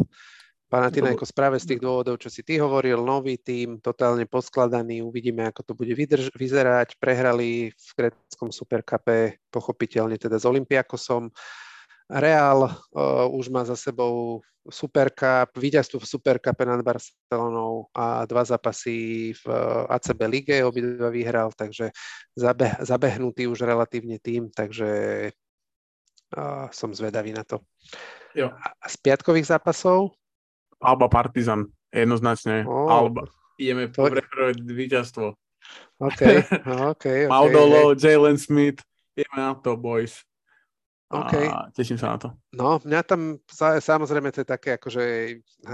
[0.67, 5.61] Panathinaikos práve z tých dôvodov, čo si ty hovoril, nový tým, totálne poskladaný, uvidíme, ako
[5.63, 6.99] to bude vydrž- vyzerať.
[6.99, 11.31] Prehrali v greckom superkape, pochopiteľne teda s Olympiakosom.
[12.07, 19.31] Real uh, už má za sebou Supercup, víťazstvo v Supercupe nad Barcelonou a dva zápasy
[19.31, 21.91] v uh, ACB lige, obidva vyhral, takže
[22.35, 24.89] zabe- zabehnutý už relatívne tým, takže
[26.35, 27.63] uh, som zvedavý na to.
[28.35, 28.51] Jo.
[28.51, 30.11] A z piatkových zápasov?
[30.83, 32.67] Alba Partizan, jednoznačne.
[32.67, 32.91] Oh.
[32.91, 33.31] Alba.
[33.55, 34.03] Ideme to...
[34.03, 35.25] prehrať víťazstvo.
[36.03, 36.21] OK,
[36.91, 36.99] OK.
[36.99, 38.83] okay Maudolo, Jalen Smith,
[39.15, 40.26] ideme na to, boys.
[41.07, 41.47] Okay.
[41.47, 42.27] A teším sa na to.
[42.51, 43.39] No, mňa tam
[43.79, 45.03] samozrejme to je také, akože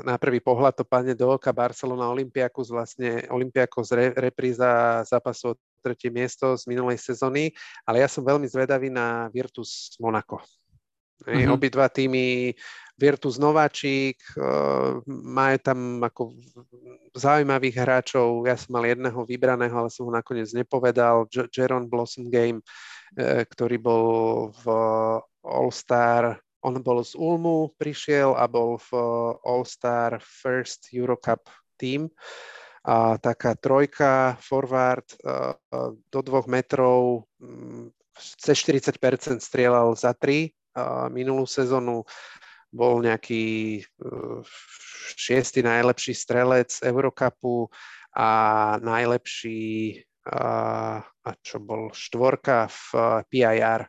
[0.05, 6.13] na prvý pohľad to padne do oka Barcelona Olympiakus, vlastne Olympiakos re, repríza zápasu tretie
[6.13, 7.49] miesto z minulej sezóny,
[7.81, 10.37] ale ja som veľmi zvedavý na Virtus Monaco.
[11.25, 11.49] Mm-hmm.
[11.49, 12.53] Obidva týmy
[12.93, 16.37] Virtus Nováčik, uh, majú tam ako
[17.17, 22.61] zaujímavých hráčov, ja som mal jedného vybraného, ale som ho nakoniec nepovedal, Jeron Blossom Game,
[23.17, 24.05] ktorý bol
[24.63, 24.65] v
[25.43, 28.89] All-Star, on bol z Ulmu, prišiel a bol v
[29.43, 31.45] All-Star First Eurocup
[31.75, 32.07] team.
[32.83, 35.55] A taká trojka, forward e,
[36.11, 40.51] do dvoch metrov, mm, cez 40% strieľal za tri.
[41.13, 42.03] Minulú sezónu
[42.73, 43.81] bol nejaký e,
[45.15, 47.69] šiestý najlepší strelec Eurocupu
[48.11, 48.29] a
[48.81, 51.03] najlepší a,
[51.43, 52.83] čo bol štvorka v
[53.27, 53.87] PIR.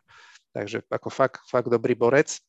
[0.55, 2.39] Takže ako fakt, fakt dobrý borec.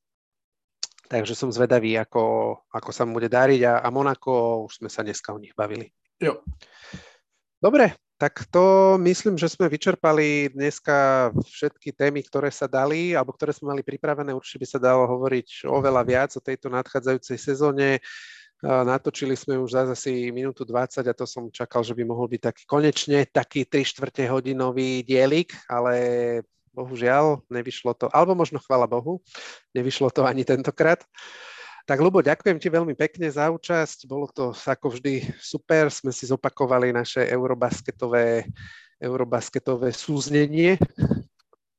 [1.06, 5.06] Takže som zvedavý, ako, ako sa mu bude dariť a, a Monako, už sme sa
[5.06, 5.94] dneska o nich bavili.
[6.18, 6.42] Jo.
[7.62, 13.52] Dobre, tak to myslím, že sme vyčerpali dneska všetky témy, ktoré sa dali, alebo ktoré
[13.52, 14.32] sme mali pripravené.
[14.32, 18.00] Určite by sa dalo hovoriť oveľa viac o tejto nadchádzajúcej sezóne.
[18.64, 22.40] Natočili sme už zase asi minútu 20 a to som čakal, že by mohol byť
[22.40, 25.94] taký konečne taký 3 čtvrte hodinový dielik, ale
[26.72, 29.20] bohužiaľ nevyšlo to, alebo možno chvala Bohu,
[29.76, 31.04] nevyšlo to ani tentokrát.
[31.86, 36.26] Tak Lubo, ďakujem ti veľmi pekne za účasť, bolo to ako vždy super, sme si
[36.26, 38.48] zopakovali naše eurobasketové,
[38.98, 40.80] eurobasketové súznenie.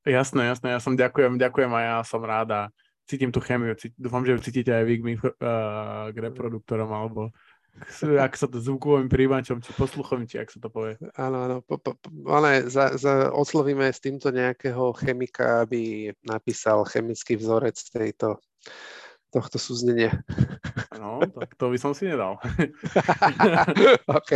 [0.07, 2.61] Jasné, jasné, ja som ďakujem, ďakujem a ja som rád a
[3.07, 7.31] cítim tú chemiu, cítim, dúfam, že ju cítite aj vy k, uh, k reproduktorom alebo
[8.01, 10.97] ak sa to zvukovým príjimačom, či posluchom, či ak sa to povie.
[11.13, 11.57] Áno, áno.
[11.61, 11.93] Po, po,
[12.25, 18.41] ale za, za, oslovíme s týmto nejakého chemika, aby napísal chemický vzorec tejto,
[19.29, 20.17] tohto súznenia.
[20.97, 22.41] No, tak to by som si nedal.
[24.17, 24.31] OK,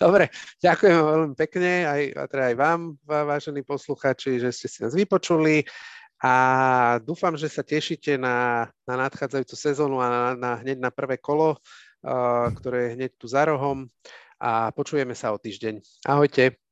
[0.00, 0.32] dobre.
[0.64, 2.00] Ďakujem veľmi pekne aj,
[2.32, 5.68] teda aj vám, vážení posluchači, že ste si nás vypočuli
[6.18, 6.34] a
[7.06, 11.54] dúfam, že sa tešíte na, na nadchádzajúcu sezónu a na, na, hneď na prvé kolo,
[11.54, 13.86] uh, ktoré je hneď tu za rohom
[14.38, 15.78] a počujeme sa o týždeň.
[16.06, 16.58] Ahojte.